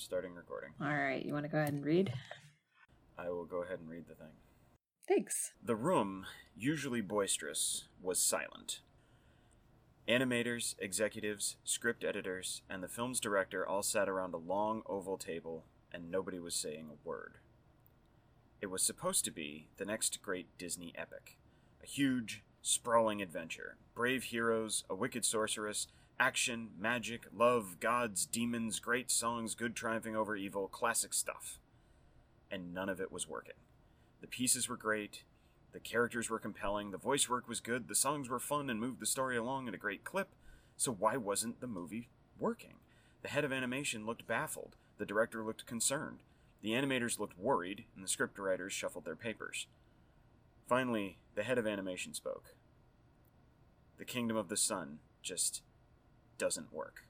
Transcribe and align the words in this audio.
starting 0.00 0.34
recording. 0.34 0.70
All 0.80 0.88
right, 0.88 1.24
you 1.24 1.34
want 1.34 1.44
to 1.44 1.50
go 1.50 1.58
ahead 1.58 1.74
and 1.74 1.84
read? 1.84 2.12
I 3.18 3.28
will 3.28 3.44
go 3.44 3.62
ahead 3.62 3.80
and 3.80 3.88
read 3.88 4.08
the 4.08 4.14
thing. 4.14 4.32
Thanks. 5.06 5.52
The 5.62 5.76
room, 5.76 6.24
usually 6.56 7.02
boisterous, 7.02 7.84
was 8.00 8.18
silent. 8.18 8.80
Animators, 10.08 10.74
executives, 10.78 11.56
script 11.64 12.02
editors, 12.02 12.62
and 12.70 12.82
the 12.82 12.88
film's 12.88 13.20
director 13.20 13.66
all 13.66 13.82
sat 13.82 14.08
around 14.08 14.32
a 14.32 14.38
long 14.38 14.82
oval 14.86 15.18
table, 15.18 15.64
and 15.92 16.10
nobody 16.10 16.38
was 16.38 16.54
saying 16.54 16.88
a 16.90 17.08
word. 17.08 17.34
It 18.62 18.70
was 18.70 18.82
supposed 18.82 19.24
to 19.26 19.30
be 19.30 19.68
the 19.76 19.84
next 19.84 20.22
great 20.22 20.46
Disney 20.58 20.92
epic 20.96 21.36
a 21.82 21.86
huge, 21.86 22.42
sprawling 22.62 23.22
adventure. 23.22 23.76
Brave 23.94 24.24
heroes, 24.24 24.84
a 24.88 24.94
wicked 24.94 25.24
sorceress, 25.24 25.86
action, 26.20 26.68
magic, 26.78 27.26
love, 27.34 27.80
gods, 27.80 28.26
demons, 28.26 28.78
great 28.78 29.10
songs, 29.10 29.54
good 29.54 29.74
triumphing 29.74 30.14
over 30.14 30.36
evil, 30.36 30.68
classic 30.68 31.14
stuff. 31.14 31.58
And 32.50 32.74
none 32.74 32.90
of 32.90 33.00
it 33.00 33.10
was 33.10 33.26
working. 33.26 33.54
The 34.20 34.26
pieces 34.26 34.68
were 34.68 34.76
great, 34.76 35.24
the 35.72 35.80
characters 35.80 36.28
were 36.28 36.38
compelling, 36.38 36.90
the 36.90 36.98
voice 36.98 37.26
work 37.26 37.48
was 37.48 37.60
good, 37.60 37.88
the 37.88 37.94
songs 37.94 38.28
were 38.28 38.38
fun 38.38 38.68
and 38.68 38.78
moved 38.78 39.00
the 39.00 39.06
story 39.06 39.38
along 39.38 39.66
at 39.66 39.72
a 39.72 39.78
great 39.78 40.04
clip, 40.04 40.28
so 40.76 40.92
why 40.92 41.16
wasn't 41.16 41.60
the 41.60 41.66
movie 41.66 42.10
working? 42.38 42.74
The 43.22 43.30
head 43.30 43.44
of 43.44 43.52
animation 43.52 44.04
looked 44.04 44.26
baffled, 44.26 44.76
the 44.98 45.06
director 45.06 45.42
looked 45.42 45.64
concerned, 45.64 46.18
the 46.60 46.72
animators 46.72 47.18
looked 47.18 47.38
worried, 47.38 47.84
and 47.96 48.04
the 48.04 48.08
scriptwriters 48.08 48.72
shuffled 48.72 49.06
their 49.06 49.16
papers. 49.16 49.68
Finally, 50.68 51.16
the 51.34 51.44
head 51.44 51.56
of 51.56 51.66
animation 51.66 52.12
spoke. 52.12 52.56
The 53.96 54.04
Kingdom 54.04 54.36
of 54.36 54.48
the 54.48 54.56
Sun 54.56 54.98
just 55.22 55.62
doesn't 56.40 56.72
work. 56.72 57.04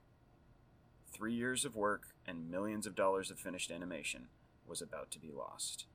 Three 1.12 1.34
years 1.34 1.64
of 1.64 1.76
work 1.76 2.02
and 2.26 2.50
millions 2.50 2.84
of 2.84 2.96
dollars 2.96 3.30
of 3.30 3.38
finished 3.38 3.70
animation 3.70 4.26
was 4.66 4.82
about 4.82 5.12
to 5.12 5.20
be 5.20 5.30
lost. 5.30 5.86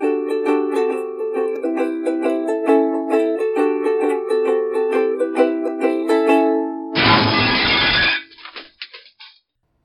I 0.00 0.06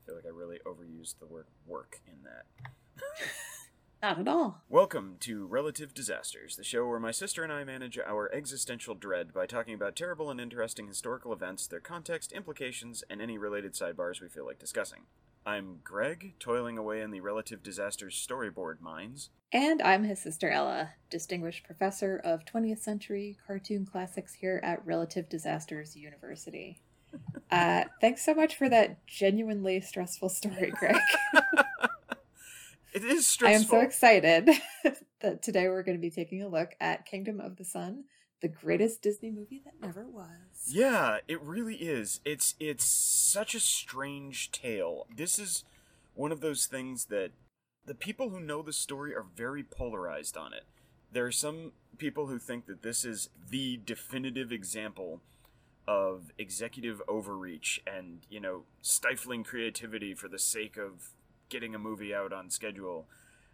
feel 0.05 0.15
like 0.15 0.25
I 0.25 0.29
really 0.29 0.59
overused 0.65 1.19
the 1.19 1.25
word 1.25 1.47
work 1.65 1.99
in 2.07 2.23
that. 2.23 2.45
Not 4.01 4.19
at 4.19 4.27
all. 4.27 4.61
Welcome 4.69 5.15
to 5.21 5.47
Relative 5.47 5.91
Disasters, 5.91 6.55
the 6.55 6.63
show 6.63 6.87
where 6.87 6.99
my 6.99 7.09
sister 7.09 7.43
and 7.43 7.51
I 7.51 7.63
manage 7.63 7.97
our 7.97 8.31
existential 8.31 8.93
dread 8.93 9.33
by 9.33 9.47
talking 9.47 9.73
about 9.73 9.95
terrible 9.95 10.29
and 10.29 10.39
interesting 10.39 10.87
historical 10.87 11.33
events, 11.33 11.65
their 11.65 11.79
context, 11.79 12.31
implications, 12.31 13.03
and 13.09 13.23
any 13.23 13.39
related 13.39 13.73
sidebars 13.73 14.21
we 14.21 14.29
feel 14.29 14.45
like 14.45 14.59
discussing. 14.59 15.05
I'm 15.47 15.79
Greg, 15.83 16.35
toiling 16.39 16.77
away 16.77 17.01
in 17.01 17.09
the 17.09 17.21
Relative 17.21 17.63
Disasters 17.63 18.15
storyboard 18.15 18.81
mines. 18.81 19.31
And 19.51 19.81
I'm 19.81 20.03
his 20.03 20.21
sister 20.21 20.51
Ella, 20.51 20.91
distinguished 21.09 21.63
professor 21.63 22.21
of 22.23 22.45
20th 22.45 22.79
century 22.79 23.37
cartoon 23.47 23.87
classics 23.87 24.35
here 24.35 24.59
at 24.63 24.85
Relative 24.85 25.27
Disasters 25.27 25.95
University. 25.95 26.79
Uh, 27.49 27.85
thanks 28.01 28.25
so 28.25 28.33
much 28.33 28.57
for 28.57 28.67
that 28.67 29.07
genuinely 29.07 29.79
stressful 29.79 30.27
story, 30.27 30.69
Greg. 30.77 30.97
It 32.97 33.03
is 33.03 33.37
I 33.43 33.51
am 33.51 33.61
so 33.61 33.81
excited 33.81 34.49
that 35.21 35.43
today 35.43 35.69
we're 35.69 35.83
going 35.83 35.99
to 35.99 36.01
be 36.01 36.09
taking 36.09 36.41
a 36.41 36.47
look 36.47 36.71
at 36.81 37.05
Kingdom 37.05 37.39
of 37.39 37.57
the 37.57 37.63
Sun, 37.63 38.05
the 38.41 38.47
greatest 38.47 39.03
Disney 39.03 39.29
movie 39.29 39.61
that 39.65 39.79
never 39.79 40.07
was. 40.07 40.31
Yeah, 40.65 41.19
it 41.27 41.39
really 41.43 41.75
is. 41.75 42.21
It's 42.25 42.55
it's 42.59 42.85
such 42.85 43.53
a 43.53 43.59
strange 43.59 44.49
tale. 44.49 45.05
This 45.15 45.37
is 45.37 45.63
one 46.15 46.31
of 46.31 46.41
those 46.41 46.65
things 46.65 47.05
that 47.05 47.33
the 47.85 47.93
people 47.93 48.31
who 48.31 48.39
know 48.39 48.63
the 48.63 48.73
story 48.73 49.13
are 49.13 49.27
very 49.35 49.63
polarized 49.63 50.35
on 50.35 50.51
it. 50.51 50.63
There 51.11 51.27
are 51.27 51.31
some 51.31 51.73
people 51.99 52.25
who 52.25 52.39
think 52.39 52.65
that 52.65 52.81
this 52.81 53.05
is 53.05 53.29
the 53.47 53.79
definitive 53.85 54.51
example 54.51 55.21
of 55.87 56.31
executive 56.39 56.99
overreach 57.07 57.79
and, 57.85 58.25
you 58.27 58.39
know, 58.39 58.63
stifling 58.81 59.43
creativity 59.43 60.15
for 60.15 60.27
the 60.27 60.39
sake 60.39 60.77
of 60.77 61.11
getting 61.49 61.73
a 61.75 61.79
movie 61.79 62.13
out 62.13 62.33
on 62.33 62.49
schedule. 62.49 63.07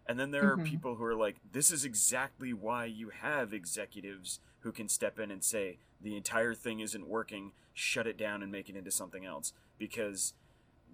And 0.06 0.18
then 0.20 0.30
there 0.32 0.50
are 0.52 0.56
Mhm. 0.58 0.64
people 0.66 0.96
who 0.96 1.04
are 1.04 1.14
like, 1.14 1.36
this 1.50 1.70
is 1.70 1.84
exactly 1.84 2.52
why 2.52 2.84
you 2.84 3.08
have 3.10 3.54
executives 3.54 4.40
who 4.60 4.72
can 4.72 4.88
step 4.88 5.18
in 5.18 5.30
and 5.30 5.42
say, 5.42 5.78
the 6.00 6.16
entire 6.16 6.54
thing 6.54 6.80
isn't 6.80 7.06
working, 7.08 7.52
shut 7.72 8.06
it 8.06 8.16
down 8.18 8.42
and 8.42 8.52
make 8.52 8.68
it 8.68 8.76
into 8.76 8.90
something 8.90 9.24
else. 9.24 9.52
Because 9.78 10.34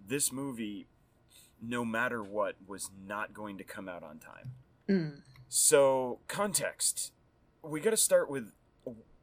this 0.06 0.30
movie, 0.32 0.86
no 1.60 1.84
matter 1.84 2.22
what, 2.22 2.56
was 2.66 2.90
not 2.96 3.34
going 3.34 3.58
to 3.58 3.64
come 3.64 3.88
out 3.88 4.02
on 4.02 4.18
time. 4.18 4.54
Mm. 4.88 5.22
So, 5.48 6.20
context. 6.28 7.12
We 7.62 7.80
got 7.80 7.90
to 7.90 7.96
start 7.96 8.30
with 8.30 8.52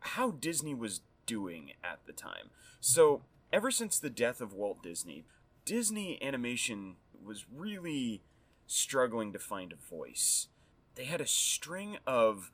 how 0.01 0.31
Disney 0.31 0.73
was 0.73 1.01
doing 1.25 1.73
at 1.83 2.05
the 2.05 2.13
time. 2.13 2.49
So, 2.79 3.23
ever 3.51 3.71
since 3.71 3.99
the 3.99 4.09
death 4.09 4.41
of 4.41 4.53
Walt 4.53 4.83
Disney, 4.83 5.25
Disney 5.65 6.21
animation 6.21 6.97
was 7.25 7.45
really 7.53 8.21
struggling 8.65 9.33
to 9.33 9.39
find 9.39 9.73
a 9.73 9.75
voice. 9.75 10.47
They 10.95 11.05
had 11.05 11.21
a 11.21 11.27
string 11.27 11.97
of 12.05 12.51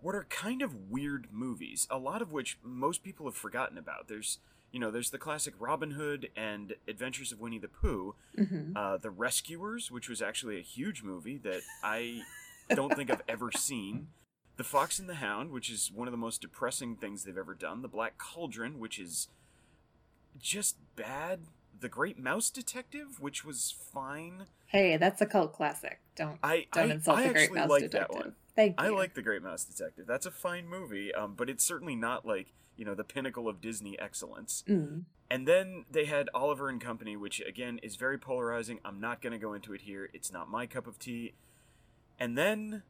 what 0.00 0.14
are 0.14 0.24
kind 0.24 0.62
of 0.62 0.90
weird 0.90 1.28
movies, 1.30 1.86
a 1.90 1.98
lot 1.98 2.22
of 2.22 2.32
which 2.32 2.58
most 2.62 3.02
people 3.04 3.26
have 3.26 3.36
forgotten 3.36 3.78
about. 3.78 4.08
There's, 4.08 4.38
you 4.72 4.80
know, 4.80 4.90
there's 4.90 5.10
the 5.10 5.18
classic 5.18 5.54
Robin 5.58 5.92
Hood 5.92 6.30
and 6.36 6.74
Adventures 6.88 7.30
of 7.30 7.40
Winnie 7.40 7.58
the 7.58 7.68
Pooh, 7.68 8.14
hmm 8.36 8.72
uh, 8.74 8.96
The 8.96 9.10
Rescuers, 9.10 9.90
which 9.90 10.08
was 10.08 10.20
actually 10.20 10.58
a 10.58 10.62
huge 10.62 11.02
movie 11.02 11.38
that 11.38 11.60
I 11.84 12.22
don't 12.70 12.94
think 12.94 13.10
I've 13.10 13.22
ever 13.28 13.52
seen. 13.52 14.08
The 14.56 14.64
Fox 14.64 14.98
and 14.98 15.08
the 15.08 15.14
Hound, 15.14 15.50
which 15.50 15.70
is 15.70 15.90
one 15.94 16.08
of 16.08 16.12
the 16.12 16.18
most 16.18 16.40
depressing 16.40 16.96
things 16.96 17.24
they've 17.24 17.38
ever 17.38 17.54
done. 17.54 17.82
The 17.82 17.88
Black 17.88 18.18
Cauldron, 18.18 18.78
which 18.78 18.98
is 18.98 19.28
just 20.38 20.76
bad. 20.96 21.40
The 21.82 21.88
Great 21.88 22.16
Mouse 22.16 22.48
Detective, 22.48 23.20
which 23.20 23.44
was 23.44 23.74
fine. 23.92 24.46
Hey, 24.66 24.96
that's 24.96 25.20
a 25.20 25.26
cult 25.26 25.52
classic. 25.52 25.98
Don't 26.14 26.38
I 26.42 26.66
don't 26.72 26.90
I, 26.90 26.94
insult 26.94 27.18
I 27.18 27.26
the 27.26 27.34
Great 27.34 27.52
Mouse 27.52 27.68
like 27.68 27.82
Detective. 27.82 28.16
that 28.16 28.24
one. 28.24 28.34
Thank 28.54 28.80
I 28.80 28.86
you. 28.86 28.96
like 28.96 29.14
The 29.14 29.22
Great 29.22 29.42
Mouse 29.42 29.64
Detective. 29.64 30.06
That's 30.06 30.24
a 30.24 30.30
fine 30.30 30.68
movie, 30.68 31.12
um, 31.12 31.34
but 31.36 31.50
it's 31.50 31.64
certainly 31.64 31.96
not 31.96 32.24
like 32.24 32.52
you 32.76 32.84
know 32.84 32.94
the 32.94 33.02
pinnacle 33.04 33.48
of 33.48 33.60
Disney 33.60 33.98
excellence. 33.98 34.62
Mm. 34.68 35.06
And 35.28 35.48
then 35.48 35.86
they 35.90 36.04
had 36.04 36.30
Oliver 36.34 36.68
and 36.68 36.80
Company, 36.80 37.16
which 37.16 37.40
again 37.40 37.80
is 37.82 37.96
very 37.96 38.16
polarizing. 38.16 38.78
I'm 38.84 39.00
not 39.00 39.20
going 39.20 39.32
to 39.32 39.38
go 39.38 39.52
into 39.52 39.74
it 39.74 39.80
here. 39.80 40.08
It's 40.12 40.32
not 40.32 40.48
my 40.48 40.66
cup 40.66 40.86
of 40.86 41.00
tea. 41.00 41.32
And 42.20 42.38
then 42.38 42.84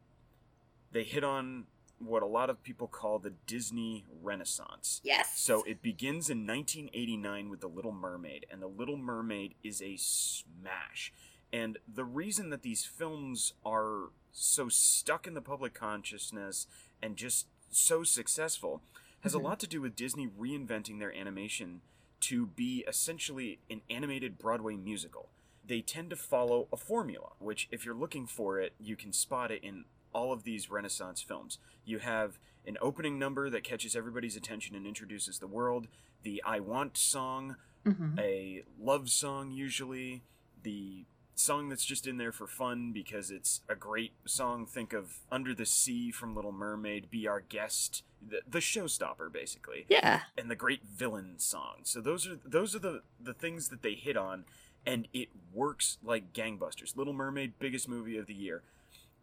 they 0.91 1.03
hit 1.03 1.23
on 1.23 1.65
what 2.05 2.23
a 2.23 2.27
lot 2.27 2.49
of 2.49 2.63
people 2.63 2.87
call 2.87 3.19
the 3.19 3.31
Disney 3.47 4.05
Renaissance. 4.21 5.01
Yes. 5.03 5.39
So 5.39 5.63
it 5.63 5.81
begins 5.81 6.29
in 6.29 6.45
1989 6.47 7.49
with 7.49 7.61
The 7.61 7.67
Little 7.67 7.91
Mermaid, 7.91 8.45
and 8.51 8.61
The 8.61 8.67
Little 8.67 8.97
Mermaid 8.97 9.55
is 9.63 9.81
a 9.81 9.95
smash. 9.97 11.13
And 11.51 11.77
the 11.87 12.05
reason 12.05 12.49
that 12.49 12.63
these 12.63 12.83
films 12.85 13.53
are 13.65 14.09
so 14.31 14.69
stuck 14.69 15.27
in 15.27 15.35
the 15.35 15.41
public 15.41 15.73
consciousness 15.73 16.65
and 17.01 17.15
just 17.15 17.47
so 17.69 18.03
successful 18.03 18.81
has 19.21 19.33
Mhm. 19.33 19.39
a 19.39 19.43
lot 19.43 19.59
to 19.59 19.67
do 19.67 19.79
with 19.81 19.95
Disney 19.95 20.27
reinventing 20.27 20.99
their 20.99 21.13
animation 21.13 21.81
to 22.21 22.47
be 22.47 22.83
essentially 22.87 23.59
an 23.69 23.81
animated 23.89 24.39
Broadway 24.39 24.75
musical. 24.75 25.29
They 25.65 25.81
tend 25.81 26.09
to 26.09 26.15
follow 26.15 26.67
a 26.73 26.77
formula, 26.77 27.33
which, 27.39 27.67
if 27.71 27.85
you're 27.85 27.95
looking 27.95 28.27
for 28.27 28.59
it, 28.59 28.73
you 28.79 28.95
can 28.95 29.13
spot 29.13 29.51
it 29.51 29.63
in 29.63 29.85
all 30.13 30.31
of 30.31 30.43
these 30.43 30.69
Renaissance 30.69 31.21
films. 31.21 31.57
You 31.85 31.99
have 31.99 32.39
an 32.65 32.77
opening 32.81 33.19
number 33.19 33.49
that 33.49 33.63
catches 33.63 33.95
everybody's 33.95 34.35
attention 34.35 34.75
and 34.75 34.85
introduces 34.87 35.39
the 35.39 35.47
world, 35.47 35.87
the 36.23 36.41
I 36.45 36.59
Want 36.59 36.97
song, 36.97 37.57
Mhm. 37.85 38.17
a 38.19 38.63
love 38.79 39.09
song 39.09 39.51
usually, 39.51 40.23
the 40.61 41.05
song 41.35 41.67
that's 41.67 41.83
just 41.83 42.07
in 42.07 42.17
there 42.17 42.31
for 42.31 42.47
fun 42.47 42.91
because 42.93 43.29
it's 43.31 43.61
a 43.67 43.75
great 43.75 44.13
song. 44.25 44.65
Think 44.65 44.93
of 44.93 45.19
Under 45.31 45.53
the 45.53 45.65
Sea 45.65 46.11
from 46.11 46.35
Little 46.35 46.51
Mermaid, 46.53 47.09
Be 47.09 47.27
Our 47.27 47.41
Guest, 47.41 48.03
the, 48.21 48.41
the 48.47 48.59
showstopper 48.59 49.29
basically 49.31 49.85
Yeah. 49.89 50.23
and 50.37 50.49
the 50.49 50.55
great 50.55 50.83
villain 50.83 51.39
song. 51.39 51.81
So 51.83 51.99
those 51.99 52.25
are 52.27 52.35
those 52.45 52.75
are 52.75 52.79
the 52.79 53.03
the 53.19 53.33
things 53.33 53.67
that 53.69 53.81
they 53.81 53.95
hit 53.95 54.15
on 54.15 54.45
and 54.85 55.07
it 55.11 55.29
works 55.51 55.97
like 56.03 56.31
gangbusters. 56.33 56.95
Little 56.95 57.13
Mermaid 57.13 57.57
biggest 57.59 57.89
movie 57.89 58.15
of 58.17 58.27
the 58.27 58.33
year. 58.33 58.63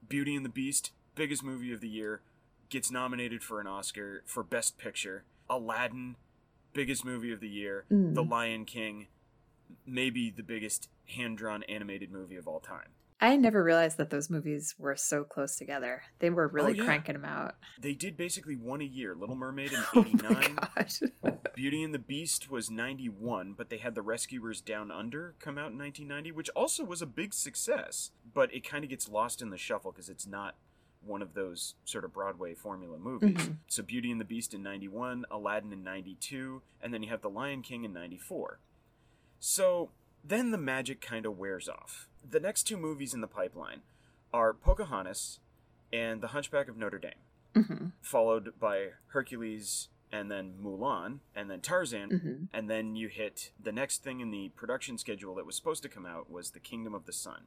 Beauty 0.08 0.34
and 0.34 0.44
the 0.44 0.48
Beast 0.50 0.92
biggest 1.14 1.42
movie 1.44 1.72
of 1.72 1.80
the 1.80 1.88
year 1.88 2.20
gets 2.68 2.90
nominated 2.90 3.42
for 3.42 3.60
an 3.60 3.66
Oscar 3.66 4.22
for 4.26 4.42
best 4.42 4.78
picture. 4.78 5.24
Aladdin 5.48 6.16
biggest 6.72 7.04
movie 7.04 7.32
of 7.32 7.40
the 7.40 7.48
year. 7.48 7.84
Mm. 7.90 8.14
The 8.14 8.22
Lion 8.22 8.64
King 8.64 9.08
maybe 9.86 10.30
the 10.30 10.42
biggest 10.42 10.88
hand-drawn 11.06 11.62
animated 11.64 12.10
movie 12.10 12.36
of 12.36 12.46
all 12.48 12.60
time. 12.60 12.88
I 13.20 13.36
never 13.36 13.62
realized 13.62 13.98
that 13.98 14.08
those 14.10 14.30
movies 14.30 14.74
were 14.78 14.96
so 14.96 15.24
close 15.24 15.56
together. 15.56 16.02
They 16.20 16.30
were 16.30 16.48
really 16.48 16.72
Oh, 16.72 16.76
yeah. 16.76 16.84
cranking 16.84 17.12
them 17.14 17.24
out. 17.24 17.54
They 17.78 17.92
did 17.92 18.16
basically 18.16 18.56
one 18.56 18.80
a 18.80 18.84
year. 18.84 19.14
Little 19.14 19.36
Mermaid 19.36 19.72
in 19.72 19.80
Oh 19.94 20.02
my 20.02 20.08
89, 20.08 20.58
gosh. 20.76 21.00
Beauty 21.54 21.82
and 21.82 21.92
the 21.92 21.98
Beast 21.98 22.50
was 22.50 22.70
91, 22.70 23.52
but 23.56 23.68
they 23.68 23.76
had 23.76 23.94
The 23.94 24.02
Rescuers 24.02 24.60
Down 24.62 24.90
Under 24.90 25.34
come 25.38 25.58
out 25.58 25.70
in 25.72 25.78
1990, 25.78 26.32
which 26.32 26.48
also 26.56 26.82
was 26.82 27.02
a 27.02 27.06
big 27.06 27.34
success, 27.34 28.10
but 28.34 28.52
it 28.54 28.64
kind 28.64 28.84
of 28.84 28.90
gets 28.90 29.08
lost 29.08 29.40
in 29.42 29.50
the 29.50 29.58
shuffle 29.58 29.92
because 29.92 30.08
it's 30.08 30.26
not 30.26 30.54
one 31.02 31.22
of 31.22 31.32
those 31.34 31.74
sort 31.84 32.04
of 32.04 32.12
Broadway 32.12 32.54
formula 32.54 32.98
movies. 32.98 33.36
Mhm. 33.48 33.56
So 33.68 33.82
Beauty 33.82 34.10
and 34.10 34.20
the 34.20 34.24
Beast 34.24 34.52
in 34.52 34.62
91, 34.62 35.24
Aladdin 35.30 35.72
in 35.72 35.82
92, 35.82 36.60
and 36.82 36.92
then 36.92 37.02
you 37.02 37.08
have 37.08 37.22
The 37.22 37.30
Lion 37.30 37.62
King 37.62 37.84
in 37.84 37.92
94. 37.94 38.58
So 39.38 39.90
then 40.22 40.50
the 40.50 40.58
magic 40.58 41.00
kind 41.00 41.24
of 41.24 41.38
wears 41.38 41.68
off. 41.68 42.08
The 42.28 42.40
next 42.40 42.64
two 42.64 42.76
movies 42.76 43.14
in 43.14 43.20
the 43.22 43.26
pipeline 43.26 43.80
are 44.32 44.52
Pocahontas 44.52 45.40
and 45.92 46.20
The 46.20 46.28
Hunchback 46.28 46.68
of 46.68 46.76
Notre 46.76 46.98
Dame 46.98 47.14
hmm 47.54 47.86
followed 48.00 48.52
by 48.60 48.90
Hercules 49.08 49.88
and 50.12 50.30
then 50.30 50.54
Mulan 50.62 51.18
and 51.34 51.50
then 51.50 51.60
Tarzan 51.60 52.10
hmm 52.20 52.44
and 52.56 52.70
then 52.70 52.94
you 52.94 53.08
hit 53.08 53.50
the 53.60 53.72
next 53.72 54.04
thing 54.04 54.20
in 54.20 54.30
the 54.30 54.50
production 54.50 54.98
schedule 54.98 55.34
that 55.34 55.44
was 55.46 55.56
supposed 55.56 55.82
to 55.82 55.88
come 55.88 56.06
out 56.06 56.30
was 56.30 56.50
The 56.50 56.60
Kingdom 56.60 56.94
of 56.94 57.06
the 57.06 57.12
Sun. 57.12 57.44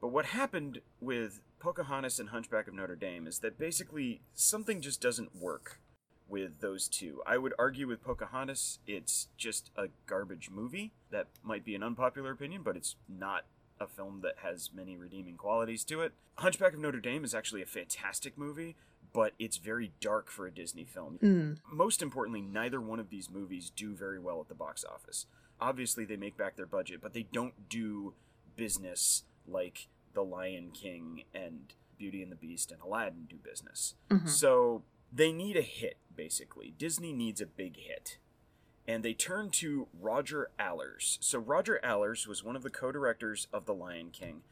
But 0.00 0.08
what 0.08 0.26
happened 0.26 0.80
with 1.00 1.40
Pocahontas 1.60 2.18
and 2.18 2.28
Hunchback 2.28 2.68
of 2.68 2.74
Notre 2.74 2.96
Dame 2.96 3.26
is 3.26 3.38
that 3.38 3.58
basically 3.58 4.20
something 4.34 4.80
just 4.80 5.00
doesn't 5.00 5.34
work 5.34 5.80
with 6.28 6.60
those 6.60 6.88
two. 6.88 7.22
I 7.26 7.38
would 7.38 7.54
argue 7.58 7.86
with 7.86 8.02
Pocahontas, 8.02 8.78
it's 8.86 9.28
just 9.36 9.70
a 9.76 9.88
garbage 10.06 10.50
movie. 10.50 10.92
That 11.10 11.28
might 11.42 11.64
be 11.64 11.74
an 11.74 11.82
unpopular 11.82 12.32
opinion, 12.32 12.62
but 12.62 12.76
it's 12.76 12.96
not 13.08 13.44
a 13.80 13.86
film 13.86 14.20
that 14.22 14.36
has 14.42 14.70
many 14.74 14.96
redeeming 14.96 15.36
qualities 15.36 15.84
to 15.84 16.02
it. 16.02 16.12
Hunchback 16.36 16.74
of 16.74 16.80
Notre 16.80 17.00
Dame 17.00 17.24
is 17.24 17.34
actually 17.34 17.62
a 17.62 17.66
fantastic 17.66 18.38
movie, 18.38 18.76
but 19.12 19.32
it's 19.38 19.56
very 19.56 19.92
dark 20.00 20.30
for 20.30 20.46
a 20.46 20.50
Disney 20.50 20.84
film. 20.84 21.18
Mm. 21.22 21.58
Most 21.70 22.02
importantly, 22.02 22.40
neither 22.42 22.80
one 22.80 23.00
of 23.00 23.10
these 23.10 23.30
movies 23.30 23.70
do 23.74 23.94
very 23.94 24.18
well 24.18 24.40
at 24.40 24.48
the 24.48 24.54
box 24.54 24.84
office. 24.84 25.26
Obviously, 25.60 26.04
they 26.04 26.16
make 26.16 26.36
back 26.36 26.56
their 26.56 26.66
budget, 26.66 27.00
but 27.00 27.14
they 27.14 27.26
don't 27.32 27.68
do 27.68 28.14
business 28.56 29.22
like 29.46 29.88
The 30.14 30.22
Lion 30.24 30.70
King 30.72 31.24
and 31.34 31.72
Beauty 31.98 32.22
and 32.22 32.30
the 32.32 32.36
Beast 32.36 32.70
and 32.72 32.80
Aladdin 32.80 33.26
do 33.28 33.36
business. 33.36 33.94
Mhm. 34.10 34.28
So 34.28 34.84
they 35.12 35.32
need 35.32 35.56
a 35.56 35.62
hit, 35.62 35.96
basically. 36.14 36.74
Disney 36.76 37.12
needs 37.12 37.40
a 37.40 37.46
big 37.46 37.76
hit. 37.76 38.18
And 38.86 39.02
they 39.02 39.14
turn 39.14 39.50
to 39.52 39.88
Roger 39.98 40.50
Allers. 40.58 41.18
So 41.22 41.38
Roger 41.38 41.80
Allers 41.82 42.26
was 42.26 42.44
one 42.44 42.56
of 42.56 42.62
the 42.62 42.70
co-directors 42.70 43.48
of 43.52 43.64
The 43.64 43.74
Lion 43.74 44.10
King. 44.10 44.42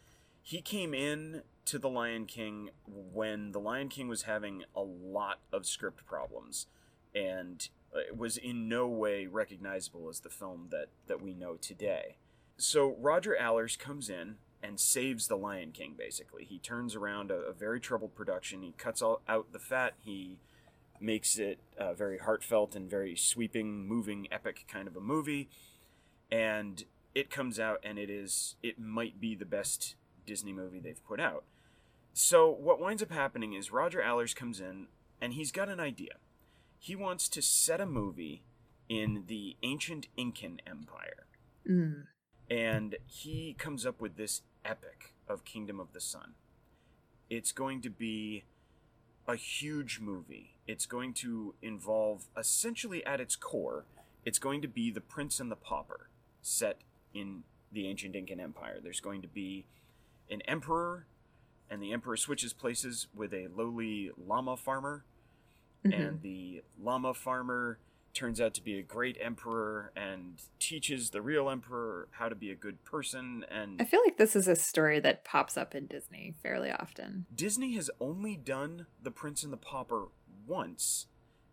He 0.40 0.62
came 0.62 0.94
in 0.94 1.42
to 1.66 1.78
The 1.78 1.90
Lion 1.90 2.26
King 2.26 2.70
when 2.86 3.52
The 3.52 3.60
Lion 3.60 3.88
King 3.88 4.08
was 4.08 4.22
having 4.22 4.64
a 4.74 4.80
lot 4.80 5.40
of 5.52 5.66
script 5.66 6.06
problems 6.06 6.66
and 7.14 7.68
it 7.94 8.16
was 8.16 8.38
in 8.38 8.68
no 8.68 8.88
way 8.88 9.26
recognizable 9.26 10.08
as 10.08 10.20
the 10.20 10.30
film 10.30 10.68
that, 10.70 10.88
that 11.06 11.20
we 11.20 11.34
know 11.34 11.56
today. 11.56 12.16
So 12.56 12.96
Roger 12.98 13.36
Allers 13.36 13.76
comes 13.76 14.08
in 14.08 14.38
and 14.62 14.78
saves 14.78 15.26
The 15.26 15.36
Lion 15.36 15.72
King, 15.72 15.94
basically. 15.98 16.44
He 16.44 16.58
turns 16.58 16.94
around 16.94 17.30
a, 17.30 17.36
a 17.36 17.52
very 17.52 17.80
troubled 17.80 18.14
production. 18.14 18.62
He 18.62 18.72
cuts 18.78 19.02
all, 19.02 19.20
out 19.28 19.52
the 19.52 19.58
fat. 19.58 19.94
He 19.98 20.38
makes 21.00 21.38
it 21.38 21.58
uh, 21.78 21.94
very 21.94 22.18
heartfelt 22.18 22.76
and 22.76 22.88
very 22.88 23.16
sweeping, 23.16 23.86
moving, 23.86 24.28
epic 24.30 24.64
kind 24.68 24.86
of 24.86 24.96
a 24.96 25.00
movie. 25.00 25.48
And 26.30 26.84
it 27.14 27.30
comes 27.30 27.58
out, 27.58 27.80
and 27.82 27.98
it 27.98 28.08
is 28.08 28.56
it 28.62 28.78
might 28.78 29.20
be 29.20 29.34
the 29.34 29.44
best 29.44 29.96
Disney 30.24 30.52
movie 30.52 30.80
they've 30.80 31.04
put 31.04 31.20
out. 31.20 31.44
So 32.14 32.48
what 32.50 32.80
winds 32.80 33.02
up 33.02 33.10
happening 33.10 33.54
is 33.54 33.72
Roger 33.72 34.00
Allers 34.00 34.34
comes 34.34 34.60
in, 34.60 34.86
and 35.20 35.34
he's 35.34 35.50
got 35.52 35.68
an 35.68 35.80
idea. 35.80 36.14
He 36.78 36.94
wants 36.96 37.28
to 37.30 37.42
set 37.42 37.80
a 37.80 37.86
movie 37.86 38.42
in 38.88 39.24
the 39.26 39.56
ancient 39.62 40.08
Incan 40.16 40.58
Empire 40.66 41.26
Mm. 41.68 42.06
and 42.50 42.96
he 43.06 43.54
comes 43.56 43.86
up 43.86 44.00
with 44.00 44.16
this 44.16 44.42
epic 44.64 45.14
of 45.28 45.44
Kingdom 45.44 45.80
of 45.80 45.92
the 45.92 46.00
Sun. 46.00 46.34
It's 47.30 47.52
going 47.52 47.80
to 47.82 47.90
be 47.90 48.44
a 49.26 49.36
huge 49.36 50.00
movie. 50.00 50.56
It's 50.66 50.86
going 50.86 51.14
to 51.14 51.54
involve, 51.62 52.24
essentially 52.36 53.04
at 53.06 53.20
its 53.20 53.36
core, 53.36 53.84
it's 54.24 54.38
going 54.38 54.62
to 54.62 54.68
be 54.68 54.90
the 54.90 55.00
Prince 55.00 55.40
and 55.40 55.50
the 55.50 55.56
Pauper 55.56 56.08
set 56.42 56.78
in 57.14 57.44
the 57.72 57.86
ancient 57.88 58.14
Incan 58.14 58.40
Empire. 58.40 58.78
There's 58.82 59.00
going 59.00 59.22
to 59.22 59.28
be 59.28 59.64
an 60.30 60.42
emperor, 60.42 61.06
and 61.70 61.82
the 61.82 61.92
emperor 61.92 62.16
switches 62.16 62.52
places 62.52 63.06
with 63.14 63.32
a 63.32 63.48
lowly 63.48 64.10
llama 64.16 64.56
farmer 64.56 65.04
Mhm. 65.84 65.98
and 65.98 66.22
the 66.22 66.62
llama 66.78 67.12
farmer 67.14 67.78
turns 68.14 68.40
out 68.40 68.54
to 68.54 68.62
be 68.62 68.78
a 68.78 68.82
great 68.82 69.16
emperor 69.20 69.92
and 69.96 70.42
teaches 70.58 71.10
the 71.10 71.22
real 71.22 71.48
emperor 71.48 72.08
how 72.12 72.28
to 72.28 72.34
be 72.34 72.50
a 72.50 72.54
good 72.54 72.84
person 72.84 73.44
and 73.50 73.80
I 73.80 73.84
feel 73.84 74.00
like 74.04 74.16
this 74.18 74.36
is 74.36 74.48
a 74.48 74.56
story 74.56 75.00
that 75.00 75.24
pops 75.24 75.56
up 75.56 75.74
in 75.74 75.86
Disney 75.86 76.34
fairly 76.42 76.70
often. 76.70 77.26
disney 77.34 77.74
has 77.74 77.90
only 78.00 78.36
done 78.36 78.86
the 79.02 79.10
prince 79.10 79.42
and 79.42 79.52
the 79.52 79.56
pauper 79.56 80.08
once 80.46 81.06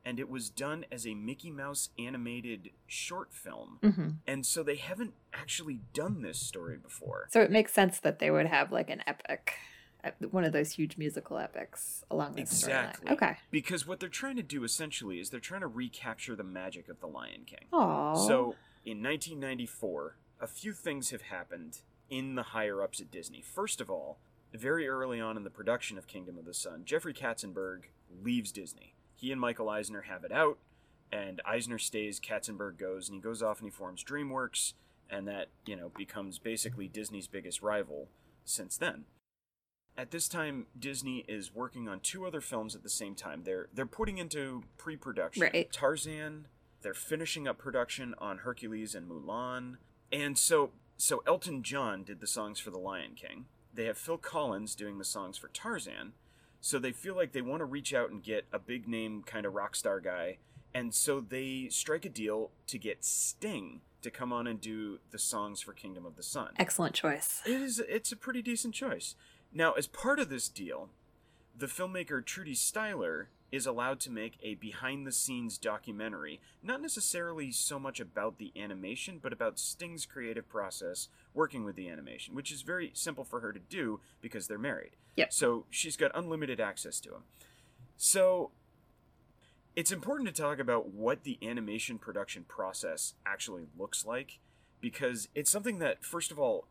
and 0.05 0.19
it 0.19 0.29
was 0.29 0.49
done 0.49 0.85
as 0.91 1.05
a 1.05 1.13
mickey 1.13 1.51
mouse 1.51 1.89
animated 1.99 2.69
short 2.87 3.33
film. 3.33 3.79
Hmm 3.81 4.09
and 4.27 4.45
so 4.45 4.63
they 4.63 4.75
haven't 4.75 5.13
actually 5.33 5.79
done 5.93 6.21
this 6.21 6.39
story 6.39 6.77
before. 6.77 7.27
So 7.31 7.41
it 7.41 7.51
makes 7.51 7.73
sense 7.73 7.99
that 7.99 8.19
they 8.19 8.29
would 8.31 8.45
have 8.47 8.71
like 8.71 8.89
an 8.89 9.01
epic, 9.07 9.53
Uh, 10.03 10.11
one 10.31 10.43
of 10.45 10.53
those 10.53 10.71
huge 10.71 10.97
musical 10.97 11.37
epics 11.37 12.03
along 12.09 12.33
this 12.33 12.51
Exactly. 12.51 13.07
storyline. 13.09 13.13
Okay. 13.13 13.37
because 13.51 13.85
what 13.85 13.99
they're 13.99 14.07
trying 14.07 14.37
to 14.37 14.43
do 14.43 14.63
essentially 14.63 15.19
is 15.19 15.29
they're 15.29 15.39
trying 15.41 15.59
to 15.61 15.67
recapture 15.67 16.35
the 16.37 16.43
magic 16.43 16.87
of 16.87 16.99
the 17.01 17.07
lion 17.07 17.43
king 17.45 17.67
Aww. 17.73 18.15
So, 18.27 18.55
in 18.85 19.03
1994, 19.03 20.15
a 20.39 20.47
few 20.47 20.71
things 20.73 21.09
have 21.09 21.23
happened 21.23 21.81
in 22.09 22.35
the 22.35 22.43
higher 22.43 22.81
ups 22.81 23.01
at 23.01 23.11
Disney. 23.11 23.41
First 23.41 23.81
of 23.81 23.89
all, 23.89 24.19
very 24.53 24.87
early 24.87 25.19
on 25.19 25.35
in 25.37 25.43
the 25.43 25.49
production 25.49 25.97
of 25.97 26.07
Kingdom 26.07 26.37
of 26.37 26.45
the 26.45 26.53
Sun, 26.53 26.83
Jeffrey 26.85 27.13
Katzenberg 27.13 27.83
leaves 28.23 28.51
Disney. 28.51 28.95
He 29.15 29.31
and 29.31 29.39
Michael 29.41 29.69
Eisner 29.69 30.01
have 30.03 30.23
it 30.23 30.31
out, 30.31 30.57
and 31.11 31.41
Eisner 31.45 31.77
stays, 31.77 32.19
Katzenberg 32.21 32.77
goes, 32.77 33.09
and 33.09 33.15
he 33.15 33.21
goes 33.21 33.43
off 33.43 33.59
and 33.59 33.67
he 33.67 33.71
forms 33.75 34.03
DreamWorks, 34.03 34.73
and 35.09 35.27
that, 35.27 35.49
you 35.65 35.75
know, 35.75 35.91
becomes 35.97 36.39
basically 36.39 36.87
Disney's 36.87 37.27
biggest 37.27 37.61
rival 37.61 38.07
since 38.45 38.77
then. 38.77 39.03
At 39.99 40.11
this 40.11 40.29
time, 40.29 40.67
Disney 40.79 41.25
is 41.27 41.53
working 41.53 41.89
on 41.89 41.99
two 41.99 42.25
other 42.25 42.39
films 42.39 42.73
at 42.73 42.83
the 42.83 42.89
same 42.89 43.15
time. 43.15 43.43
They're 43.43 43.67
they're 43.73 43.85
putting 43.85 44.17
into 44.17 44.63
pre-production 44.77 45.43
Right. 45.43 45.69
Tarzan. 45.73 46.47
They're 46.81 46.93
finishing 46.93 47.49
up 47.49 47.57
production 47.57 48.15
on 48.17 48.37
Hercules 48.37 48.95
and 48.95 49.09
Mulan, 49.09 49.75
and 50.09 50.37
so 50.37 50.71
so 50.95 51.21
Elton 51.27 51.63
John 51.63 52.05
did 52.05 52.21
the 52.21 52.27
songs 52.27 52.61
for 52.61 52.69
The 52.71 52.77
Lion 52.77 53.11
King. 53.13 53.47
They 53.73 53.85
have 53.87 53.97
Phil 53.97 54.17
Collins 54.17 54.73
doing 54.73 54.99
the 54.99 55.03
songs 55.03 55.37
for 55.37 55.49
Tarzan. 55.49 56.13
So 56.61 56.79
they 56.79 56.93
feel 56.93 57.15
like 57.15 57.33
they 57.33 57.41
want 57.41 57.59
to 57.59 57.65
reach 57.65 57.93
out 57.93 58.09
and 58.09 58.23
get 58.23 58.45
a 58.53 58.59
big 58.59 58.87
name 58.87 59.23
kind 59.23 59.45
of 59.45 59.53
rock 59.53 59.75
star 59.75 59.99
guy, 59.99 60.37
and 60.73 60.95
so 60.95 61.19
they 61.19 61.67
strike 61.69 62.05
a 62.05 62.09
deal 62.09 62.51
to 62.67 62.77
get 62.77 63.03
Sting 63.03 63.81
to 64.01 64.09
come 64.09 64.31
on 64.31 64.47
and 64.47 64.61
do 64.61 64.99
the 65.11 65.19
songs 65.19 65.59
for 65.61 65.73
Kingdom 65.73 66.05
of 66.05 66.15
the 66.15 66.23
Sun. 66.23 66.51
Excellent 66.57 66.95
choice. 66.95 67.41
It 67.45 67.59
is 67.61 67.79
it's 67.79 68.13
a 68.13 68.15
pretty 68.15 68.41
decent 68.41 68.73
choice. 68.73 69.15
Now, 69.51 69.73
as 69.73 69.87
part 69.87 70.19
of 70.19 70.29
this 70.29 70.47
deal, 70.47 70.89
the 71.57 71.65
filmmaker 71.65 72.23
Trudy 72.23 72.55
Styler 72.55 73.27
is 73.51 73.65
allowed 73.65 73.99
to 73.99 74.11
make 74.11 74.37
a 74.43 74.53
behind 74.55 75.07
the 75.07 75.11
scenes 75.11 75.57
documentary, 75.57 76.39
not 76.61 76.81
necessarily 76.81 77.51
so 77.51 77.79
much 77.79 77.99
about 77.99 78.37
the 78.37 78.51
animation, 78.55 79.19
but 79.21 79.33
about 79.33 79.57
Sting's 79.57 80.05
creative 80.05 80.47
process 80.47 81.07
working 81.33 81.63
with 81.63 81.75
the 81.75 81.89
animation, 81.89 82.35
which 82.35 82.51
is 82.51 82.61
very 82.61 82.91
simple 82.93 83.23
for 83.23 83.39
her 83.39 83.51
to 83.51 83.59
do 83.59 83.99
because 84.21 84.47
they're 84.47 84.59
married. 84.59 84.91
Yep. 85.15 85.33
So 85.33 85.65
she's 85.69 85.97
got 85.97 86.11
unlimited 86.13 86.59
access 86.59 86.99
to 87.01 87.09
him. 87.09 87.23
So 87.97 88.51
it's 89.75 89.91
important 89.91 90.33
to 90.33 90.41
talk 90.41 90.59
about 90.59 90.89
what 90.89 91.23
the 91.23 91.39
animation 91.41 91.97
production 91.97 92.43
process 92.47 93.15
actually 93.25 93.67
looks 93.77 94.05
like 94.05 94.39
because 94.81 95.27
it's 95.35 95.49
something 95.49 95.79
that 95.79 96.03
first 96.03 96.31
of 96.31 96.39
all 96.39 96.65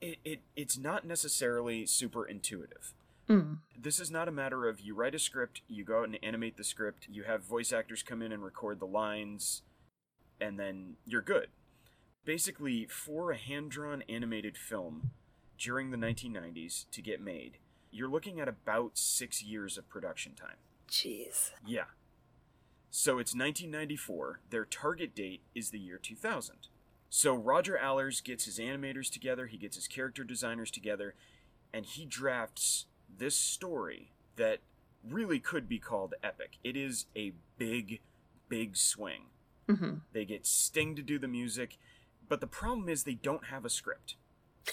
it, 0.00 0.18
it 0.24 0.40
it's 0.56 0.76
not 0.78 1.04
necessarily 1.06 1.86
super 1.86 2.24
intuitive 2.24 2.92
Mm. 3.26 3.60
this 3.74 3.98
is 4.00 4.10
not 4.10 4.28
a 4.28 4.30
matter 4.32 4.68
of 4.68 4.80
you 4.80 4.94
write 4.94 5.14
a 5.14 5.18
script 5.18 5.62
you 5.66 5.82
go 5.82 6.00
out 6.00 6.04
and 6.04 6.18
animate 6.22 6.58
the 6.58 6.62
script 6.64 7.06
you 7.10 7.22
have 7.22 7.42
voice 7.42 7.72
actors 7.72 8.02
come 8.02 8.20
in 8.20 8.32
and 8.32 8.44
record 8.44 8.80
the 8.80 8.86
lines 8.86 9.62
and 10.38 10.58
then 10.60 10.96
you're 11.06 11.22
good 11.22 11.46
basically 12.26 12.84
for 12.86 13.30
a 13.30 13.38
hand-drawn 13.38 14.02
animated 14.10 14.58
film 14.58 15.10
during 15.58 15.90
the 15.90 15.96
1990s 15.96 16.84
to 16.90 17.00
get 17.00 17.18
made 17.18 17.56
you're 17.90 18.10
looking 18.10 18.40
at 18.40 18.48
about 18.48 18.90
six 18.98 19.42
years 19.42 19.78
of 19.78 19.88
production 19.88 20.34
time 20.34 20.56
Jeez. 20.90 21.52
yeah. 21.66 21.84
So 22.90 23.12
it's 23.18 23.34
1994. 23.34 24.40
Their 24.50 24.64
target 24.66 25.14
date 25.16 25.40
is 25.54 25.70
the 25.70 25.78
year 25.80 25.98
2000. 25.98 26.68
So 27.10 27.34
Roger 27.34 27.78
Allers 27.78 28.20
gets 28.20 28.44
his 28.44 28.58
animators 28.58 29.10
together, 29.10 29.46
he 29.46 29.56
gets 29.56 29.76
his 29.76 29.86
character 29.86 30.24
designers 30.24 30.70
together, 30.70 31.14
and 31.72 31.86
he 31.86 32.04
drafts 32.04 32.86
this 33.18 33.36
story 33.36 34.10
that 34.36 34.58
really 35.08 35.38
could 35.38 35.68
be 35.68 35.78
called 35.78 36.14
epic. 36.22 36.58
It 36.64 36.76
is 36.76 37.06
a 37.16 37.32
big, 37.58 38.00
big 38.48 38.76
swing. 38.76 39.26
hmm 39.68 39.94
They 40.12 40.24
get 40.24 40.46
Sting 40.46 40.96
to 40.96 41.02
do 41.02 41.18
the 41.18 41.28
music, 41.28 41.78
but 42.28 42.40
the 42.40 42.46
problem 42.46 42.88
is 42.88 43.04
they 43.04 43.14
don't 43.14 43.46
have 43.46 43.64
a 43.64 43.70
script. 43.70 44.16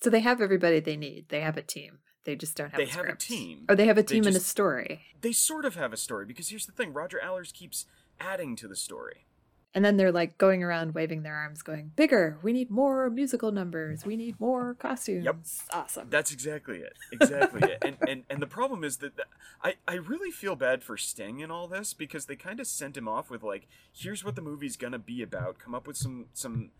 So 0.00 0.10
they 0.10 0.20
have 0.20 0.40
everybody 0.40 0.80
they 0.80 0.96
need. 0.96 1.26
They 1.28 1.42
have 1.42 1.56
a 1.56 1.62
team. 1.62 2.00
They 2.24 2.34
just 2.34 2.56
don't 2.56 2.70
have 2.70 2.78
They 2.78 2.90
a 2.90 2.94
have 2.94 3.06
a 3.06 3.14
team. 3.14 3.66
Or 3.68 3.76
they 3.76 3.86
have 3.86 3.98
a 3.98 4.02
team 4.02 4.26
and 4.26 4.34
a 4.34 4.40
story. 4.40 5.02
They 5.20 5.30
sort 5.30 5.64
of 5.64 5.76
have 5.76 5.92
a 5.92 5.96
story 5.96 6.26
because 6.26 6.48
here's 6.48 6.66
the 6.66 6.72
thing 6.72 6.92
Roger 6.92 7.20
Allers 7.22 7.52
keeps 7.52 7.86
adding 8.18 8.56
to 8.56 8.66
the 8.66 8.74
story. 8.74 9.26
And 9.74 9.84
then 9.84 9.96
they're 9.96 10.12
like 10.12 10.36
going 10.36 10.62
around 10.62 10.94
waving 10.94 11.22
their 11.22 11.34
arms, 11.34 11.62
going, 11.62 11.92
Bigger, 11.96 12.38
we 12.42 12.52
need 12.52 12.70
more 12.70 13.08
musical 13.08 13.52
numbers, 13.52 14.04
we 14.04 14.16
need 14.16 14.38
more 14.38 14.74
costumes. 14.74 15.24
Yep. 15.24 15.36
Awesome. 15.72 16.10
That's 16.10 16.30
exactly 16.32 16.78
it. 16.78 16.92
Exactly 17.10 17.62
it. 17.62 17.78
And, 17.82 17.96
and 18.06 18.24
and 18.28 18.42
the 18.42 18.46
problem 18.46 18.84
is 18.84 18.98
that 18.98 19.16
the, 19.16 19.24
I 19.62 19.74
I 19.88 19.94
really 19.94 20.30
feel 20.30 20.56
bad 20.56 20.82
for 20.82 20.96
Sting 20.96 21.40
in 21.40 21.50
all 21.50 21.68
this 21.68 21.94
because 21.94 22.26
they 22.26 22.36
kind 22.36 22.60
of 22.60 22.66
sent 22.66 22.96
him 22.96 23.08
off 23.08 23.30
with 23.30 23.42
like, 23.42 23.66
here's 23.92 24.24
what 24.24 24.36
the 24.36 24.42
movie's 24.42 24.76
gonna 24.76 24.98
be 24.98 25.22
about. 25.22 25.58
Come 25.58 25.74
up 25.74 25.86
with 25.86 25.96
some 25.96 26.26
some 26.34 26.70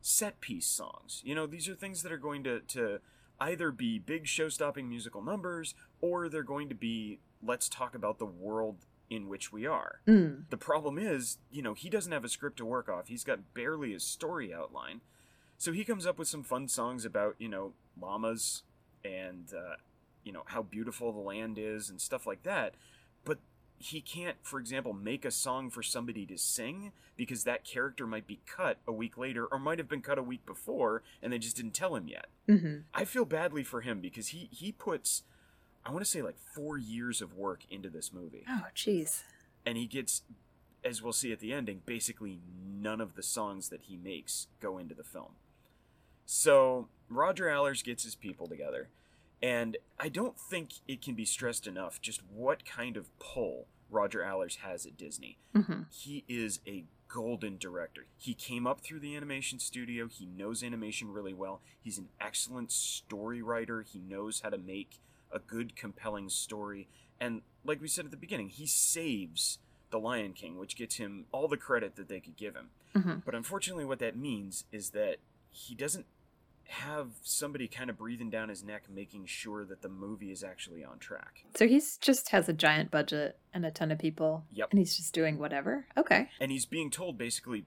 set 0.00 0.40
piece 0.40 0.66
songs. 0.66 1.20
You 1.24 1.34
know, 1.34 1.46
these 1.46 1.68
are 1.68 1.74
things 1.74 2.02
that 2.02 2.12
are 2.12 2.18
going 2.18 2.44
to 2.44 2.60
to 2.60 3.00
either 3.40 3.70
be 3.70 3.98
big 3.98 4.26
show-stopping 4.26 4.88
musical 4.88 5.22
numbers 5.22 5.74
or 6.00 6.28
they're 6.28 6.42
going 6.42 6.68
to 6.68 6.74
be 6.74 7.20
let's 7.42 7.68
talk 7.68 7.94
about 7.94 8.18
the 8.18 8.26
world 8.26 8.84
in 9.10 9.28
which 9.28 9.52
we 9.52 9.66
are. 9.66 10.00
Mm. 10.06 10.44
The 10.50 10.56
problem 10.56 10.98
is, 10.98 11.38
you 11.50 11.62
know, 11.62 11.74
he 11.74 11.88
doesn't 11.88 12.12
have 12.12 12.24
a 12.24 12.28
script 12.28 12.58
to 12.58 12.64
work 12.64 12.88
off. 12.88 13.08
He's 13.08 13.24
got 13.24 13.54
barely 13.54 13.94
a 13.94 14.00
story 14.00 14.52
outline. 14.52 15.00
So 15.56 15.72
he 15.72 15.84
comes 15.84 16.06
up 16.06 16.18
with 16.18 16.28
some 16.28 16.42
fun 16.42 16.68
songs 16.68 17.04
about, 17.04 17.34
you 17.38 17.48
know, 17.48 17.72
llamas 18.00 18.62
and, 19.04 19.52
uh, 19.52 19.76
you 20.24 20.32
know, 20.32 20.42
how 20.46 20.62
beautiful 20.62 21.12
the 21.12 21.18
land 21.18 21.58
is 21.58 21.90
and 21.90 22.00
stuff 22.00 22.26
like 22.26 22.42
that. 22.44 22.74
But 23.24 23.38
he 23.78 24.00
can't, 24.00 24.36
for 24.42 24.60
example, 24.60 24.92
make 24.92 25.24
a 25.24 25.30
song 25.30 25.70
for 25.70 25.82
somebody 25.82 26.26
to 26.26 26.36
sing 26.38 26.92
because 27.16 27.44
that 27.44 27.64
character 27.64 28.06
might 28.06 28.26
be 28.26 28.40
cut 28.46 28.78
a 28.86 28.92
week 28.92 29.16
later 29.16 29.46
or 29.46 29.58
might 29.58 29.78
have 29.78 29.88
been 29.88 30.02
cut 30.02 30.18
a 30.18 30.22
week 30.22 30.44
before 30.46 31.02
and 31.22 31.32
they 31.32 31.38
just 31.38 31.56
didn't 31.56 31.74
tell 31.74 31.96
him 31.96 32.08
yet. 32.08 32.26
hmm 32.46 32.78
I 32.94 33.04
feel 33.04 33.24
badly 33.24 33.64
for 33.64 33.80
him 33.80 34.00
because 34.00 34.28
he, 34.28 34.48
he 34.52 34.70
puts, 34.70 35.22
I 35.84 35.90
want 35.90 36.04
to 36.04 36.10
say 36.10 36.22
like 36.22 36.36
four 36.38 36.76
years 36.78 37.20
of 37.22 37.34
work 37.34 37.60
into 37.70 37.88
this 37.88 38.12
movie 38.12 38.44
Oh, 38.48 38.66
jeez. 38.74 39.22
and 39.64 39.76
he 39.78 39.86
gets 39.86 40.22
as 40.84 41.02
we'll 41.02 41.12
see 41.12 41.32
at 41.32 41.40
the 41.40 41.52
ending 41.52 41.82
basically 41.86 42.38
none 42.80 43.00
of 43.00 43.14
the 43.16 43.22
songs 43.22 43.68
that 43.70 43.82
he 43.82 43.96
makes 43.96 44.46
go 44.60 44.78
into 44.78 44.94
the 44.94 45.02
film 45.04 45.32
so 46.24 46.88
roger 47.08 47.48
allers 47.48 47.82
gets 47.82 48.04
his 48.04 48.14
people 48.14 48.46
together 48.46 48.88
and 49.42 49.76
i 49.98 50.08
don't 50.08 50.38
think 50.38 50.74
it 50.86 51.02
can 51.02 51.14
be 51.14 51.24
stressed 51.24 51.66
enough 51.66 52.00
just 52.00 52.20
what 52.32 52.64
kind 52.64 52.96
of 52.96 53.06
pull 53.18 53.66
roger 53.90 54.22
allers 54.22 54.56
has 54.56 54.84
at 54.86 54.96
disney 54.96 55.38
hmm 55.54 55.82
he 55.90 56.24
is 56.28 56.60
a 56.66 56.84
golden 57.10 57.56
director. 57.56 58.04
He 58.18 58.34
came 58.34 58.66
up 58.66 58.82
through 58.82 59.00
the 59.00 59.16
animation 59.16 59.58
studio. 59.58 60.08
He 60.08 60.26
knows 60.26 60.62
animation 60.62 61.10
really 61.10 61.32
well. 61.32 61.62
He's 61.80 61.96
an 61.96 62.10
excellent 62.20 62.70
story 62.70 63.40
writer. 63.40 63.80
He 63.80 63.98
knows 63.98 64.40
how 64.42 64.50
to 64.50 64.58
make 64.58 65.00
a 65.32 65.38
good, 65.38 65.76
compelling 65.76 66.28
story. 66.28 66.88
And 67.20 67.42
like 67.64 67.80
we 67.80 67.88
said 67.88 68.04
at 68.04 68.10
the 68.10 68.16
beginning, 68.16 68.48
he 68.48 68.66
saves 68.66 69.58
The 69.90 69.98
Lion 69.98 70.32
King, 70.32 70.58
which 70.58 70.76
gets 70.76 70.96
him 70.96 71.26
all 71.32 71.48
the 71.48 71.56
credit 71.56 71.96
that 71.96 72.08
they 72.08 72.20
could 72.20 72.36
give 72.36 72.54
him. 72.54 72.70
hmm 72.94 73.14
But 73.24 73.34
unfortunately, 73.34 73.84
what 73.84 73.98
that 73.98 74.16
means 74.16 74.64
is 74.72 74.90
that 74.90 75.16
he 75.50 75.74
doesn't 75.74 76.06
have 76.70 77.08
somebody 77.22 77.66
kind 77.66 77.88
of 77.88 77.96
breathing 77.96 78.28
down 78.28 78.50
his 78.50 78.62
neck, 78.62 78.84
making 78.90 79.24
sure 79.24 79.64
that 79.64 79.80
the 79.80 79.88
movie 79.88 80.30
is 80.30 80.44
actually 80.44 80.84
on 80.84 80.98
track. 80.98 81.44
So 81.56 81.66
he's 81.66 81.96
just 81.96 82.28
has 82.28 82.48
a 82.48 82.52
giant 82.52 82.90
budget 82.90 83.38
and 83.54 83.64
a 83.64 83.70
ton 83.70 83.90
of 83.90 83.98
people. 83.98 84.44
Yep. 84.52 84.68
And 84.70 84.78
he's 84.78 84.96
just 84.96 85.14
doing 85.14 85.38
whatever. 85.38 85.86
Okay. 85.96 86.28
and 86.40 86.52
he's 86.52 86.66
being 86.66 86.90
told 86.90 87.16
basically 87.16 87.64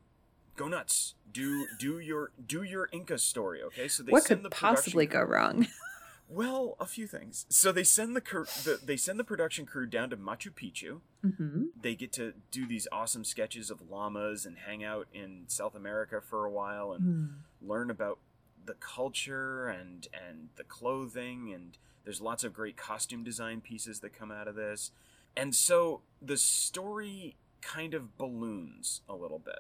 go 0.56 0.68
nuts 0.68 1.16
do 1.32 1.66
do 1.80 1.98
your 1.98 2.32
do 2.46 2.62
your 2.62 2.90
inca 2.92 3.18
story 3.18 3.64
okay 3.64 3.88
so 3.88 4.04
they 4.04 4.12
what 4.12 4.22
send 4.24 4.42
could 4.42 4.52
the 4.52 4.54
possibly 4.54 5.06
go 5.06 5.22
wrong? 5.22 5.66
well 6.32 6.76
a 6.80 6.86
few 6.86 7.08
things. 7.08 7.46
So 7.50 7.72
they 7.72 7.84
send 7.84 8.16
the, 8.16 8.22
cr- 8.22 8.44
the 8.64 8.80
they 8.84 8.98
send 8.98 9.20
the 9.20 9.24
production 9.24 9.66
crew 9.66 9.86
down 9.86 10.10
to 10.12 10.18
machu 10.18 10.52
picchu. 10.52 11.02
Hmm 11.22 11.66
they 11.80 11.96
get 11.96 12.12
to 12.14 12.34
do 12.52 12.66
these 12.68 12.88
awesome 12.92 13.24
sketches 13.24 13.70
of 13.72 13.90
llamas 13.90 14.46
and 14.46 14.58
hang 14.68 14.84
out 14.84 15.08
in 15.14 15.44
south 15.48 15.76
america 15.76 16.22
for 16.22 16.46
a 16.46 16.52
while 16.52 16.92
and 16.94 17.04
Hmm. 17.04 17.26
learn 17.68 17.90
about 17.90 18.20
the 18.66 18.74
culture 18.76 19.68
and 19.68 20.08
and 20.14 20.50
the 20.56 20.64
clothing 20.64 21.52
and 21.54 21.78
there's 22.04 22.22
lots 22.22 22.44
of 22.44 22.54
great 22.54 22.78
costume 22.78 23.24
design 23.24 23.62
pieces 23.62 24.00
that 24.00 24.14
come 24.14 24.32
out 24.32 24.48
of 24.48 24.56
this. 24.56 24.92
And 25.38 25.54
so 25.56 26.02
the 26.22 26.38
story 26.38 27.36
kind 27.62 27.94
of 27.94 28.18
balloons 28.18 29.02
a 29.08 29.16
little 29.16 29.40
bit. 29.40 29.60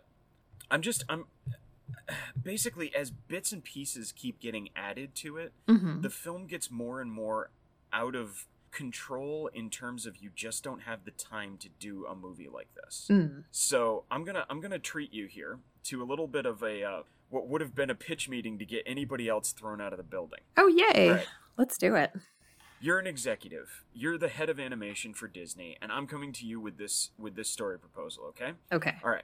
I'm 0.71 0.81
just 0.81 1.03
i'm 1.09 1.25
basically 2.41 2.93
as 2.95 3.11
bits 3.11 3.51
and 3.51 3.63
pieces 3.63 4.11
keep 4.11 4.39
getting 4.39 4.69
added 4.75 5.15
to 5.15 5.37
it 5.37 5.53
hmm 5.67 6.01
the 6.01 6.09
film 6.09 6.47
gets 6.47 6.71
more 6.71 7.01
and 7.01 7.11
more 7.11 7.49
out 7.93 8.15
of 8.15 8.47
control 8.71 9.49
in 9.53 9.69
terms 9.69 10.05
of 10.05 10.17
you 10.17 10.29
just 10.33 10.63
don't 10.63 10.83
have 10.83 11.03
the 11.03 11.11
time 11.11 11.57
to 11.57 11.67
do 11.79 12.05
a 12.05 12.15
movie 12.15 12.47
like 12.51 12.69
this 12.75 13.07
Mm. 13.09 13.43
so 13.51 14.05
I'm 14.09 14.23
gonna 14.23 14.45
I'm 14.49 14.61
gonna 14.61 14.79
treat 14.79 15.13
you 15.13 15.27
here 15.27 15.59
to 15.85 16.01
a 16.01 16.05
little 16.05 16.27
bit 16.27 16.45
of 16.45 16.63
a 16.63 16.83
uh, 16.83 17.01
what 17.29 17.47
would 17.47 17.61
have 17.61 17.75
been 17.75 17.89
a 17.89 17.95
pitch 17.95 18.29
meeting 18.29 18.57
to 18.59 18.65
get 18.65 18.83
anybody 18.85 19.27
else 19.27 19.51
thrown 19.51 19.79
out 19.81 19.93
of 19.93 19.97
the 19.97 20.03
building. 20.03 20.39
Oh, 20.57 20.67
yay. 20.67 21.09
Right. 21.11 21.27
Let's 21.57 21.77
do 21.77 21.95
it. 21.95 22.11
You're 22.81 22.99
an 22.99 23.07
executive. 23.07 23.83
You're 23.93 24.17
the 24.17 24.27
head 24.27 24.49
of 24.49 24.59
animation 24.59 25.13
for 25.13 25.27
Disney, 25.29 25.77
and 25.81 25.91
I'm 25.93 26.07
coming 26.07 26.33
to 26.33 26.45
you 26.45 26.59
with 26.59 26.77
this 26.77 27.11
with 27.17 27.35
this 27.35 27.49
story 27.49 27.79
proposal. 27.79 28.25
Okay. 28.29 28.51
Okay. 28.71 28.95
All 29.03 29.09
right. 29.09 29.23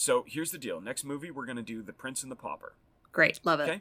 So 0.00 0.24
here's 0.26 0.50
the 0.50 0.56
deal. 0.56 0.80
Next 0.80 1.04
movie, 1.04 1.30
we're 1.30 1.44
gonna 1.44 1.60
do 1.60 1.82
The 1.82 1.92
Prince 1.92 2.22
and 2.22 2.32
the 2.32 2.36
Pauper. 2.36 2.72
Great. 3.12 3.38
Love 3.44 3.60
it. 3.60 3.64
Okay. 3.64 3.80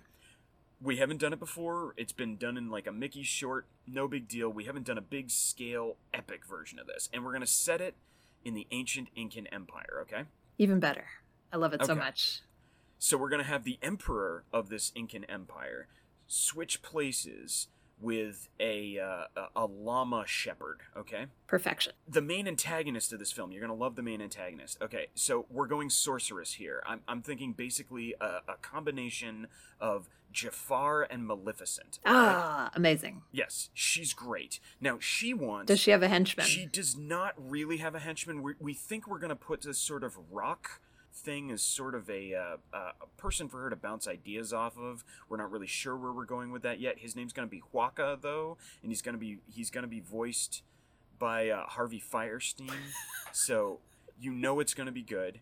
We 0.81 0.97
haven't 0.97 1.21
done 1.21 1.31
it 1.31 1.39
before. 1.39 1.93
It's 1.95 2.11
been 2.11 2.35
done 2.35 2.57
in 2.57 2.69
like 2.69 2.87
a 2.87 2.91
Mickey 2.91 3.23
short. 3.23 3.67
No 3.87 4.05
big 4.05 4.27
deal. 4.27 4.49
We 4.49 4.65
haven't 4.65 4.85
done 4.85 4.97
a 4.97 5.01
big 5.01 5.31
scale 5.31 5.95
epic 6.13 6.41
version 6.45 6.77
of 6.77 6.87
this, 6.87 7.07
and 7.13 7.23
we're 7.23 7.31
gonna 7.31 7.47
set 7.47 7.79
it 7.79 7.95
in 8.43 8.53
the 8.53 8.67
ancient 8.71 9.07
Incan 9.15 9.47
Empire. 9.47 9.99
Okay. 10.01 10.23
Even 10.57 10.81
better. 10.81 11.05
I 11.53 11.55
love 11.55 11.73
it 11.73 11.85
so 11.85 11.95
much. 11.95 12.41
So 12.97 13.17
we're 13.17 13.29
going 13.29 13.41
to 13.41 13.47
have 13.47 13.63
the 13.63 13.79
emperor 13.81 14.43
of 14.51 14.67
this 14.67 14.91
Incan 14.93 15.23
Empire 15.23 15.87
switch 16.27 16.81
places 16.81 17.67
with 18.01 18.47
a 18.59 18.97
uh, 18.99 19.25
a- 19.55 19.65
llama 19.65 20.23
shepherd. 20.25 20.79
Okay, 20.95 21.25
Perfection. 21.47 21.93
the 22.07 22.21
main 22.21 22.47
antagonist 22.47 23.11
of 23.13 23.19
this 23.19 23.31
film. 23.31 23.51
You're 23.51 23.61
to 23.77 23.81
love 23.83 23.95
the 23.95 24.01
main 24.03 24.21
antagonist. 24.21 24.77
Okay, 24.81 25.07
so 25.15 25.45
we're 25.49 25.67
going 25.67 25.89
sorceress 25.89 26.53
here. 26.53 26.81
I'm 26.87 27.01
I'm 27.07 27.21
thinking 27.21 27.53
basically 27.53 28.15
a, 28.21 28.39
a 28.47 28.55
combination 28.61 29.47
of 29.79 30.09
Jafar 30.31 31.03
and 31.03 31.25
Maleficent. 31.25 31.99
Ah, 32.05 32.69
amazing. 32.75 33.23
yes, 33.31 33.69
she's 33.73 34.13
great. 34.13 34.59
Now 34.79 34.97
she 34.99 35.33
wants. 35.33 35.67
Does 35.67 35.79
she 35.79 35.91
have 35.91 36.03
a 36.03 36.07
henchman? 36.07 36.45
She 36.45 36.65
does 36.67 36.95
not 36.97 37.33
really 37.37 37.77
have 37.77 37.95
a 37.95 37.99
henchman. 37.99 38.43
We, 38.43 38.53
we 38.59 38.73
think 38.73 39.07
we're 39.07 39.17
to 39.29 39.35
put 39.35 39.61
this 39.63 39.79
sort 39.79 40.03
of 40.03 40.17
rock 40.31 40.81
thing 41.23 41.51
as 41.51 41.61
sort 41.61 41.95
of 41.95 42.09
a, 42.09 42.33
uh, 42.33 42.57
uh, 42.73 42.91
a 43.01 43.07
person 43.17 43.47
for 43.49 43.61
her 43.61 43.69
to 43.69 43.75
bounce 43.75 44.07
ideas 44.07 44.53
off 44.53 44.77
of. 44.77 45.03
We're 45.27 45.37
not 45.37 45.51
really 45.51 45.67
sure 45.67 45.95
where 45.95 46.11
we're 46.11 46.25
going 46.25 46.51
with 46.51 46.61
that 46.63 46.79
yet. 46.79 46.99
His 46.99 47.15
name's 47.15 47.33
going 47.33 47.47
to 47.47 47.51
be 47.51 47.61
Huaca 47.73 48.19
though, 48.21 48.57
and 48.81 48.91
he's 48.91 49.01
going 49.01 49.13
to 49.13 49.19
be 49.19 49.39
he's 49.47 49.69
going 49.69 49.83
to 49.83 49.87
be 49.89 49.99
voiced 49.99 50.63
by 51.17 51.49
uh, 51.49 51.65
Harvey 51.65 52.01
Fierstein. 52.01 52.71
so 53.31 53.79
you 54.19 54.31
know 54.31 54.59
it's 54.59 54.73
going 54.73 54.87
to 54.87 54.93
be 54.93 55.03
good. 55.03 55.39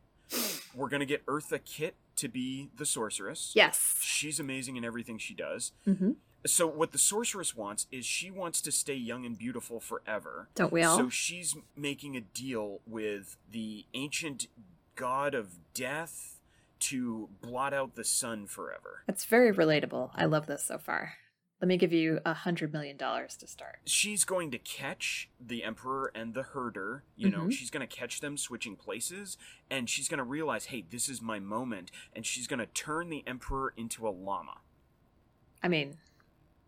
We're 0.75 0.89
going 0.89 0.99
to 0.99 1.05
get 1.05 1.25
Eartha 1.25 1.63
Kitt 1.63 1.95
to 2.17 2.27
be 2.27 2.69
the 2.75 2.85
sorceress. 2.85 3.53
Yes. 3.55 3.95
She's 4.01 4.39
amazing 4.39 4.75
in 4.75 4.83
everything 4.83 5.17
she 5.17 5.33
does. 5.33 5.71
hmm 5.85 6.11
So 6.45 6.67
what 6.67 6.91
the 6.91 6.97
sorceress 6.97 7.55
wants 7.55 7.87
is 7.91 8.05
she 8.05 8.29
wants 8.31 8.61
to 8.63 8.71
stay 8.71 8.95
young 8.95 9.25
and 9.25 9.37
beautiful 9.37 9.79
forever. 9.79 10.49
Don't 10.55 10.73
we 10.73 10.83
all? 10.83 10.97
So 10.97 11.09
she's 11.09 11.55
making 11.75 12.17
a 12.17 12.21
deal 12.21 12.81
with 12.85 13.37
the 13.51 13.85
ancient 13.93 14.47
god 14.97 15.33
of 15.33 15.57
death 15.73 16.41
to 16.79 17.29
blot 17.41 17.73
out 17.73 17.95
the 17.95 18.03
sun 18.03 18.45
forever. 18.47 19.03
That's 19.07 19.23
very 19.25 19.53
relatable. 19.53 20.11
I 20.13 20.25
love 20.25 20.45
this 20.47 20.63
so 20.65 20.77
far. 20.77 21.13
Let 21.61 21.67
me 21.69 21.77
give 21.77 21.91
you 21.91 22.19
a 22.23 22.33
hundred 22.35 22.71
million 22.71 22.97
dollars 22.97 23.35
to 23.37 23.47
start. 23.47 23.79
She's 23.85 24.23
going 24.25 24.51
to 24.51 24.59
catch 24.59 25.27
the 25.39 25.63
emperor 25.63 26.11
and 26.13 26.35
the 26.35 26.43
herder, 26.43 27.03
you 27.15 27.29
know, 27.31 27.45
Mhm. 27.45 27.51
she's 27.53 27.71
going 27.71 27.87
to 27.87 27.95
catch 27.95 28.19
them 28.19 28.37
switching 28.37 28.75
places 28.75 29.37
and 29.69 29.89
she's 29.89 30.07
going 30.07 30.19
to 30.19 30.23
realize, 30.23 30.65
"Hey, 30.65 30.81
this 30.83 31.09
is 31.09 31.19
my 31.19 31.39
moment." 31.39 31.89
And 32.13 32.27
she's 32.27 32.45
going 32.45 32.59
to 32.59 32.67
turn 32.67 33.09
the 33.09 33.25
emperor 33.25 33.73
into 33.75 34.07
a 34.07 34.11
llama. 34.11 34.59
I 35.63 35.67
mean, 35.67 35.97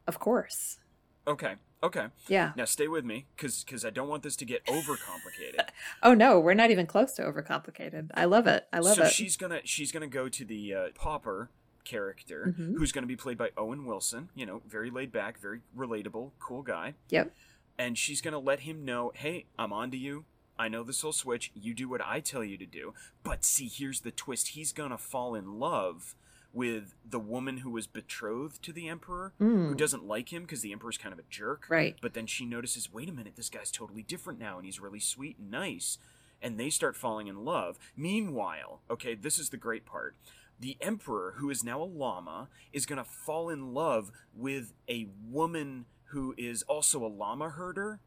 of 0.07 0.17
course. 0.19 0.79
Okay. 1.27 1.57
Okay. 1.81 2.07
Yeah. 2.27 2.51
Now 2.57 2.65
stay 2.65 2.87
with 2.87 3.05
me 3.05 3.27
cuz 3.37 3.63
cuz 3.63 3.85
I 3.85 3.89
don't 3.89 4.09
want 4.09 4.23
this 4.23 4.35
to 4.37 4.45
get 4.45 4.65
overcomplicated. 4.65 5.69
oh 6.03 6.13
no, 6.13 6.39
we're 6.39 6.53
not 6.53 6.71
even 6.71 6.85
close 6.85 7.13
to 7.13 7.23
overcomplicated. 7.23 8.09
I 8.13 8.25
love 8.25 8.47
it. 8.47 8.67
I 8.73 8.79
love 8.79 8.97
so 8.97 9.03
it. 9.03 9.07
So 9.07 9.11
she's 9.11 9.37
gonna 9.37 9.61
she's 9.63 9.91
gonna 9.91 10.07
go 10.07 10.27
to 10.29 10.43
the 10.45 10.73
uh, 10.73 10.87
pauper 10.93 11.49
character 11.85 12.53
Mhm. 12.57 12.77
who's 12.77 12.91
gonna 12.91 13.07
be 13.07 13.15
played 13.15 13.37
by 13.37 13.51
Owen 13.57 13.85
Wilson. 13.85 14.29
You 14.35 14.45
know, 14.45 14.61
very 14.67 14.89
laid 14.91 15.11
back, 15.11 15.39
very 15.39 15.61
relatable, 15.75 16.31
cool 16.39 16.61
guy. 16.63 16.95
Yep. 17.09 17.33
And 17.77 17.97
she's 17.97 18.19
gonna 18.21 18.39
let 18.39 18.61
him 18.61 18.83
know, 18.83 19.11
hey, 19.15 19.45
I'm 19.57 19.71
onto 19.71 19.97
you. 19.97 20.25
I 20.57 20.67
know 20.67 20.83
this 20.83 21.01
will 21.01 21.13
switch. 21.13 21.49
You 21.55 21.73
do 21.73 21.87
what 21.87 22.01
I 22.05 22.19
tell 22.19 22.43
you 22.43 22.57
to 22.57 22.65
do. 22.65 22.93
But 23.23 23.45
see, 23.45 23.69
here's 23.69 24.01
the 24.01 24.11
twist. 24.11 24.49
He's 24.49 24.73
gonna 24.73 24.97
fall 24.97 25.33
in 25.33 25.57
love 25.59 26.15
with 26.53 26.95
the 27.07 27.19
woman 27.19 27.57
who 27.57 27.69
was 27.69 27.85
betrothed 27.87 28.63
to 28.63 28.73
the 28.73 28.87
emperor, 28.87 29.33
who 29.37 29.45
Mm, 29.73 29.77
doesn't 29.77 30.03
like 30.05 30.33
him 30.33 30.43
because 30.43 30.61
the 30.61 30.71
emperor's 30.71 30.97
kind 30.97 31.13
of 31.13 31.19
a 31.19 31.23
jerk. 31.29 31.65
right. 31.69 31.95
But 32.01 32.13
then 32.13 32.25
she 32.27 32.45
notices, 32.45 32.91
wait 32.91 33.07
a 33.09 33.11
minute, 33.13 33.35
this 33.35 33.49
guy's 33.49 33.69
totally 33.71 34.01
different 34.01 34.39
now, 34.39 34.57
and 34.57 34.65
he's 34.65 34.79
really 34.79 34.99
sweet 34.99 35.37
and 35.37 35.51
nice. 35.51 35.97
And 36.41 36.57
they 36.59 36.69
start 36.69 36.95
falling 36.95 37.27
in 37.27 37.43
love. 37.45 37.77
Meanwhile, 37.95 38.81
okay, 38.89 39.13
this 39.13 39.37
is 39.37 39.49
the 39.49 39.57
great 39.57 39.85
part. 39.85 40.15
The 40.59 40.77
emperor, 40.81 41.35
who 41.37 41.49
is 41.49 41.63
now 41.63 41.81
a 41.81 41.85
llama, 41.85 42.47
is 42.73 42.85
going 42.85 42.97
to 42.97 43.03
fall 43.09 43.49
in 43.49 43.73
love 43.73 44.11
with 44.35 44.73
a 44.89 45.07
woman 45.29 45.85
who 46.05 46.33
is 46.37 46.63
also 46.63 47.05
a 47.05 47.07
llama 47.07 47.49
herder 47.49 47.99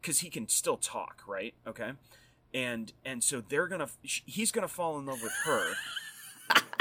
because 0.00 0.20
he 0.20 0.30
can 0.30 0.48
still 0.48 0.76
talk, 0.78 1.22
right? 1.26 1.52
Okay. 1.66 1.92
And 2.54 2.92
and 3.04 3.22
so 3.22 3.40
they're 3.46 3.68
gonna 3.68 3.88
he's 4.02 4.50
gonna 4.50 4.66
fall 4.66 4.98
in 4.98 5.06
love 5.06 5.22
with 5.22 5.32
her 5.44 5.74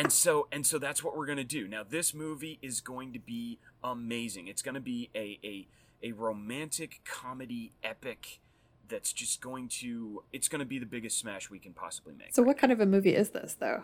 and 0.00 0.12
so 0.12 0.48
and 0.50 0.66
so 0.66 0.78
that's 0.78 1.04
what 1.04 1.16
we're 1.16 1.26
gonna 1.26 1.44
do 1.44 1.68
now 1.68 1.82
this 1.82 2.14
movie 2.14 2.58
is 2.62 2.80
going 2.80 3.12
to 3.12 3.18
be 3.18 3.58
amazing 3.84 4.48
it's 4.48 4.62
gonna 4.62 4.80
be 4.80 5.10
a 5.14 5.38
a, 5.44 5.66
a 6.02 6.12
romantic 6.12 7.00
comedy 7.04 7.72
epic 7.84 8.40
that's 8.88 9.12
just 9.12 9.40
going 9.40 9.68
to 9.68 10.22
it's 10.32 10.48
gonna 10.48 10.64
be 10.64 10.78
the 10.78 10.86
biggest 10.86 11.18
smash 11.18 11.50
we 11.50 11.58
can 11.58 11.72
possibly 11.72 12.14
make 12.14 12.34
So 12.34 12.42
what 12.42 12.58
kind 12.58 12.72
of 12.72 12.80
a 12.80 12.86
movie 12.86 13.14
is 13.14 13.30
this 13.30 13.54
though? 13.58 13.82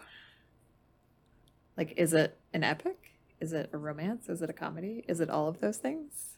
Like 1.76 1.92
is 1.96 2.12
it 2.12 2.38
an 2.52 2.64
epic? 2.64 3.12
Is 3.38 3.52
it 3.52 3.70
a 3.72 3.78
romance? 3.78 4.28
Is 4.28 4.40
it 4.42 4.48
a 4.50 4.54
comedy? 4.54 5.04
Is 5.06 5.20
it 5.20 5.28
all 5.28 5.48
of 5.48 5.60
those 5.60 5.76
things? 5.76 6.36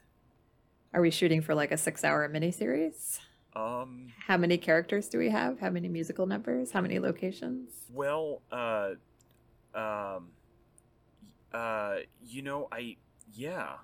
Are 0.93 1.01
we 1.01 1.11
shooting 1.11 1.43
for 1.43 1.55
like 1.55 1.71
a 1.71 1.77
6-hour 1.77 2.29
miniseries? 2.29 3.21
um 3.55 4.09
How 4.27 4.37
many 4.37 4.59
characters 4.59 5.09
do 5.09 5.19
we 5.19 5.31
have? 5.31 5.61
How 5.61 5.71
many 5.71 5.89
musical 5.89 6.27
numbers? 6.27 6.73
How 6.73 6.81
many 6.81 6.99
locations? 6.99 7.71
well 7.91 8.43
uh 8.53 8.91
um 9.75 10.29
uh 11.53 11.97
you 12.25 12.43
know 12.43 12.69
i 12.73 12.97
yeah 13.35 13.75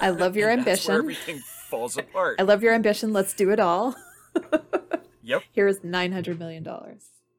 I 0.00 0.10
love 0.10 0.36
your 0.36 0.50
ambition. 0.58 0.94
everything 0.94 1.38
falls 1.68 1.96
apart 1.98 2.36
I 2.38 2.42
love 2.44 2.62
your 2.62 2.72
ambition. 2.74 3.12
Let's 3.12 3.34
do 3.34 3.50
it 3.50 3.58
all. 3.60 3.96
yep 5.22 5.42
Here's 5.52 5.80
$900 5.80 6.38
million. 6.38 6.64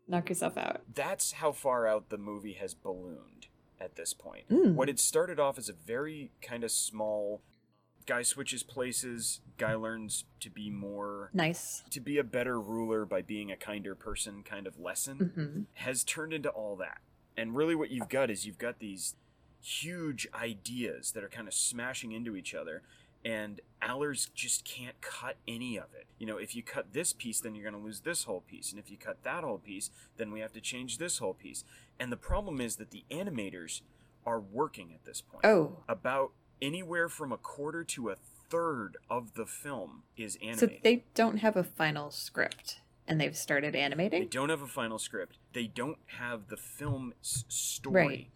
Knock 0.08 0.30
yourself 0.30 0.58
out. 0.58 0.82
that's 0.94 1.34
how 1.34 1.52
far 1.52 1.88
out 1.88 2.10
the 2.10 2.18
movie 2.18 2.54
has 2.54 2.74
ballooned 2.74 3.48
at 3.80 3.96
this 3.96 4.14
point. 4.14 4.50
Mm. 4.50 4.74
What 4.76 4.88
had 4.90 5.00
started 5.00 5.40
off 5.40 5.58
as 5.58 5.70
a 5.70 5.74
very 5.74 6.32
kind 6.42 6.64
of 6.64 6.72
small 6.72 7.42
guy 8.06 8.22
switches 8.22 8.62
places, 8.64 9.42
guy 9.58 9.74
learns 9.76 10.26
to 10.42 10.50
be 10.50 10.70
more 10.70 11.32
Nice. 11.34 11.84
to 11.90 12.00
be 12.00 12.18
a 12.18 12.24
better 12.24 12.60
ruler 12.62 13.06
by 13.06 13.22
being 13.22 13.50
a 13.52 13.56
kinder 13.56 13.96
person 13.96 14.44
kind 14.44 14.68
of 14.68 14.80
lesson 14.80 15.32
hmm 15.36 15.62
has 15.86 16.04
turned 16.04 16.34
into 16.34 16.50
all 16.50 16.76
that. 16.76 17.00
And 17.38 17.56
really 17.56 17.76
what 17.76 17.92
you've 17.92 18.10
got 18.10 18.30
is 18.30 18.46
you've 18.46 18.58
got 18.58 18.80
these 18.80 19.16
huge 19.62 20.28
ideas 20.34 21.12
that 21.12 21.24
are 21.24 21.30
kind 21.30 21.48
of 21.48 21.54
smashing 21.54 22.12
into 22.12 22.36
each 22.36 22.54
other 22.54 22.84
and 23.26 23.60
Allers 23.82 24.30
just 24.36 24.64
can't 24.64 25.02
cut 25.02 25.36
any 25.48 25.78
of 25.78 25.88
it. 26.00 26.06
You 26.20 26.28
know, 26.28 26.38
if 26.38 26.56
you 26.56 26.62
cut 26.62 26.94
this 26.94 27.12
piece, 27.12 27.40
then 27.40 27.56
you're 27.56 27.70
going 27.70 27.82
to 27.82 27.86
lose 27.86 28.02
this 28.02 28.26
whole 28.26 28.42
piece. 28.42 28.70
And 28.70 28.80
if 28.80 28.92
you 28.92 28.98
cut 28.98 29.24
that 29.24 29.44
whole 29.44 29.58
piece, 29.58 29.90
then 30.18 30.32
we 30.32 30.42
have 30.42 30.54
to 30.54 30.62
change 30.62 31.00
this 31.00 31.18
whole 31.18 31.34
piece. 31.34 31.64
And 32.00 32.12
the 32.12 32.18
problem 32.18 32.62
is 32.62 32.76
that 32.76 32.92
the 32.92 33.04
animators 33.10 33.82
are 34.28 34.40
working 34.40 34.94
at 34.94 35.06
this 35.06 35.22
point. 35.22 35.44
Oh, 35.44 35.78
About 35.90 36.34
anywhere 36.62 37.10
from 37.10 37.32
a 37.32 37.38
quarter 37.38 37.84
to 37.84 38.10
a 38.10 38.16
third 38.16 38.98
of 39.10 39.34
the 39.34 39.48
film 39.48 40.04
is 40.16 40.38
animated. 40.42 40.70
so 40.70 40.76
they 40.84 41.04
don't 41.16 41.38
have 41.38 41.56
a 41.56 41.64
final 41.64 42.12
script 42.12 42.80
and 43.08 43.20
they've 43.20 43.36
started 43.38 43.76
animating. 43.76 44.22
They 44.22 44.28
don't 44.28 44.50
have 44.50 44.62
a 44.62 44.68
final 44.68 44.98
script. 45.00 45.38
They 45.54 45.68
don't 45.68 45.98
have 46.18 46.48
the 46.48 46.58
film 46.58 47.14
s- 47.22 47.46
story 47.48 48.06
Right. 48.08 48.30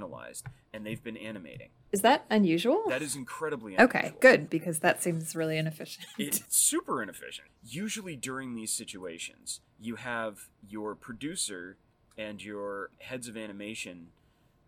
finalized, 0.00 0.44
and 0.72 0.86
they've 0.86 1.02
been 1.02 1.16
animating. 1.16 1.70
Is 1.90 2.00
that 2.02 2.24
unusual? 2.30 2.84
That 2.88 3.02
is 3.02 3.14
incredibly 3.16 3.78
okay, 3.78 4.14
good, 4.20 4.48
because 4.48 4.78
that 4.78 5.02
seems 5.02 5.36
really 5.36 5.58
inefficient. 5.58 6.06
It's 6.18 6.42
super 6.48 7.02
inefficient. 7.02 7.48
Usually 7.62 8.16
during 8.16 8.54
these 8.54 8.72
situations, 8.72 9.60
you 9.78 9.96
have 9.96 10.48
your 10.66 10.94
producer 10.94 11.76
and 12.16 12.42
your 12.42 12.90
heads 13.00 13.28
of 13.28 13.36
animation 13.36 14.08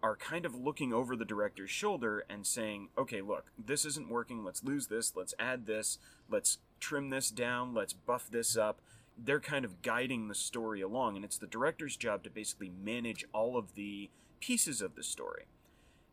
are 0.02 0.16
kind 0.16 0.44
of 0.44 0.54
looking 0.54 0.92
over 0.92 1.16
the 1.16 1.24
director's 1.24 1.70
shoulder 1.70 2.26
and 2.28 2.46
saying, 2.46 2.88
okay, 2.98 3.22
look, 3.22 3.46
this 3.58 3.86
isn't 3.86 4.10
working. 4.10 4.44
Let's 4.44 4.62
lose 4.62 4.88
this. 4.88 5.16
Let's 5.16 5.32
add 5.38 5.64
this. 5.64 5.96
Let's 6.28 6.58
trim 6.78 7.08
this 7.08 7.30
down. 7.30 7.72
Let's 7.72 7.94
buff 7.94 8.28
this 8.30 8.54
up. 8.54 8.80
They're 9.16 9.40
kind 9.40 9.64
of 9.64 9.82
guiding 9.82 10.28
the 10.28 10.34
story 10.34 10.80
along, 10.80 11.16
and 11.16 11.24
it's 11.24 11.38
the 11.38 11.46
director's 11.46 11.96
job 11.96 12.22
to 12.24 12.30
basically 12.30 12.70
manage 12.70 13.24
all 13.32 13.56
of 13.56 13.74
the 13.74 14.10
pieces 14.40 14.82
of 14.82 14.94
the 14.94 15.02
story. 15.02 15.44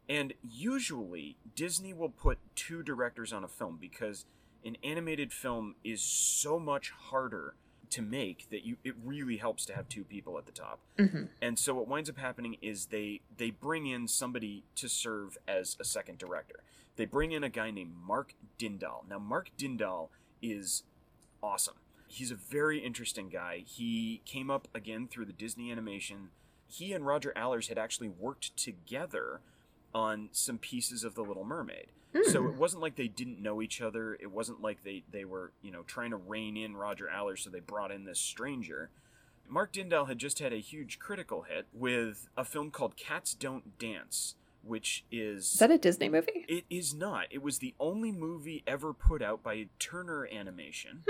And 0.08 0.34
usually, 0.44 1.38
Disney 1.56 1.94
will 1.94 2.10
put 2.10 2.38
two 2.56 2.84
directors 2.84 3.32
on 3.32 3.44
a 3.44 3.48
film 3.48 3.78
because 3.80 4.26
an 4.66 4.78
animated 4.84 5.32
film 5.32 5.76
is 5.84 6.02
so 6.02 6.60
much 6.60 6.92
harder 6.92 7.56
to 7.92 8.02
make 8.02 8.50
that 8.50 8.66
you 8.66 8.78
it 8.84 8.96
really 9.04 9.38
helps 9.38 9.66
to 9.66 9.74
have 9.74 9.90
two 9.90 10.04
people 10.04 10.38
at 10.38 10.46
the 10.46 10.52
top. 10.52 10.80
hmm 10.98 11.24
And 11.42 11.60
so 11.60 11.76
what 11.76 11.88
winds 11.88 12.10
up 12.10 12.18
happening 12.18 12.56
is 12.62 12.88
they 12.88 13.22
they 13.38 13.52
bring 13.52 13.86
in 13.86 14.08
somebody 14.08 14.64
to 14.76 14.88
serve 14.88 15.38
as 15.48 15.76
a 15.80 15.84
second 15.84 16.18
director. 16.18 16.62
They 16.96 17.06
bring 17.06 17.32
in 17.32 17.44
a 17.44 17.50
guy 17.50 17.72
named 17.72 17.94
Mark 18.06 18.34
Dindal. 18.58 19.08
Now 19.10 19.20
Mark 19.20 19.50
Dindal 19.58 20.10
is 20.42 20.84
awesome. 21.44 21.76
He's 22.12 22.32
a 22.32 22.36
very 22.36 22.80
interesting 22.80 23.30
guy. 23.30 23.64
He 23.66 24.22
came 24.26 24.52
up 24.52 24.68
again 24.76 25.08
through 25.08 25.26
the 25.26 25.34
Disney 25.34 25.72
animation. 25.72 26.30
He 26.68 26.94
and 26.94 27.06
Roger 27.06 27.34
Allers 27.36 27.70
had 27.70 27.78
actually 27.78 28.10
worked 28.10 28.56
together 28.58 29.40
on 29.94 30.30
some 30.32 30.58
pieces 30.58 31.04
of 31.04 31.16
The 31.16 31.24
Little 31.24 31.44
Mermaid. 31.46 31.88
So 32.32 32.42
hmm. 32.42 32.50
it 32.50 32.56
wasn't 32.56 32.82
like 32.82 32.98
they 32.98 33.08
didn't 33.08 33.42
know 33.42 33.62
each 33.62 33.82
other. 33.82 34.16
It 34.16 34.32
wasn't 34.32 34.62
like 34.62 34.84
they, 34.84 35.04
they 35.10 35.24
were, 35.24 35.54
you 35.62 35.72
know, 35.72 35.84
trying 35.84 36.12
to 36.12 36.18
rein 36.18 36.58
in 36.58 36.76
Roger 36.76 37.10
Allers, 37.10 37.42
so 37.42 37.50
they 37.50 37.62
brought 37.62 37.92
in 37.92 38.04
this 38.04 38.20
stranger. 38.20 38.90
Mark 39.48 39.74
Dindal 39.74 40.08
had 40.08 40.18
just 40.18 40.40
had 40.40 40.54
a 40.54 40.58
huge 40.58 41.00
critical 41.00 41.44
hit 41.44 41.68
with 41.74 42.28
a 42.38 42.44
film 42.44 42.72
called 42.72 42.98
Cats 42.98 43.34
Don't 43.34 43.78
Dance, 43.80 44.36
which 44.64 45.04
is 45.12 45.54
Is 45.54 45.60
that 45.60 45.72
a 45.72 45.78
Disney 45.78 46.10
movie? 46.10 46.46
it 46.48 46.66
is 46.70 46.94
not. 46.94 47.26
It 47.32 47.42
was 47.42 47.60
the 47.60 47.74
only 47.80 48.12
movie 48.12 48.64
ever 48.68 48.94
put 48.94 49.22
out 49.22 49.44
by 49.44 49.68
Turner 49.80 50.28
Animation. 50.32 51.04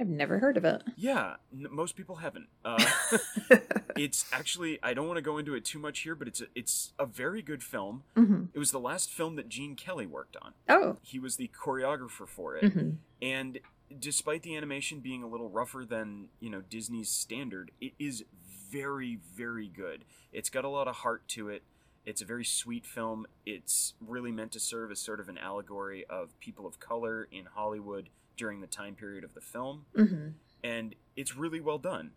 I've 0.00 0.08
never 0.08 0.38
heard 0.38 0.56
of 0.56 0.64
it. 0.64 0.82
Yeah, 0.96 1.36
n- 1.52 1.66
most 1.70 1.96
people 1.96 2.16
haven't. 2.16 2.48
Uh, 2.64 2.84
it's 3.96 4.26
actually 4.32 4.78
I 4.82 4.94
don't 4.94 5.06
want 5.06 5.16
to 5.18 5.22
go 5.22 5.38
into 5.38 5.54
it 5.54 5.64
too 5.64 5.78
much 5.78 6.00
here, 6.00 6.14
but 6.14 6.28
it's 6.28 6.40
a, 6.40 6.46
it's 6.54 6.92
a 6.98 7.06
very 7.06 7.42
good 7.42 7.62
film. 7.62 8.02
hmm 8.14 8.44
It 8.54 8.58
was 8.58 8.70
the 8.70 8.80
last 8.80 9.10
film 9.10 9.36
that 9.36 9.48
Gene 9.48 9.74
Kelly 9.74 10.06
worked 10.06 10.36
on. 10.40 10.52
Oh. 10.68 10.96
He 11.02 11.18
was 11.18 11.36
the 11.36 11.50
choreographer 11.58 12.26
for 12.28 12.56
it, 12.56 12.72
hmm 12.72 12.90
and 13.20 13.58
despite 13.98 14.42
the 14.42 14.54
animation 14.54 15.00
being 15.00 15.22
a 15.22 15.26
little 15.26 15.48
rougher 15.48 15.84
than 15.84 16.28
you 16.40 16.50
know 16.50 16.60
Disney's 16.60 17.08
standard, 17.08 17.70
it 17.80 17.92
is 17.98 18.24
very 18.70 19.18
very 19.34 19.66
good. 19.68 20.04
It's 20.32 20.50
got 20.50 20.64
a 20.64 20.68
lot 20.68 20.86
of 20.88 20.96
heart 20.96 21.26
to 21.28 21.48
it. 21.48 21.62
It's 22.08 22.22
a 22.22 22.24
very 22.24 22.44
sweet 22.44 22.86
film. 22.86 23.26
It's 23.44 23.92
really 24.00 24.32
meant 24.32 24.52
to 24.52 24.60
serve 24.60 24.90
as 24.90 24.98
sort 24.98 25.20
of 25.20 25.28
an 25.28 25.36
allegory 25.36 26.06
of 26.08 26.40
people 26.40 26.66
of 26.66 26.80
color 26.80 27.28
in 27.30 27.44
Hollywood 27.54 28.08
during 28.34 28.62
the 28.62 28.66
time 28.66 28.94
period 28.94 29.24
of 29.24 29.34
the 29.34 29.42
film, 29.42 29.84
hmm 29.94 30.28
and 30.64 30.94
it's 31.16 31.36
really 31.36 31.60
well 31.60 31.78
done. 31.78 32.10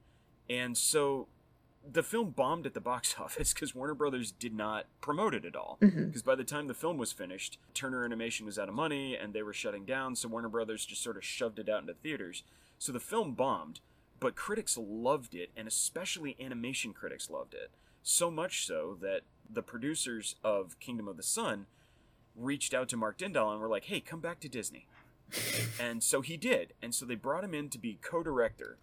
And 0.50 0.76
so 0.78 1.28
the 1.90 2.02
film 2.04 2.30
bombed 2.32 2.66
at 2.66 2.74
the 2.74 2.80
box 2.92 3.16
office 3.20 3.54
because 3.54 3.76
Warner 3.76 3.94
Brothers 3.94 4.32
did 4.32 4.54
not 4.54 4.86
promote 5.02 5.36
it 5.36 5.44
at 5.46 5.56
all 5.58 5.78
because 5.82 6.24
by 6.24 6.36
the 6.36 6.44
time 6.46 6.68
the 6.68 6.74
film 6.74 6.98
was 6.98 7.12
finished, 7.12 7.60
Turner 7.74 8.06
Animation 8.06 8.46
was 8.46 8.58
out 8.58 8.70
of 8.70 8.74
money 8.74 9.16
and 9.16 9.34
they 9.34 9.44
were 9.44 9.54
shutting 9.54 9.84
down, 9.84 10.16
so 10.16 10.30
Warner 10.30 10.50
Brothers 10.50 10.86
just 10.86 11.04
sort 11.04 11.18
of 11.18 11.26
shoved 11.26 11.60
it 11.60 11.68
out 11.68 11.82
into 11.82 11.94
theaters. 11.94 12.44
So 12.80 12.94
the 12.94 13.00
film 13.00 13.34
bombed, 13.34 13.82
but 14.22 14.36
critics 14.36 14.78
loved 14.78 15.36
it, 15.36 15.52
and 15.56 15.68
especially 15.68 16.38
animation 16.40 16.94
critics 16.94 17.30
loved 17.30 17.54
it. 17.54 17.72
So 18.04 18.32
much 18.32 18.66
so 18.66 18.98
that 19.02 19.22
the 19.52 19.62
producers 19.62 20.36
of 20.44 20.80
Kingdom 20.80 21.08
of 21.08 21.18
the 21.18 21.24
Sun 21.24 21.66
reached 22.36 22.74
out 22.74 22.90
to 22.90 22.98
Mark 22.98 23.18
Dindal 23.18 23.52
and 23.52 23.60
were 23.62 23.68
like, 23.68 23.86
hey, 23.86 24.00
come 24.00 24.20
back 24.20 24.40
to 24.42 24.50
Disney. 24.50 24.88
and 25.80 26.04
so 26.04 26.22
he 26.22 26.38
did. 26.38 26.74
And 26.82 26.94
so 26.94 27.06
they 27.06 27.16
brought 27.16 27.44
him 27.44 27.54
in 27.54 27.70
to 27.70 27.78
be 27.78 27.98
co 28.02 28.24
director 28.24 28.78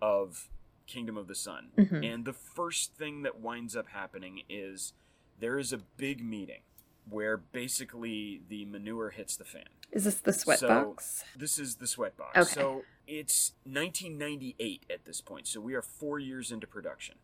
of 0.00 0.48
Kingdom 0.86 1.16
of 1.16 1.28
the 1.28 1.34
Sun. 1.34 1.68
Mhm. 1.76 2.14
And 2.14 2.24
the 2.24 2.32
first 2.32 2.94
thing 2.94 3.22
that 3.22 3.40
winds 3.40 3.76
up 3.76 3.88
happening 3.88 4.42
is 4.48 4.92
there 5.38 5.58
is 5.58 5.72
a 5.72 5.78
big 5.78 6.24
meeting 6.24 6.60
where 7.08 7.36
basically 7.36 8.42
the 8.48 8.64
manure 8.66 9.10
hits 9.10 9.36
the 9.36 9.44
fan. 9.44 9.64
Is 9.92 10.04
this 10.04 10.16
the 10.16 10.32
sweatbox? 10.32 10.58
So- 10.58 10.68
box? 10.68 11.24
This 11.36 11.58
is 11.58 11.76
the 11.76 11.86
sweatbox. 11.86 12.36
Okay. 12.36 12.42
So 12.44 12.82
it's 13.06 13.52
1998 13.64 14.84
at 14.90 15.04
this 15.04 15.20
point. 15.20 15.46
So 15.46 15.60
we 15.60 15.74
are 15.74 15.82
four 15.82 16.18
years 16.18 16.52
into 16.52 16.66
production. 16.66 17.16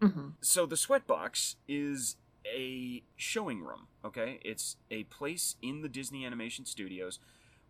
Mm-hmm. 0.00 0.28
So 0.40 0.66
the 0.66 0.76
sweatbox 0.76 1.56
is 1.66 2.16
a 2.46 3.02
showing 3.16 3.62
room. 3.62 3.88
Okay, 4.04 4.40
it's 4.44 4.76
a 4.90 5.04
place 5.04 5.56
in 5.62 5.82
the 5.82 5.88
Disney 5.88 6.24
Animation 6.24 6.64
Studios 6.64 7.18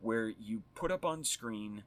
where 0.01 0.29
you 0.29 0.63
put 0.75 0.93
up 0.93 1.05
on 1.05 1.25
screen 1.25 1.83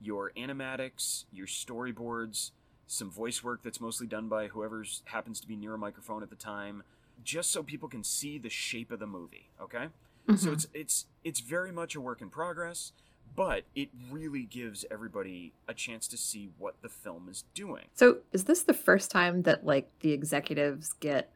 your 0.00 0.32
animatics, 0.36 1.24
your 1.30 1.46
storyboards, 1.46 2.52
some 2.86 3.10
voice 3.10 3.44
work 3.44 3.62
that's 3.62 3.80
mostly 3.80 4.06
done 4.06 4.28
by 4.28 4.48
whoever 4.48 4.84
happens 5.04 5.40
to 5.40 5.46
be 5.46 5.56
near 5.56 5.74
a 5.74 5.78
microphone 5.78 6.22
at 6.22 6.30
the 6.30 6.36
time, 6.36 6.82
just 7.22 7.50
so 7.50 7.62
people 7.62 7.88
can 7.88 8.02
see 8.02 8.38
the 8.38 8.48
shape 8.48 8.90
of 8.90 8.98
the 8.98 9.06
movie. 9.06 9.50
Okay. 9.60 9.88
Mm-hmm. 10.26 10.36
So 10.36 10.52
it's 10.52 10.66
it's 10.74 11.06
it's 11.22 11.40
very 11.40 11.70
much 11.70 11.94
a 11.94 12.00
work 12.00 12.20
in 12.20 12.30
progress, 12.30 12.92
but 13.36 13.64
it 13.74 13.90
really 14.10 14.42
gives 14.42 14.84
everybody 14.90 15.52
a 15.68 15.74
chance 15.74 16.08
to 16.08 16.16
see 16.16 16.50
what 16.58 16.82
the 16.82 16.88
film 16.88 17.28
is 17.30 17.44
doing. 17.54 17.84
So 17.94 18.18
is 18.32 18.44
this 18.44 18.62
the 18.62 18.74
first 18.74 19.10
time 19.10 19.42
that 19.42 19.64
like 19.64 19.90
the 20.00 20.12
executives 20.12 20.94
get 20.94 21.30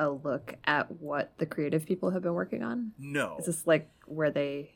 a 0.00 0.10
look 0.10 0.56
at 0.64 0.90
what 1.00 1.32
the 1.38 1.46
creative 1.46 1.84
people 1.86 2.10
have 2.10 2.22
been 2.22 2.34
working 2.34 2.62
on? 2.62 2.92
No. 2.98 3.36
Is 3.38 3.46
this 3.46 3.66
like 3.66 3.88
where 4.06 4.30
they 4.30 4.72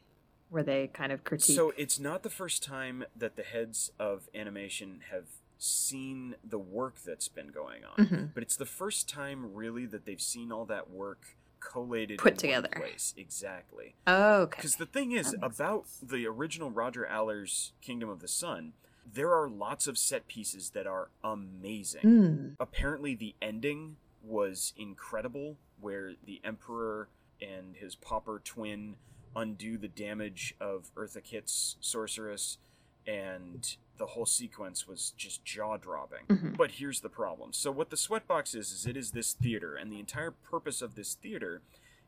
where 0.50 0.62
they 0.62 0.88
kind 0.88 1.10
of 1.10 1.24
critique? 1.24 1.56
So 1.56 1.72
it's 1.76 1.98
not 1.98 2.22
the 2.22 2.30
first 2.30 2.62
time 2.62 3.04
that 3.16 3.34
the 3.36 3.42
heads 3.42 3.90
of 3.98 4.28
animation 4.34 5.00
have 5.10 5.24
seen 5.58 6.34
the 6.44 6.58
work 6.58 6.96
that's 7.04 7.26
been 7.28 7.48
going 7.48 7.82
on, 7.84 8.06
Mhm. 8.06 8.34
but 8.34 8.42
it's 8.42 8.56
the 8.56 8.66
first 8.66 9.08
time 9.08 9.54
really 9.54 9.86
that 9.86 10.04
they've 10.04 10.20
seen 10.20 10.52
all 10.52 10.66
that 10.66 10.90
work 10.90 11.36
collated 11.60 12.18
Put 12.18 12.36
together. 12.38 12.68
place. 12.68 13.14
Exactly. 13.16 13.94
Oh, 14.06 14.42
okay. 14.42 14.58
Because 14.58 14.76
the 14.76 14.84
thing 14.86 15.12
is 15.12 15.34
about 15.40 15.88
sense. 15.88 16.10
the 16.10 16.26
original 16.26 16.70
Roger 16.70 17.06
Allers 17.06 17.72
Kingdom 17.80 18.10
of 18.10 18.20
the 18.20 18.28
Sun, 18.28 18.74
there 19.10 19.32
are 19.32 19.48
lots 19.48 19.86
of 19.86 19.96
set 19.96 20.28
pieces 20.28 20.70
that 20.70 20.86
are 20.86 21.08
amazing. 21.22 22.02
Mm. 22.02 22.56
Apparently, 22.60 23.14
the 23.14 23.34
ending 23.40 23.96
was 24.24 24.72
incredible, 24.76 25.56
where 25.80 26.12
the 26.24 26.40
Emperor 26.44 27.08
and 27.40 27.76
his 27.76 27.94
pauper 27.94 28.40
twin 28.42 28.96
undo 29.36 29.76
the 29.76 29.88
damage 29.88 30.54
of 30.60 30.90
Eartha 30.94 31.22
Kitt's 31.22 31.76
sorceress, 31.80 32.58
and 33.06 33.76
the 33.98 34.06
whole 34.06 34.26
sequence 34.26 34.86
was 34.86 35.12
just 35.16 35.44
jaw 35.44 35.76
dropping. 35.76 36.26
Mhm. 36.28 36.56
But 36.56 36.72
here's 36.72 37.00
the 37.00 37.08
problem. 37.08 37.52
So 37.52 37.70
what 37.70 37.90
the 37.90 37.96
sweatbox 37.96 38.54
is 38.54 38.72
is 38.72 38.86
it 38.86 38.96
is 38.96 39.12
this 39.12 39.32
theater, 39.34 39.76
and 39.76 39.92
the 39.92 40.00
entire 40.00 40.30
purpose 40.30 40.80
of 40.82 40.94
this 40.94 41.14
theater 41.14 41.62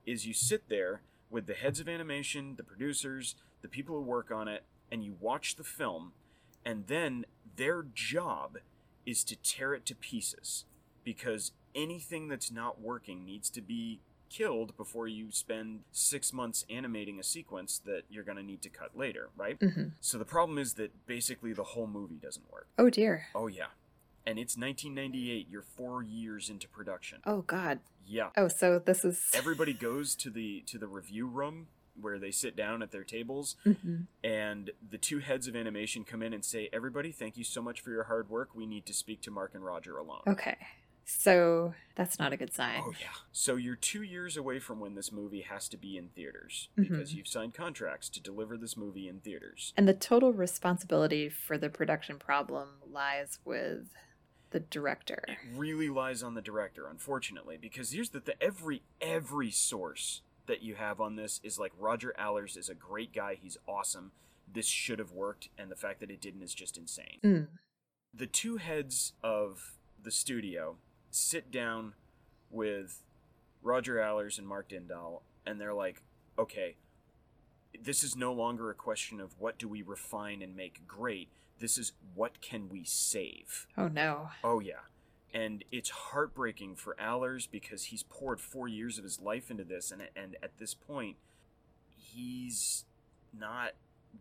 is 0.04 0.26
you 0.26 0.34
sit 0.34 0.68
there 0.68 1.02
with 1.30 1.46
the 1.46 1.54
heads 1.54 1.80
of 1.80 1.88
animation, 1.88 2.56
the 2.56 2.62
producers, 2.64 3.34
the 3.60 3.68
people 3.68 3.96
who 3.96 4.02
work 4.02 4.30
on 4.30 4.48
it, 4.48 4.64
and 4.90 5.04
you 5.04 5.16
watch 5.20 5.56
the 5.56 5.64
film, 5.64 6.12
and 6.64 6.86
then 6.86 7.26
their 7.56 7.82
job 7.82 8.58
is 9.04 9.24
to 9.24 9.36
tear 9.36 9.74
it 9.74 9.84
to 9.86 9.94
pieces 9.94 10.64
because 11.04 11.52
anything 11.76 12.26
that's 12.28 12.50
not 12.50 12.80
working 12.80 13.24
needs 13.24 13.50
to 13.50 13.60
be 13.60 14.00
killed 14.28 14.76
before 14.76 15.06
you 15.06 15.30
spend 15.30 15.80
six 15.92 16.32
months 16.32 16.64
animating 16.68 17.20
a 17.20 17.22
sequence 17.22 17.78
that 17.84 18.02
you're 18.10 18.24
going 18.24 18.36
to 18.38 18.42
need 18.42 18.60
to 18.62 18.68
cut 18.68 18.96
later, 18.96 19.28
right? 19.36 19.56
Mm-hmm. 19.60 19.90
So 20.00 20.18
the 20.18 20.24
problem 20.24 20.58
is 20.58 20.72
that 20.74 21.06
basically 21.06 21.52
the 21.52 21.62
whole 21.62 21.86
movie 21.86 22.18
doesn't 22.20 22.50
work. 22.50 22.66
Oh 22.76 22.90
dear. 22.90 23.26
Oh 23.36 23.46
yeah. 23.46 23.66
And 24.26 24.40
it's 24.40 24.56
1998. 24.56 25.46
You're 25.48 25.62
4 25.62 26.02
years 26.02 26.50
into 26.50 26.66
production. 26.68 27.20
Oh 27.24 27.42
god. 27.42 27.78
Yeah. 28.04 28.30
Oh, 28.36 28.48
so 28.48 28.80
this 28.80 29.04
is. 29.04 29.30
Everybody 29.34 29.72
goes 29.72 30.16
to 30.16 30.30
the 30.30 30.62
to 30.66 30.78
the 30.78 30.88
review 30.88 31.28
room 31.28 31.68
where 32.00 32.18
they 32.18 32.30
sit 32.32 32.56
down 32.56 32.82
at 32.82 32.90
their 32.90 33.04
tables 33.04 33.56
Mhm. 33.64 34.06
and 34.22 34.70
the 34.90 34.98
two 34.98 35.20
heads 35.20 35.46
of 35.46 35.56
animation 35.56 36.04
come 36.04 36.22
in 36.22 36.32
and 36.34 36.44
say, 36.44 36.68
"Everybody, 36.72 37.10
thank 37.12 37.36
you 37.38 37.44
so 37.44 37.62
much 37.62 37.80
for 37.80 37.90
your 37.90 38.04
hard 38.04 38.28
work. 38.28 38.54
We 38.54 38.66
need 38.66 38.84
to 38.86 38.92
speak 38.92 39.22
to 39.22 39.30
Mark 39.30 39.54
and 39.54 39.64
Roger 39.64 39.96
alone." 39.96 40.22
Okay. 40.26 40.56
So 41.08 41.72
that's 41.94 42.18
not 42.18 42.32
a 42.32 42.36
good 42.36 42.52
sign. 42.52 42.82
Oh 42.84 42.92
yeah. 43.00 43.06
So 43.30 43.54
you're 43.54 43.76
2 43.76 44.02
years 44.02 44.36
away 44.36 44.58
from 44.58 44.80
when 44.80 44.96
this 44.96 45.12
movie 45.12 45.42
has 45.42 45.68
to 45.68 45.76
be 45.76 45.96
in 45.96 46.08
theaters 46.08 46.68
because 46.74 47.12
Mhm. 47.12 47.14
you've 47.16 47.28
signed 47.28 47.54
contracts 47.54 48.08
to 48.10 48.20
deliver 48.20 48.56
this 48.56 48.76
movie 48.76 49.08
in 49.08 49.20
theaters. 49.20 49.72
And 49.76 49.86
the 49.86 49.94
total 49.94 50.32
responsibility 50.32 51.28
for 51.28 51.56
the 51.58 51.70
production 51.70 52.18
problem 52.18 52.80
lies 52.90 53.38
with 53.44 53.94
the 54.50 54.58
director. 54.60 55.24
it 55.28 55.38
really 55.54 55.88
lies 55.88 56.22
on 56.24 56.34
the 56.34 56.42
director 56.42 56.86
unfortunately 56.88 57.56
because 57.56 57.90
here's 57.92 58.10
the 58.10 58.20
th- 58.20 58.38
every 58.40 58.82
every 59.00 59.50
source 59.50 60.22
that 60.46 60.62
you 60.62 60.74
have 60.76 61.00
on 61.00 61.16
this 61.16 61.40
is 61.44 61.58
like 61.58 61.72
roger 61.78 62.14
allers 62.16 62.56
is 62.56 62.68
a 62.68 62.74
great 62.74 63.12
guy 63.12 63.34
he's 63.34 63.58
awesome 63.68 64.12
this 64.52 64.66
should 64.66 64.98
have 65.00 65.10
worked 65.12 65.48
and 65.58 65.70
the 65.70 65.76
fact 65.76 65.98
that 66.00 66.10
it 66.10 66.20
didn't 66.20 66.42
is 66.42 66.54
just 66.54 66.76
insane 66.78 67.18
Mm. 67.22 67.48
the 68.14 68.26
two 68.28 68.56
heads 68.56 69.12
of 69.22 69.76
the 70.00 70.12
studio 70.12 70.78
sit 71.16 71.50
down 71.50 71.94
with 72.50 73.02
roger 73.62 74.00
allers 74.00 74.38
and 74.38 74.46
mark 74.46 74.68
dindal 74.68 75.20
and 75.44 75.60
they're 75.60 75.74
like 75.74 76.02
okay 76.38 76.76
this 77.82 78.02
is 78.02 78.16
no 78.16 78.32
longer 78.32 78.70
a 78.70 78.74
question 78.74 79.20
of 79.20 79.34
what 79.38 79.58
do 79.58 79.68
we 79.68 79.82
refine 79.82 80.40
and 80.42 80.56
make 80.56 80.86
great 80.86 81.28
this 81.58 81.78
is 81.78 81.92
what 82.14 82.40
can 82.40 82.68
we 82.68 82.84
save 82.84 83.66
Oh 83.76 83.88
no. 83.88 84.30
Oh 84.44 84.60
yeah. 84.60 84.84
And 85.32 85.64
it's 85.70 85.90
heartbreaking 85.90 86.76
for 86.76 86.96
Allers 86.98 87.46
because 87.46 87.84
he's 87.84 88.02
poured 88.02 88.40
four 88.40 88.68
years 88.68 88.96
of 88.96 89.04
his 89.04 89.20
life 89.20 89.50
into 89.50 89.64
this, 89.64 89.90
and 89.90 90.02
and 90.16 90.36
at 90.42 90.56
this 90.58 90.72
point, 90.72 91.16
he's 91.94 92.84
not 93.38 93.72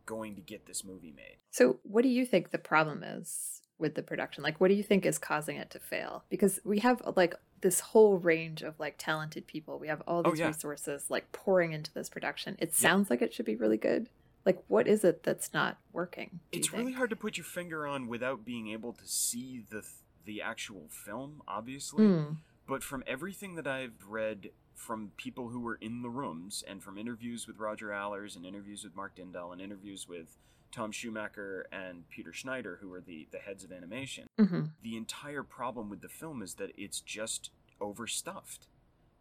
going 0.05 0.35
to 0.35 0.41
get 0.41 0.65
this 0.65 0.83
movie 0.83 1.13
made. 1.15 1.37
So, 1.51 1.79
what 1.83 2.01
do 2.01 2.09
you 2.09 2.25
think 2.25 2.51
the 2.51 2.57
problem 2.57 3.03
is 3.03 3.61
with 3.77 3.95
the 3.95 4.03
production? 4.03 4.43
Like, 4.43 4.59
what 4.59 4.69
do 4.69 4.73
you 4.73 4.83
think 4.83 5.05
is 5.05 5.17
causing 5.17 5.57
it 5.57 5.69
to 5.71 5.79
fail? 5.79 6.23
Because 6.29 6.59
we 6.63 6.79
have 6.79 7.01
like 7.15 7.35
this 7.61 7.79
whole 7.79 8.17
range 8.17 8.61
of 8.61 8.79
like 8.79 8.95
talented 8.97 9.47
people. 9.47 9.79
We 9.79 9.87
have 9.87 10.01
all 10.07 10.21
Oh, 10.25 10.31
these 10.31 10.39
yeah. 10.39 10.47
resources 10.47 11.09
like 11.09 11.31
pouring 11.31 11.73
into 11.73 11.93
this 11.93 12.09
production. 12.09 12.55
It 12.59 12.69
Yeah. 12.69 12.75
sounds 12.89 13.09
like 13.09 13.21
it 13.21 13.33
should 13.33 13.45
be 13.45 13.55
really 13.55 13.77
good. 13.77 14.09
Like, 14.45 14.63
what 14.67 14.87
is 14.87 15.03
it 15.03 15.23
that's 15.23 15.53
not 15.53 15.77
working? 15.91 16.39
It's 16.51 16.71
really 16.71 16.93
hard 16.93 17.09
to 17.09 17.15
put 17.15 17.35
your 17.37 17.45
finger 17.45 17.87
on 17.87 18.07
without 18.07 18.45
being 18.45 18.67
able 18.69 18.93
to 18.93 19.07
see 19.07 19.59
the 19.69 19.81
th- 19.81 19.93
the 20.23 20.41
actual 20.41 20.87
film, 20.89 21.41
obviously. 21.47 22.03
Mm. 22.05 22.37
But 22.67 22.83
from 22.83 23.03
everything 23.05 23.55
that 23.55 23.67
I've 23.67 24.05
read 24.07 24.49
from 24.73 25.11
people 25.17 25.49
who 25.49 25.59
were 25.59 25.75
in 25.75 26.01
the 26.01 26.09
rooms 26.09 26.63
and 26.67 26.81
from 26.83 26.97
interviews 26.97 27.47
with 27.47 27.57
Roger 27.59 27.91
Allers 27.93 28.35
and 28.35 28.45
interviews 28.45 28.83
with 28.83 28.95
Mark 28.95 29.15
Dindal 29.15 29.51
and 29.53 29.61
interviews 29.61 30.07
with 30.07 30.37
Tom 30.75 30.91
Schumacher 30.91 31.67
and 31.71 32.09
Peter 32.09 32.33
Schneider, 32.33 32.79
who 32.81 32.91
are 32.93 32.99
the, 32.99 33.27
the 33.31 33.37
heads 33.37 33.63
of 33.63 33.71
animation, 33.71 34.27
mm-hmm. 34.37 34.63
the 34.83 34.97
entire 34.97 35.41
problem 35.41 35.89
with 35.89 36.01
the 36.01 36.09
film 36.09 36.41
is 36.41 36.55
that 36.55 36.71
it's 36.77 36.99
just 36.99 37.49
overstuffed. 37.79 38.67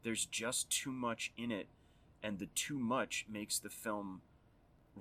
There's 0.03 0.27
just 0.27 0.69
too 0.69 0.91
much 0.91 1.33
in 1.37 1.53
it, 1.53 1.69
and 2.23 2.41
the 2.41 2.47
too 2.47 2.79
much 2.79 3.27
makes 3.31 3.61
the 3.61 3.71
film 3.71 4.23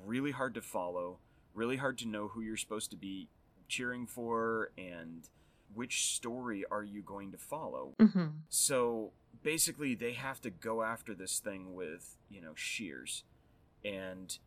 really 0.06 0.30
hard 0.32 0.54
to 0.54 0.62
follow, 0.62 1.18
really 1.56 1.78
hard 1.78 1.98
to 2.00 2.08
know 2.08 2.28
who 2.28 2.42
you're 2.42 2.56
supposed 2.56 2.92
to 2.92 2.98
be 2.98 3.30
cheering 3.68 4.06
for, 4.06 4.70
and 4.78 5.30
which 5.74 6.14
story 6.14 6.64
are 6.70 6.84
you 6.84 7.02
going 7.02 7.32
to 7.32 7.38
follow. 7.38 7.96
hmm 8.00 8.28
So 8.50 9.12
basically, 9.42 9.96
they 9.96 10.14
have 10.14 10.40
to 10.42 10.52
go 10.52 10.84
after 10.84 11.16
this 11.16 11.40
thing 11.40 11.74
with, 11.74 12.16
you 12.30 12.42
know, 12.42 12.54
shears. 12.54 13.24
And 13.84 14.38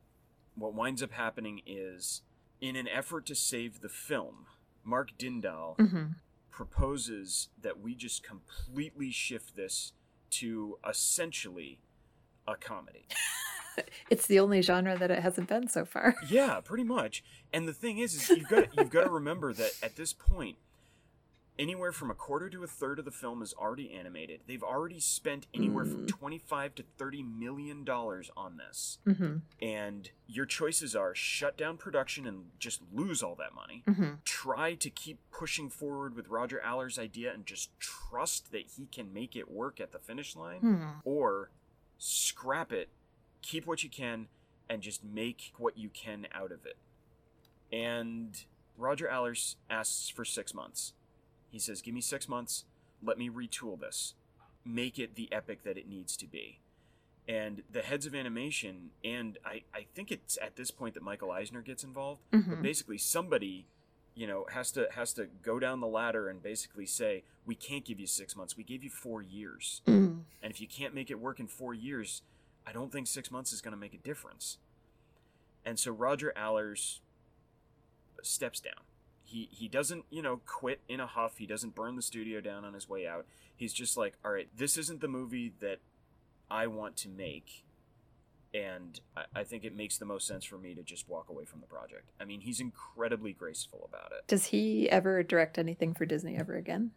what 0.56 0.74
winds 0.74 1.02
up 1.02 1.12
happening 1.12 1.60
is, 1.66 2.22
in 2.60 2.74
an 2.76 2.88
effort 2.88 3.26
to 3.26 3.34
save 3.34 3.80
the 3.80 3.88
film, 3.88 4.46
Mark 4.84 5.10
Dindal 5.18 5.76
hmm 5.78 6.04
proposes 6.50 7.48
that 7.60 7.80
we 7.80 7.94
just 7.94 8.22
completely 8.22 9.10
shift 9.10 9.54
this 9.56 9.92
to 10.30 10.78
essentially 10.88 11.78
a 12.48 12.56
comedy. 12.56 13.06
It's 14.08 14.26
the 14.26 14.40
only 14.40 14.62
genre 14.62 14.96
that 14.96 15.10
it 15.10 15.18
hasn't 15.18 15.50
been 15.50 15.68
so 15.68 15.84
far. 15.84 16.14
yeah, 16.30 16.60
pretty 16.64 16.82
much. 16.82 17.22
And 17.52 17.68
the 17.68 17.74
thing 17.74 17.98
is, 17.98 18.14
is 18.14 18.30
you've 18.30 18.48
got 18.48 18.74
you've 18.74 18.88
got 18.88 19.04
to 19.04 19.10
remember 19.20 19.52
that 19.52 19.72
at 19.82 19.96
this 19.96 20.14
point, 20.14 20.56
anywhere 21.58 21.92
from 21.92 22.10
a 22.10 22.14
quarter 22.14 22.48
to 22.50 22.62
a 22.62 22.66
third 22.66 22.98
of 22.98 23.04
the 23.04 23.10
film 23.10 23.40
is 23.42 23.54
already 23.54 23.92
animated. 23.92 24.40
They've 24.46 24.62
already 24.62 25.00
spent 25.00 25.46
anywhere 25.54 25.84
from 25.84 26.02
Mm. 26.02 26.08
twenty-five 26.08 26.74
to 26.76 26.82
thirty 26.98 27.22
million 27.22 27.84
dollars 27.84 28.30
on 28.36 28.56
this, 28.58 28.98
hmm 29.04 29.38
and 29.62 30.10
your 30.26 30.44
choices 30.46 30.94
are 30.94 31.14
shut 31.14 31.56
down 31.56 31.76
production 31.78 32.26
and 32.26 32.50
just 32.58 32.82
lose 32.92 33.22
all 33.22 33.34
that 33.36 33.54
money. 33.54 33.82
hmm 33.86 34.14
Try 34.24 34.74
to 34.74 34.90
keep 34.90 35.18
pushing 35.30 35.70
forward 35.70 36.14
with 36.14 36.28
Roger 36.28 36.60
Allers' 36.60 36.98
idea 36.98 37.32
and 37.32 37.46
just 37.46 37.70
trust 37.80 38.52
that 38.52 38.66
he 38.76 38.86
can 38.86 39.12
make 39.12 39.34
it 39.36 39.50
work 39.50 39.80
at 39.80 39.92
the 39.92 39.98
finish 39.98 40.36
line 40.36 40.60
Hmm. 40.60 40.84
or 41.04 41.50
scrap 41.98 42.72
it, 42.72 42.90
keep 43.42 43.66
what 43.66 43.82
you 43.82 43.88
can, 43.88 44.28
and 44.68 44.82
just 44.82 45.02
make 45.04 45.52
what 45.56 45.78
you 45.78 45.88
can 45.88 46.26
out 46.32 46.52
of 46.52 46.66
it. 46.66 46.76
And 47.72 48.44
Roger 48.76 49.08
Allers 49.08 49.56
asks 49.70 50.08
for 50.08 50.24
six 50.24 50.52
months. 50.54 50.92
He 51.50 51.58
says, 51.58 51.80
Give 51.82 51.94
me 51.94 52.00
six 52.00 52.28
months, 52.28 52.64
let 53.02 53.18
me 53.18 53.28
retool 53.30 53.78
this, 53.80 54.14
make 54.64 54.98
it 54.98 55.14
the 55.14 55.32
epic 55.32 55.62
that 55.64 55.76
it 55.78 55.88
needs 55.88 56.16
to 56.18 56.26
be. 56.26 56.60
and 57.28 57.64
the 57.72 57.82
heads 57.82 58.06
of 58.06 58.14
animation, 58.14 58.90
and 59.02 59.36
I, 59.44 59.62
I 59.74 59.86
think 59.96 60.12
it's 60.12 60.38
at 60.40 60.54
this 60.54 60.70
point 60.70 60.94
that 60.94 61.02
Michael 61.02 61.32
Eisner 61.32 61.60
gets 61.60 61.82
involved. 61.82 62.20
Mhm. 62.30 62.48
But 62.50 62.62
basically, 62.62 62.98
somebody, 62.98 63.66
you 64.14 64.28
know, 64.28 64.46
has 64.52 64.70
to 64.72 64.86
has 64.92 65.12
to 65.14 65.26
go 65.42 65.58
down 65.58 65.80
the 65.80 65.88
ladder 65.88 66.28
and 66.28 66.40
basically 66.40 66.86
say, 66.86 67.24
we 67.44 67.56
can't 67.56 67.84
give 67.84 67.98
you 67.98 68.06
six 68.06 68.36
months. 68.36 68.56
We 68.56 68.62
gave 68.62 68.84
you 68.84 68.90
four 68.90 69.22
years, 69.22 69.82
Mm. 69.86 70.22
and 70.40 70.52
if 70.52 70.60
you 70.60 70.68
can't 70.68 70.94
make 70.94 71.10
it 71.10 71.18
work 71.18 71.40
in 71.40 71.48
four 71.48 71.74
years, 71.74 72.22
I 72.64 72.72
don't 72.72 72.92
think 72.92 73.08
six 73.08 73.28
months 73.32 73.52
is 73.52 73.60
going 73.60 73.72
to 73.74 73.80
make 73.80 73.92
a 73.94 73.98
difference. 73.98 74.58
And 75.64 75.80
so 75.80 75.90
Roger 75.90 76.32
Allers 76.36 77.00
steps 78.22 78.60
down. 78.60 78.84
He 79.26 79.48
he 79.50 79.68
doesn't 79.68 80.04
you 80.08 80.22
know 80.22 80.40
quit 80.46 80.80
in 80.88 81.00
a 81.00 81.06
huff. 81.06 81.38
He 81.38 81.46
doesn't 81.46 81.74
burn 81.74 81.96
the 81.96 82.02
studio 82.02 82.40
down 82.40 82.64
on 82.64 82.74
his 82.74 82.88
way 82.88 83.06
out. 83.06 83.26
He's 83.54 83.72
just 83.72 83.96
like, 83.96 84.14
all 84.24 84.30
right, 84.30 84.48
this 84.56 84.78
isn't 84.78 85.00
the 85.00 85.08
movie 85.08 85.52
that 85.60 85.78
I 86.50 86.68
want 86.68 86.96
to 86.98 87.08
make, 87.08 87.64
and 88.54 89.00
I, 89.16 89.24
I 89.34 89.44
think 89.44 89.64
it 89.64 89.74
makes 89.74 89.98
the 89.98 90.04
most 90.04 90.26
sense 90.26 90.44
for 90.44 90.58
me 90.58 90.74
to 90.74 90.82
just 90.82 91.08
walk 91.08 91.28
away 91.28 91.44
from 91.44 91.60
the 91.60 91.66
project. 91.66 92.10
I 92.20 92.24
mean, 92.24 92.40
he's 92.40 92.60
incredibly 92.60 93.32
graceful 93.32 93.88
about 93.88 94.12
it. 94.12 94.26
Does 94.28 94.46
he 94.46 94.88
ever 94.88 95.22
direct 95.22 95.58
anything 95.58 95.92
for 95.92 96.06
Disney 96.06 96.36
ever 96.36 96.54
again? 96.54 96.92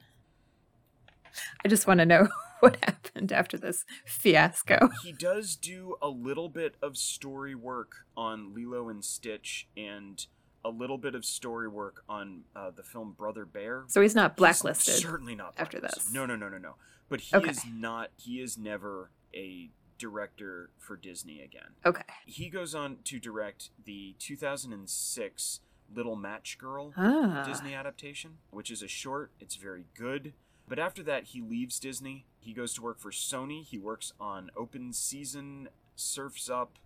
I 1.63 1.67
just 1.67 1.87
want 1.87 1.99
to 1.99 2.05
know 2.05 2.27
what 2.59 2.77
happened 2.83 3.31
after 3.31 3.57
this 3.57 3.85
fiasco. 4.05 4.89
he 5.03 5.11
does 5.11 5.55
do 5.55 5.95
a 6.01 6.09
little 6.09 6.49
bit 6.49 6.75
of 6.81 6.97
story 6.97 7.55
work 7.55 8.05
on 8.15 8.53
Lilo 8.53 8.89
and 8.89 9.03
Stitch 9.03 9.67
and 9.75 10.25
a 10.65 10.69
little 10.69 10.97
bit 10.97 11.15
of 11.15 11.23
story 11.25 11.67
work 11.67 12.03
on 12.09 12.41
uh, 12.55 12.71
the 12.71 12.83
film 12.83 13.13
Brother 13.17 13.45
Bear. 13.45 13.83
So 13.87 14.01
he's 14.01 14.15
not 14.15 14.31
He's 14.31 14.37
blacklisted. 14.37 14.95
certainly 14.95 15.35
not 15.35 15.53
after 15.57 15.79
blacklisted. 15.79 16.07
this. 16.07 16.13
No, 16.13 16.25
no, 16.25 16.35
no, 16.35 16.49
no, 16.49 16.57
no. 16.57 16.75
But 17.07 17.21
he 17.21 17.35
Okay. 17.35 17.49
is 17.49 17.63
not. 17.65 18.09
He 18.17 18.41
is 18.41 18.57
never 18.57 19.09
a 19.33 19.69
director 19.97 20.69
for 20.77 20.95
Disney 20.95 21.41
again. 21.41 21.71
Okay. 21.85 22.03
He 22.25 22.49
goes 22.49 22.73
on 22.75 22.97
to 23.05 23.19
direct 23.19 23.69
the 23.83 24.15
2006 24.19 25.59
Little 25.93 26.15
Match 26.15 26.57
Girl 26.57 26.93
Ah. 26.95 27.43
Disney 27.45 27.73
adaptation, 27.73 28.37
which 28.51 28.69
is 28.71 28.81
a 28.83 28.87
short. 28.87 29.31
It's 29.39 29.55
very 29.55 29.85
good. 29.95 30.33
But 30.67 30.77
after 30.77 31.01
that, 31.03 31.25
he 31.25 31.41
leaves 31.41 31.79
Disney. 31.79 32.25
He 32.39 32.53
goes 32.53 32.73
to 32.75 32.81
work 32.81 32.99
for 32.99 33.11
Sony. 33.11 33.63
He 33.65 33.77
works 33.79 34.13
on 34.19 34.51
Open 34.55 34.93
Season, 34.93 35.69
Surfs 35.95 36.47
Up. 36.49 36.77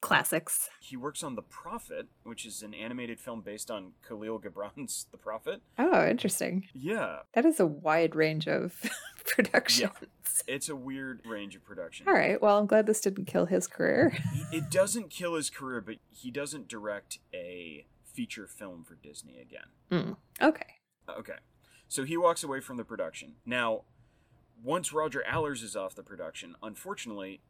Classics. 0.00 0.70
He 0.80 0.96
works 0.96 1.22
on 1.22 1.34
The 1.34 1.42
Prophet, 1.42 2.08
which 2.22 2.46
is 2.46 2.62
an 2.62 2.72
animated 2.74 3.20
film 3.20 3.42
based 3.42 3.70
on 3.70 3.92
Kahlil 4.08 4.42
Gibran's 4.42 5.06
The 5.12 5.18
Prophet. 5.18 5.60
Oh, 5.78 6.06
interesting. 6.06 6.66
Yeah, 6.74 7.18
That 7.34 7.44
is 7.44 7.60
a 7.60 7.66
wide 7.66 8.14
range 8.16 8.48
of 8.48 8.80
productions. 9.26 9.90
it's 10.46 10.68
a 10.68 10.76
weird 10.76 11.20
range 11.26 11.54
of 11.54 11.64
production. 11.64 12.06
All 12.08 12.14
right. 12.14 12.40
Well, 12.40 12.58
I'm 12.58 12.66
glad 12.66 12.86
this 12.86 13.00
didn't 13.00 13.26
kill 13.26 13.46
his 13.46 13.66
career. 13.66 14.16
It 14.52 14.68
doesn't 14.70 15.10
kill 15.10 15.34
his 15.34 15.48
career, 15.50 15.80
but 15.80 15.96
he 16.10 16.30
doesn't 16.32 16.66
direct 16.66 17.18
a 17.32 17.86
feature 18.04 18.48
film 18.48 18.82
for 18.84 18.96
Disney 18.96 19.38
again. 19.38 19.68
Mm. 19.92 20.16
Okay. 20.42 20.66
Okay. 21.08 21.36
So 21.86 22.04
he 22.04 22.16
walks 22.16 22.42
away 22.42 22.60
from 22.60 22.76
the 22.78 22.84
production. 22.84 23.34
Now, 23.46 23.82
once 24.62 24.92
Roger 24.92 25.22
Allers 25.24 25.62
is 25.62 25.76
off 25.76 25.94
the 25.94 26.02
production, 26.02 26.56
unfortunately, 26.62 27.42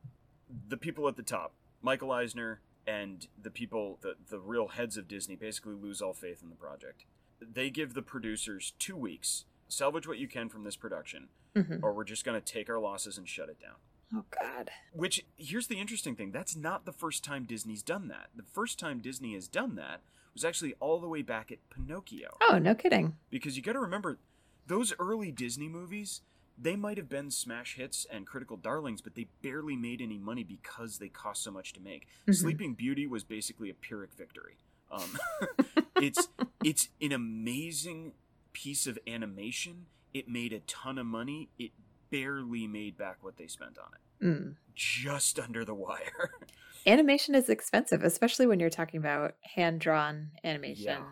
the 0.68 0.76
people 0.76 1.08
at 1.08 1.16
the 1.16 1.22
top, 1.22 1.54
Michael 1.82 2.12
Eisner 2.12 2.60
and 2.86 3.26
the 3.40 3.50
people, 3.50 3.98
the, 4.02 4.14
the 4.28 4.38
real 4.38 4.68
heads 4.68 4.96
of 4.96 5.08
Disney, 5.08 5.36
basically 5.36 5.74
lose 5.74 6.00
all 6.02 6.12
faith 6.14 6.42
in 6.42 6.48
the 6.50 6.56
project. 6.56 7.04
They 7.40 7.70
give 7.70 7.94
the 7.94 8.02
producers 8.02 8.72
two 8.78 8.96
weeks, 8.96 9.44
salvage 9.68 10.06
what 10.06 10.18
you 10.18 10.28
can 10.28 10.48
from 10.48 10.64
this 10.64 10.76
production, 10.76 11.28
Mhm. 11.54 11.80
or 11.82 11.92
we're 11.92 12.04
just 12.04 12.24
going 12.24 12.40
to 12.40 12.52
take 12.52 12.68
our 12.70 12.78
losses 12.78 13.18
and 13.18 13.28
shut 13.28 13.48
it 13.48 13.58
down. 13.60 13.76
Oh, 14.14 14.24
God. 14.40 14.70
Which, 14.92 15.24
here's 15.36 15.68
the 15.68 15.78
interesting 15.80 16.16
thing 16.16 16.32
that's 16.32 16.56
not 16.56 16.84
the 16.84 16.92
first 16.92 17.22
time 17.24 17.44
Disney's 17.44 17.82
done 17.82 18.08
that. 18.08 18.28
The 18.34 18.42
first 18.42 18.78
time 18.78 19.00
Disney 19.00 19.34
has 19.34 19.46
done 19.48 19.76
that 19.76 20.00
was 20.34 20.44
actually 20.44 20.74
all 20.80 21.00
the 21.00 21.08
way 21.08 21.22
back 21.22 21.50
at 21.52 21.58
Pinocchio 21.70 22.36
Oh, 22.48 22.58
no 22.58 22.74
kidding. 22.74 23.16
because 23.30 23.56
you 23.56 23.62
got 23.62 23.72
to 23.74 23.80
remember 23.80 24.18
those 24.66 24.92
early 24.98 25.30
Disney 25.32 25.68
movies 25.68 26.22
they 26.62 26.76
might 26.76 26.96
have 26.98 27.08
been 27.08 27.30
smash 27.30 27.76
hits 27.76 28.06
and 28.10 28.26
critical 28.26 28.56
darlings 28.56 29.00
but 29.00 29.14
they 29.14 29.26
barely 29.42 29.76
made 29.76 30.00
any 30.00 30.18
money 30.18 30.42
because 30.44 30.98
they 30.98 31.08
cost 31.08 31.42
so 31.42 31.50
much 31.50 31.72
to 31.72 31.80
make 31.80 32.06
Mhm. 32.28 32.34
Sleeping 32.34 32.74
Beauty 32.74 33.06
was 33.06 33.24
basically 33.24 33.70
a 33.70 33.74
pyrrhic 33.74 34.12
victory 34.14 34.56
um, 34.90 35.18
it's 35.96 36.28
it's 36.64 36.88
an 37.00 37.12
amazing 37.12 38.12
piece 38.52 38.86
of 38.86 38.98
animation 39.06 39.86
it 40.12 40.28
made 40.28 40.52
a 40.52 40.60
ton 40.60 40.98
of 40.98 41.06
money 41.06 41.48
it 41.58 41.70
barely 42.10 42.66
made 42.66 42.98
back 42.98 43.18
what 43.22 43.36
they 43.36 43.46
spent 43.46 43.78
on 43.78 43.88
it 43.94 44.00
Mm. 44.24 44.56
just 44.74 45.38
under 45.38 45.64
the 45.64 45.74
wire 45.74 46.30
Animation 46.86 47.34
is 47.34 47.48
expensive, 47.50 48.02
especially 48.02 48.46
when 48.46 48.58
you're 48.58 48.70
talking 48.70 48.98
about 48.98 49.34
hand 49.42 49.80
drawn 49.80 50.30
animation. 50.44 50.84
Yeah. 50.84 51.02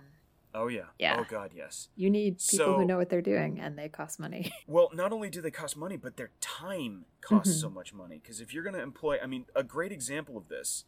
Oh 0.59 0.69
yeah 0.69 0.87
Yeah. 0.99 1.17
oh 1.21 1.25
god 1.29 1.53
yes 1.55 1.89
You 1.97 2.11
need 2.11 2.39
people 2.51 2.67
So- 2.67 2.77
who 2.79 2.85
know 2.85 2.97
what 2.99 3.09
they're 3.11 3.23
doing, 3.23 3.59
and 3.61 3.79
they 3.79 3.89
cost 3.89 4.19
money. 4.21 4.53
Well, 4.67 4.91
not 4.93 5.13
only 5.13 5.31
do 5.31 5.41
they 5.41 5.51
cost 5.51 5.77
money, 5.77 5.97
but 5.97 6.17
their 6.17 6.31
time 6.41 7.07
costs 7.21 7.55
Mhm. 7.57 7.61
so 7.61 7.71
much 7.71 7.95
money. 7.95 8.19
Because 8.23 8.41
if 8.41 8.53
you're 8.53 8.63
going 8.63 8.75
to 8.77 8.83
employ, 8.83 9.19
I 9.23 9.27
mean, 9.27 9.47
a 9.55 9.63
great 9.63 9.93
example 9.93 10.37
of 10.37 10.49
this 10.49 10.85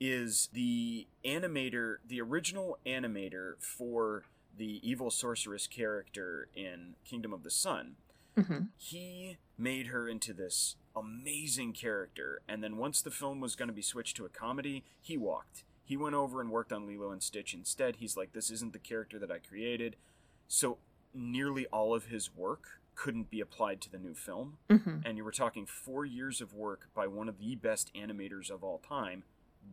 is 0.00 0.48
the 0.52 1.06
animator, 1.24 1.96
the 2.06 2.20
original 2.20 2.78
animator 2.86 3.54
for 3.60 4.24
the 4.56 4.80
evil 4.88 5.10
sorceress 5.10 5.66
character 5.66 6.48
in 6.54 6.94
Kingdom 7.04 7.32
of 7.32 7.42
the 7.42 7.50
Sun. 7.50 7.96
hmm 8.36 8.58
He 8.76 9.36
made 9.56 9.88
her 9.88 10.08
into 10.08 10.32
this 10.32 10.76
amazing 10.96 11.72
character, 11.72 12.40
and 12.48 12.62
then 12.62 12.76
once 12.76 13.02
the 13.02 13.10
film 13.10 13.40
was 13.40 13.56
going 13.56 13.68
to 13.68 13.74
be 13.74 13.82
switched 13.82 14.16
to 14.16 14.24
a 14.24 14.28
comedy, 14.28 14.84
he 15.00 15.16
walked. 15.16 15.64
He 15.88 15.96
went 15.96 16.14
over 16.14 16.42
and 16.42 16.50
worked 16.50 16.70
on 16.70 16.86
Lilo 16.86 17.10
and 17.10 17.22
Stitch 17.22 17.54
instead. 17.54 17.96
He's 17.96 18.14
like, 18.14 18.34
this 18.34 18.50
isn't 18.50 18.74
the 18.74 18.78
character 18.78 19.18
that 19.20 19.30
I 19.30 19.38
created. 19.38 19.96
So 20.46 20.76
nearly 21.14 21.64
all 21.68 21.94
of 21.94 22.06
his 22.08 22.30
work 22.36 22.64
couldn't 22.94 23.30
be 23.30 23.40
applied 23.40 23.80
to 23.80 23.90
the 23.90 23.98
new 23.98 24.12
film. 24.12 24.58
hmm 24.68 24.98
And 25.06 25.16
you 25.16 25.24
were 25.24 25.32
talking 25.32 25.64
four 25.64 26.04
years 26.04 26.42
of 26.42 26.52
work 26.52 26.90
by 26.94 27.06
one 27.06 27.26
of 27.26 27.38
the 27.38 27.54
best 27.54 27.90
animators 27.94 28.50
of 28.50 28.62
all 28.62 28.82
time 28.86 29.22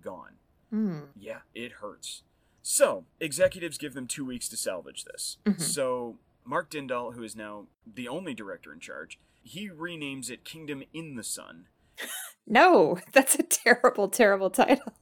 gone. 0.02 0.36
Mm. 0.74 1.08
Yeah, 1.20 1.40
it 1.54 1.74
hurts. 1.82 2.24
So, 2.62 3.04
executives 3.20 3.78
give 3.78 3.94
them 3.94 4.08
two 4.08 4.24
weeks 4.24 4.48
to 4.50 4.56
salvage 4.56 5.04
this. 5.04 5.38
Mhm. 5.44 5.60
So, 5.60 6.18
Mark 6.46 6.70
Dindal, 6.70 7.14
who 7.14 7.24
is 7.24 7.36
now 7.36 7.68
the 7.86 8.08
only 8.08 8.34
director 8.34 8.72
in 8.72 8.80
charge, 8.80 9.20
he 9.44 9.70
renames 9.70 10.30
it 10.30 10.46
Kingdom 10.46 10.82
in 10.94 11.16
the 11.16 11.24
Sun. 11.26 11.68
No, 12.48 13.00
that's 13.12 13.36
a 13.36 13.44
terrible, 13.44 14.08
terrible 14.10 14.50
title. 14.50 14.94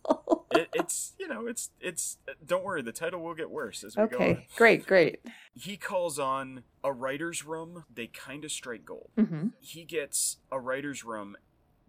It, 0.52 0.70
it's, 0.74 1.14
you 1.20 1.28
know, 1.28 1.46
it's, 1.48 1.72
it's, 1.80 2.18
don't 2.46 2.64
worry, 2.64 2.82
the 2.82 2.92
title 2.92 3.22
will 3.22 3.34
get 3.36 3.50
worse 3.50 3.84
as 3.84 3.96
we 3.98 4.06
go 4.08 4.16
okay, 4.18 4.48
great, 4.56 4.86
great. 4.86 5.20
He 5.54 5.78
calls 5.78 6.20
on 6.20 6.64
a 6.84 6.92
writer's 6.94 7.46
room. 7.46 7.86
They 7.94 8.08
kind 8.08 8.46
of 8.46 8.52
strike 8.52 8.86
gold. 8.86 9.10
hmm 9.18 9.48
he 9.60 9.84
gets 9.84 10.38
a 10.52 10.60
writer's 10.60 11.04
room 11.04 11.36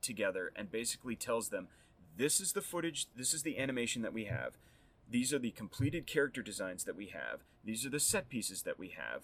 together 0.00 0.52
and 0.56 0.70
basically 0.70 1.16
tells 1.16 1.48
them 1.48 1.68
this 2.16 2.40
is 2.40 2.52
the 2.52 2.60
footage 2.60 3.06
this 3.16 3.32
is 3.34 3.42
the 3.42 3.58
animation 3.58 4.02
that 4.02 4.12
we 4.12 4.24
have 4.26 4.56
these 5.10 5.32
are 5.32 5.38
the 5.38 5.50
completed 5.50 6.06
character 6.06 6.42
designs 6.42 6.84
that 6.84 6.94
we 6.96 7.06
have 7.06 7.40
these 7.64 7.84
are 7.86 7.90
the 7.90 7.98
set 8.00 8.28
pieces 8.28 8.62
that 8.62 8.78
we 8.78 8.88
have 8.88 9.22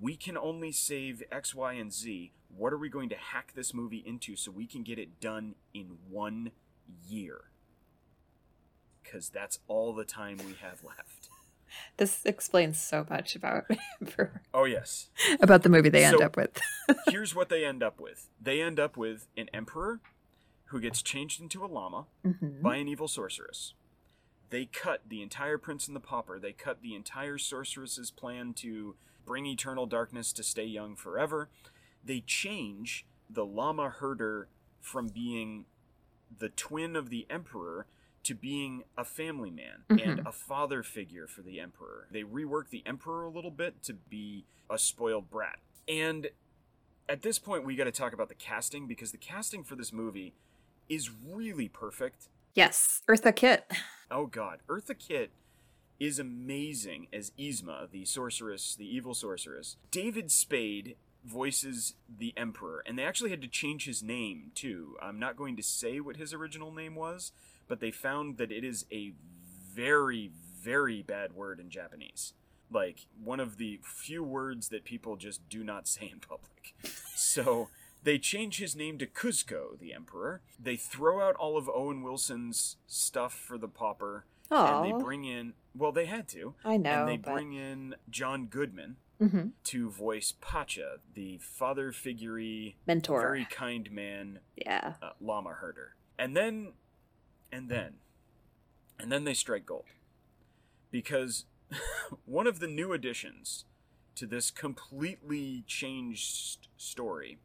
we 0.00 0.16
can 0.16 0.36
only 0.36 0.72
save 0.72 1.22
x 1.30 1.54
y 1.54 1.74
and 1.74 1.92
z 1.92 2.32
what 2.56 2.72
are 2.72 2.78
we 2.78 2.88
going 2.88 3.08
to 3.08 3.16
hack 3.16 3.52
this 3.54 3.72
movie 3.74 4.02
into 4.06 4.34
so 4.36 4.50
we 4.50 4.66
can 4.66 4.82
get 4.82 4.98
it 4.98 5.20
done 5.20 5.54
in 5.74 5.98
one 6.08 6.50
year 7.08 7.42
because 9.02 9.28
that's 9.28 9.58
all 9.68 9.92
the 9.92 10.04
time 10.04 10.38
we 10.38 10.54
have 10.60 10.82
left 10.84 11.28
This 11.98 12.24
explains 12.24 12.80
so 12.80 13.06
much 13.08 13.36
about 13.36 13.64
for, 14.08 14.42
oh 14.52 14.64
yes 14.64 15.08
about 15.40 15.62
the 15.62 15.68
movie 15.68 15.88
they 15.88 16.04
end 16.04 16.16
So- 16.18 16.24
up 16.24 16.36
with. 16.36 16.60
here's 17.08 17.32
what 17.34 17.48
they 17.48 17.64
end 17.64 17.80
up 17.82 18.00
with 18.00 18.26
they 18.42 18.60
end 18.60 18.80
up 18.80 18.96
with 18.96 19.28
an 19.36 19.48
emperor 19.54 20.00
who 20.66 20.80
gets 20.80 21.00
changed 21.00 21.40
into 21.40 21.64
a 21.64 21.66
llama 21.68 22.06
hmm 22.24 22.60
by 22.60 22.76
an 22.76 22.88
evil 22.88 23.06
sorceress. 23.08 23.74
They 24.50 24.64
cut 24.64 25.02
the 25.08 25.22
entire 25.22 25.58
Prince 25.58 25.86
and 25.86 25.94
the 25.94 26.00
Pauper. 26.00 26.40
They 26.40 26.50
cut 26.52 26.82
the 26.82 26.96
entire 26.96 27.38
sorceress's 27.38 28.10
plan 28.10 28.52
to 28.54 28.96
bring 29.30 29.46
eternal 29.46 29.86
darkness 29.86 30.32
to 30.32 30.42
stay 30.42 30.64
young 30.64 30.96
forever. 30.96 31.48
They 32.04 32.18
change 32.18 33.06
the 33.32 33.44
llama 33.46 33.88
herder 33.88 34.48
from 34.80 35.06
being 35.06 35.66
the 36.36 36.48
twin 36.48 36.96
of 36.96 37.10
the 37.10 37.28
emperor 37.30 37.86
to 38.24 38.34
being 38.34 38.82
a 38.98 39.04
family 39.04 39.52
man 39.52 39.84
and 39.88 40.18
Mhm. 40.18 40.26
a 40.26 40.32
father 40.32 40.82
figure 40.82 41.28
for 41.28 41.42
the 41.42 41.60
emperor. 41.60 42.08
They 42.10 42.24
rework 42.24 42.70
the 42.70 42.84
emperor 42.84 43.22
a 43.24 43.30
little 43.30 43.52
bit 43.52 43.84
to 43.84 43.94
be 43.94 44.46
a 44.68 44.76
spoiled 44.80 45.30
brat. 45.30 45.60
And 45.86 46.30
at 47.08 47.22
this 47.22 47.38
point, 47.38 47.62
we 47.64 47.76
got 47.76 47.84
to 47.84 47.92
talk 47.92 48.12
about 48.12 48.30
the 48.30 48.34
casting 48.34 48.88
because 48.88 49.12
the 49.12 49.18
casting 49.18 49.62
for 49.62 49.76
this 49.76 49.92
movie 49.92 50.34
is 50.88 51.08
really 51.08 51.68
perfect. 51.68 52.28
Yes, 52.56 53.02
Eartha 53.08 53.34
Kitt. 53.36 53.70
Oh 54.10 54.26
god, 54.26 54.58
Eartha 54.66 54.98
Kitt 54.98 55.30
is 56.00 56.18
amazing 56.18 57.06
as 57.12 57.30
Yzma, 57.38 57.90
the 57.90 58.06
sorceress, 58.06 58.74
the 58.74 58.86
evil 58.86 59.14
sorceress. 59.14 59.76
David 59.90 60.30
Spade 60.30 60.96
voices 61.24 61.94
the 62.08 62.32
Emperor, 62.36 62.82
and 62.86 62.98
they 62.98 63.04
actually 63.04 63.30
had 63.30 63.42
to 63.42 63.48
change 63.48 63.84
his 63.84 64.02
name 64.02 64.50
too. 64.54 64.96
I'm 65.02 65.18
not 65.18 65.36
going 65.36 65.56
to 65.56 65.62
say 65.62 66.00
what 66.00 66.16
his 66.16 66.32
original 66.32 66.72
name 66.72 66.94
was, 66.94 67.32
but 67.68 67.80
they 67.80 67.90
found 67.90 68.38
that 68.38 68.50
it 68.50 68.64
is 68.64 68.86
a 68.90 69.12
very, 69.72 70.30
very 70.62 71.02
bad 71.02 71.34
word 71.34 71.60
in 71.60 71.68
Japanese. 71.68 72.32
Like 72.72 73.06
one 73.22 73.40
of 73.40 73.58
the 73.58 73.80
few 73.82 74.24
words 74.24 74.68
that 74.68 74.84
people 74.84 75.16
just 75.16 75.48
do 75.48 75.62
not 75.62 75.86
say 75.86 76.08
in 76.10 76.20
public. 76.20 76.74
So 77.22 77.68
they 78.02 78.18
change 78.18 78.58
his 78.58 78.74
name 78.74 78.98
to 78.98 79.06
Kuzco, 79.06 79.78
the 79.78 79.92
Emperor. 79.92 80.40
They 80.58 80.76
throw 80.76 81.20
out 81.20 81.36
all 81.36 81.56
of 81.56 81.68
Owen 81.68 82.02
Wilson's 82.02 82.76
stuff 82.86 83.34
for 83.34 83.58
the 83.58 83.68
Pauper, 83.68 84.24
and 84.50 84.84
they 84.84 84.92
Oh, 84.92 84.98
bring 85.00 85.24
in. 85.24 85.54
Well, 85.74 85.92
they 85.92 86.06
had 86.06 86.28
to, 86.30 86.54
I 86.64 86.76
know. 86.76 86.90
and 86.90 87.08
they 87.08 87.16
but... 87.16 87.32
bring 87.32 87.52
in 87.52 87.94
John 88.08 88.46
Goodman 88.46 88.96
Mhm. 89.20 89.52
to 89.64 89.90
voice 89.90 90.32
Pacha, 90.40 90.98
the 91.14 91.38
father 91.38 91.92
figure, 91.92 92.72
mentor. 92.86 93.20
very 93.20 93.44
kind 93.44 93.90
man, 93.90 94.40
Yeah. 94.56 94.94
uh, 95.02 95.12
llama 95.20 95.50
herder. 95.54 95.94
And 96.18 96.36
then, 96.36 96.72
and 97.52 97.68
then, 97.68 97.98
and 98.98 99.12
then 99.12 99.24
they 99.24 99.34
strike 99.34 99.66
gold. 99.66 99.84
Because 100.90 101.44
one 102.24 102.46
of 102.46 102.58
the 102.60 102.66
new 102.66 102.92
additions 102.92 103.64
to 104.16 104.26
this 104.26 104.50
completely 104.50 105.62
changed 105.66 106.66
story 106.76 107.38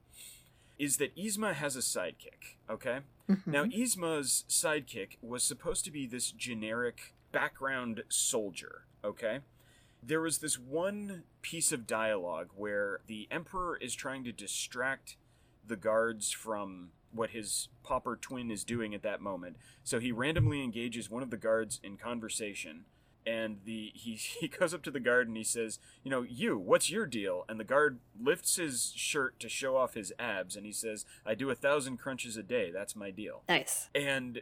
is 0.80 0.98
that 0.98 1.16
Yzma 1.16 1.54
has 1.54 1.76
a 1.76 1.80
sidekick, 1.80 2.58
okay? 2.70 3.02
Mhm. 3.30 3.48
Now, 3.48 3.64
Yzma's 3.66 4.46
sidekick 4.48 5.18
was 5.22 5.44
supposed 5.44 5.86
to 5.86 5.92
be 5.92 6.06
this 6.06 6.32
generic 6.32 7.14
background 7.32 8.04
soldier, 8.10 8.86
okay? 9.04 9.40
There 10.04 10.22
was 10.22 10.38
this 10.38 10.60
one 10.60 11.24
piece 11.42 11.72
of 11.72 11.88
dialogue 11.88 12.52
where 12.56 13.02
the 13.08 13.28
Emperor 13.32 13.78
is 13.78 13.96
trying 13.96 14.24
to 14.26 14.32
distract 14.32 15.18
the 15.66 15.76
guards 15.76 16.32
from 16.32 16.92
what 17.12 17.32
his 17.32 17.70
pauper 17.82 18.16
twin 18.16 18.52
is 18.52 18.64
doing 18.64 18.94
at 18.94 19.02
that 19.02 19.22
moment. 19.22 19.58
So 19.84 20.00
he 20.00 20.12
randomly 20.12 20.62
engages 20.62 21.10
one 21.10 21.24
of 21.24 21.32
the 21.32 21.38
guards 21.38 21.80
in 21.82 21.98
conversation. 21.98 22.86
And 23.26 23.58
the 23.66 23.92
he, 23.94 24.14
he 24.40 24.48
goes 24.48 24.74
up 24.74 24.84
to 24.84 24.92
the 24.92 25.00
guard 25.00 25.28
and 25.28 25.38
he 25.38 25.44
says, 25.44 25.80
"You 26.04 26.12
know, 26.12 26.22
you, 26.22 26.58
what's 26.58 26.90
your 26.90 27.06
deal?" 27.06 27.46
And 27.50 27.60
the 27.60 27.64
guard 27.64 28.00
lifts 28.20 28.56
his 28.58 28.94
shirt 28.96 29.40
to 29.40 29.50
show 29.50 29.78
off 29.78 29.94
his 29.94 30.14
abs, 30.20 30.56
and 30.56 30.66
he 30.66 30.72
says, 30.72 31.06
"I 31.26 31.36
do 31.36 31.50
a 31.50 31.56
thousand 31.56 31.98
crunches 31.98 32.38
a 32.38 32.44
day. 32.44 32.72
That's 32.72 32.96
my 32.96 33.12
deal." 33.12 33.44
nice. 33.48 33.90
and 33.96 34.42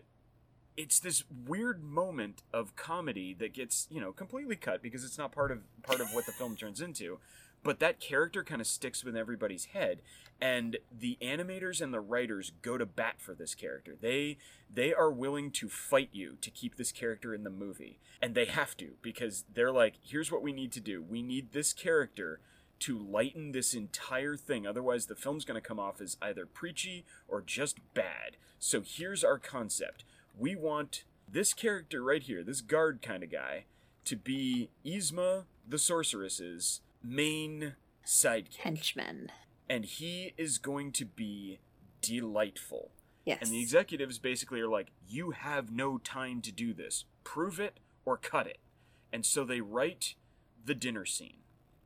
it's 0.76 1.00
this 1.00 1.24
weird 1.46 1.84
moment 1.84 2.41
of 2.52 2.76
comedy 2.76 3.34
that 3.36 3.54
gets 3.54 3.88
you 3.89 4.02
know 4.02 4.12
completely 4.12 4.56
cut 4.56 4.82
because 4.82 5.04
it's 5.04 5.17
not 5.17 5.32
part 5.32 5.52
of 5.52 5.60
part 5.84 6.02
of 6.02 6.08
what 6.13 6.26
the 6.26 6.32
film 6.32 6.56
turns 6.56 6.82
into 6.82 7.19
but 7.63 7.80
that 7.80 7.99
character 7.99 8.43
kind 8.43 8.62
of 8.62 8.67
sticks 8.67 9.04
with 9.04 9.15
everybody's 9.15 9.65
head 9.65 10.02
and 10.41 10.78
the 10.91 11.17
animators 11.21 11.82
and 11.82 11.93
the 11.93 12.02
writers 12.02 12.52
go 12.62 12.78
to 12.78 12.86
bat 12.86 13.15
for 13.17 13.34
this 13.34 13.56
character. 13.56 13.95
They 13.99 14.38
they 14.71 14.93
are 14.93 15.12
willing 15.12 15.52
to 15.52 15.69
fight 15.69 16.10
you 16.12 16.38
to 16.41 16.52
keep 16.52 16.76
this 16.76 16.91
character 16.91 17.34
in 17.34 17.43
the 17.43 17.49
movie 17.49 17.99
and 18.21 18.36
they 18.36 18.45
have 18.45 18.76
to 18.78 18.91
because 19.02 19.45
they're 19.54 19.71
like 19.71 19.95
here's 20.04 20.32
what 20.32 20.41
we 20.41 20.52
need 20.52 20.71
to 20.73 20.82
do. 20.82 21.02
We 21.02 21.21
need 21.21 21.54
this 21.54 21.73
character 21.73 22.41
to 22.80 22.99
lighten 22.99 23.54
this 23.54 23.73
entire 23.73 24.36
thing. 24.36 24.67
Otherwise 24.67 25.06
the 25.06 25.15
film's 25.15 25.45
going 25.45 25.62
to 25.62 25.67
come 25.67 25.80
off 25.80 26.02
as 26.02 26.17
either 26.21 26.45
preachy 26.45 27.06
or 27.28 27.41
just 27.41 27.78
bad. 27.93 28.36
So 28.60 28.82
here's 28.86 29.23
our 29.23 29.39
concept. 29.39 30.04
We 30.38 30.56
want 30.56 31.04
this 31.26 31.54
character 31.54 32.04
right 32.04 32.21
here 32.21 32.43
this 32.43 32.62
guard 32.62 33.02
kind 33.02 33.23
of 33.23 33.32
guy 33.32 33.65
to 34.04 34.17
be 34.17 34.69
Yzma 34.86 35.45
the 35.67 35.80
sorceress's 35.80 36.82
main 37.03 37.73
sidekick 38.05 38.57
Henchmen. 38.57 39.31
and 39.69 39.85
he 39.85 40.33
is 40.37 40.57
going 40.57 40.91
to 40.93 41.05
be 41.05 41.59
delightful 42.01 42.91
Yes. 43.25 43.39
and 43.41 43.51
the 43.51 43.61
executives 43.61 44.19
basically 44.19 44.59
are 44.59 44.67
like, 44.67 44.87
you 45.07 45.31
have 45.31 45.71
no 45.71 45.97
time 45.97 46.41
to 46.41 46.51
do 46.51 46.73
this. 46.73 47.05
Prove 47.23 47.57
it 47.59 47.79
or 48.03 48.17
cut 48.17 48.47
it. 48.47 48.57
And 49.13 49.25
so 49.25 49.45
they 49.45 49.61
write 49.61 50.15
the 50.65 50.75
dinner 50.75 51.05
scene, 51.05 51.37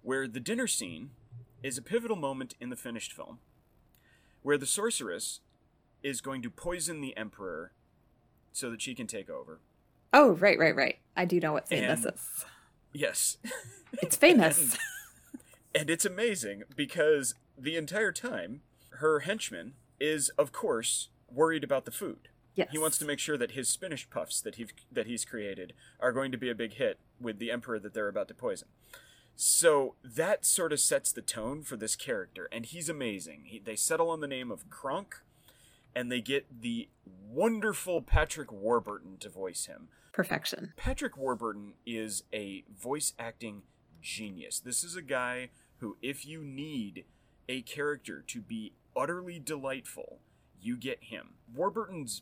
where 0.01 0.27
the 0.27 0.39
dinner 0.39 0.65
scene 0.65 1.11
is 1.61 1.77
a 1.77 1.81
pivotal 1.83 2.15
moment 2.15 2.55
in 2.59 2.69
the 2.71 2.75
finished 2.75 3.13
film, 3.13 3.37
where 4.41 4.57
the 4.57 4.65
sorceress 4.65 5.41
is 6.01 6.21
going 6.21 6.41
to 6.41 6.49
poison 6.49 7.01
the 7.01 7.15
emperor 7.15 7.71
so 8.51 8.71
that 8.71 8.81
she 8.81 8.95
can 8.95 9.05
take 9.05 9.29
over. 9.29 9.59
oh, 10.13 10.31
right, 10.37 10.57
right, 10.57 10.75
right. 10.75 10.97
I 11.15 11.25
do 11.25 11.39
know 11.39 11.53
what 11.53 11.67
scene 11.67 11.85
this 11.85 12.03
And- 12.03 12.13
is. 12.15 12.45
Yes. 12.93 13.37
It's 14.01 14.15
famous. 14.17 14.75
And 15.79 15.89
it's 15.89 16.05
amazing 16.05 16.63
because 16.75 17.35
the 17.57 17.75
entire 17.75 18.11
time, 18.11 18.61
her 18.99 19.19
henchman 19.19 19.73
is, 19.99 20.29
of 20.37 20.51
course, 20.51 21.09
worried 21.31 21.63
about 21.63 21.85
the 21.85 21.91
food. 21.91 22.29
yes. 22.55 22.69
He 22.71 22.77
wants 22.77 22.97
to 22.97 23.05
make 23.05 23.19
sure 23.19 23.37
that 23.37 23.51
his 23.51 23.69
spinach 23.69 24.09
puffs 24.09 24.41
that 24.41 24.55
he 24.55 24.65
that 24.91 25.07
he's 25.07 25.25
created 25.25 25.73
are 25.99 26.11
going 26.11 26.31
to 26.31 26.37
be 26.37 26.49
a 26.49 26.55
big 26.55 26.73
hit 26.73 26.99
with 27.19 27.37
the 27.39 27.51
emperor 27.51 27.79
that 27.79 27.93
they're 27.93 28.07
about 28.07 28.27
to 28.29 28.33
poison. 28.33 28.67
So 29.35 29.93
that 30.03 30.45
sort 30.45 30.73
of 30.73 30.79
sets 30.79 31.11
the 31.11 31.21
tone 31.21 31.61
for 31.61 31.77
this 31.77 31.95
character, 31.95 32.49
and 32.51 32.65
he's 32.65 32.89
amazing. 32.89 33.43
He, 33.45 33.59
they 33.59 33.75
settle 33.75 34.09
on 34.09 34.19
the 34.19 34.27
name 34.27 34.49
of 34.51 34.67
Kronk, 34.71 35.21
and 35.95 36.11
they 36.11 36.21
get 36.21 36.61
the 36.61 36.89
wonderful 37.29 38.01
Patrick 38.01 38.51
Warburton 38.51 39.17
to 39.19 39.29
voice 39.29 39.67
him. 39.67 39.89
perfection. 40.11 40.73
Patrick 40.75 41.15
Warburton 41.17 41.73
is 41.85 42.23
a 42.33 42.63
voice 42.75 43.13
acting 43.19 43.61
genius. 44.01 44.59
This 44.59 44.83
is 44.83 44.95
a 44.95 45.03
guy 45.03 45.49
who, 45.79 45.97
if 46.01 46.25
you 46.25 46.43
need 46.43 47.05
a 47.49 47.61
character 47.61 48.23
to 48.27 48.41
be 48.41 48.73
utterly 48.95 49.39
delightful, 49.39 50.19
you 50.61 50.75
get 50.77 51.03
him. 51.03 51.35
Warburton's. 51.53 52.21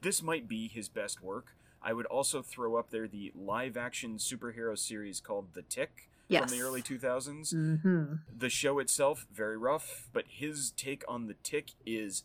This 0.00 0.22
might 0.22 0.48
be 0.48 0.66
his 0.68 0.88
best 0.88 1.22
work. 1.22 1.54
I 1.80 1.92
would 1.92 2.06
also 2.06 2.42
throw 2.42 2.76
up 2.76 2.90
there 2.90 3.06
the 3.08 3.32
live 3.34 3.76
action 3.76 4.16
superhero 4.18 4.76
series 4.76 5.20
called 5.20 5.54
The 5.54 5.62
Tick 5.62 6.08
Yes. 6.28 6.48
from 6.50 6.58
the 6.58 6.64
early 6.64 6.80
2000s. 6.82 7.52
Mm-hmm. 7.54 8.14
The 8.36 8.48
show 8.48 8.78
itself, 8.78 9.26
very 9.32 9.56
rough, 9.56 10.08
but 10.12 10.24
his 10.28 10.70
take 10.72 11.04
on 11.06 11.26
The 11.26 11.34
Tick 11.42 11.72
is 11.84 12.24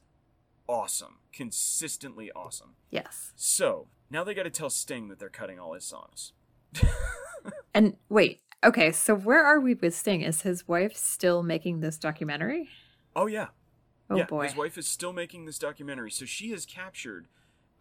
awesome. 0.67 1.17
Consistently 1.34 2.32
awesome. 2.36 2.76
Yes. 2.89 3.34
So, 3.36 3.88
now 4.10 4.24
they 4.24 4.34
gotta 4.34 4.50
tell 4.50 4.70
Sting 4.70 5.08
that 5.10 5.20
they're 5.20 5.30
cutting 5.30 5.60
all 5.60 5.74
his 5.74 5.86
songs. 5.86 6.34
And 7.74 7.96
wait, 8.10 8.41
okay, 8.67 8.91
so 8.91 9.15
where 9.15 9.43
are 9.43 9.60
we 9.60 9.73
with 9.73 9.95
Sting? 9.95 10.21
Is 10.21 10.41
his 10.41 10.67
wife 10.67 10.95
still 10.95 11.43
making 11.43 11.80
this 11.80 11.97
documentary? 11.97 12.69
Oh, 13.15 13.27
yeah. 13.27 13.47
Oh 14.10 14.17
yeah, 14.17 14.25
boy. 14.25 14.43
His 14.45 14.56
wife 14.56 14.77
is 14.77 14.88
still 14.88 15.12
making 15.12 15.45
this 15.45 15.60
documentary, 15.60 16.12
so 16.12 16.25
she 16.25 16.51
has 16.51 16.65
captured 16.65 17.27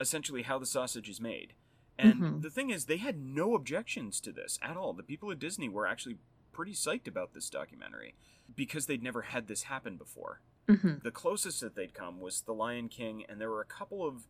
essentially 0.01 0.43
how 0.43 0.59
the 0.59 0.67
sausage 0.67 1.09
is 1.09 1.21
made. 1.21 1.53
And 1.99 2.21
Mhm. 2.21 2.43
the 2.43 2.51
thing 2.51 2.71
is, 2.71 2.87
they 2.87 2.97
had 2.99 3.19
no 3.19 3.55
objections 3.55 4.21
to 4.21 4.33
this 4.33 4.59
at 4.61 4.77
all. 4.77 4.93
The 4.93 5.03
people 5.03 5.31
at 5.31 5.39
Disney 5.39 5.69
were 5.69 5.87
actually 5.87 6.19
pretty 6.53 6.73
psyched 6.73 7.07
about 7.07 7.33
this 7.33 7.49
documentary 7.49 8.15
because 8.55 8.87
they'd 8.87 9.03
never 9.03 9.23
had 9.23 9.47
this 9.47 9.65
happen 9.65 9.97
before. 9.97 10.41
hmm 10.69 10.97
The 11.03 11.11
closest 11.13 11.61
that 11.61 11.75
they'd 11.77 11.95
come 11.95 12.21
was 12.21 12.41
The 12.43 12.55
Lion 12.55 12.89
King, 12.89 13.25
and 13.27 13.41
there 13.41 13.51
were 13.51 13.61
a 13.61 13.67
couple 13.67 14.05
of 14.05 14.27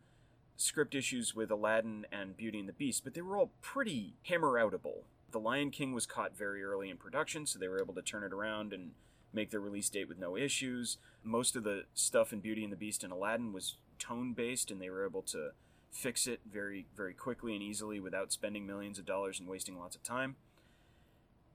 script 0.56 0.94
issues 0.94 1.34
with 1.34 1.50
Aladdin 1.50 2.06
and 2.12 2.36
Beauty 2.36 2.60
and 2.60 2.68
the 2.68 2.72
Beast, 2.74 3.04
but 3.04 3.14
they 3.14 3.22
were 3.22 3.36
all 3.38 3.52
pretty 3.62 4.16
hammer 4.24 4.52
outable. 4.52 5.04
The 5.36 5.40
Lion 5.40 5.70
King 5.70 5.92
was 5.92 6.06
caught 6.06 6.34
very 6.34 6.64
early 6.64 6.88
in 6.88 6.96
production, 6.96 7.44
so 7.44 7.58
they 7.58 7.68
were 7.68 7.78
able 7.78 7.92
to 7.92 8.00
turn 8.00 8.24
it 8.24 8.32
around 8.32 8.72
and 8.72 8.92
make 9.34 9.50
their 9.50 9.60
release 9.60 9.90
date 9.90 10.08
with 10.08 10.18
no 10.18 10.34
issues. 10.34 10.96
Most 11.22 11.56
of 11.56 11.62
the 11.62 11.82
stuff 11.92 12.32
in 12.32 12.40
Beauty 12.40 12.64
and 12.64 12.72
the 12.72 12.76
Beast 12.76 13.04
and 13.04 13.12
Aladdin 13.12 13.52
was 13.52 13.76
tone 13.98 14.32
based, 14.32 14.70
and 14.70 14.80
they 14.80 14.88
were 14.88 15.04
able 15.04 15.20
to 15.24 15.50
fix 15.90 16.26
it 16.26 16.40
very, 16.50 16.86
very 16.96 17.12
quickly 17.12 17.52
and 17.52 17.62
easily 17.62 18.00
without 18.00 18.32
spending 18.32 18.66
millions 18.66 18.98
of 18.98 19.04
dollars 19.04 19.38
and 19.38 19.46
wasting 19.46 19.78
lots 19.78 19.94
of 19.94 20.02
time. 20.02 20.36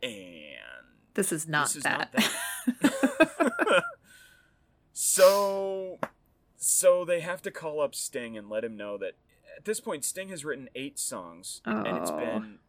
And 0.03 0.11
This 1.15 1.31
is 1.31 1.47
not 1.47 1.69
this 1.69 1.77
is 1.77 1.83
that. 1.83 2.13
not 2.83 3.83
so 4.93 5.97
so 6.55 7.03
they 7.03 7.21
have 7.21 7.41
to 7.41 7.49
call 7.49 7.81
up 7.81 7.95
Sting 7.95 8.37
and 8.37 8.47
let 8.47 8.63
him 8.63 8.77
know 8.77 8.99
that 8.99 9.13
at 9.57 9.65
this 9.65 9.79
point 9.79 10.05
Sting 10.05 10.29
has 10.29 10.45
written 10.45 10.69
8 10.75 10.99
songs 10.99 11.61
and 11.65 11.87
it's 11.97 12.11
oh. 12.11 12.17
been 12.19 12.59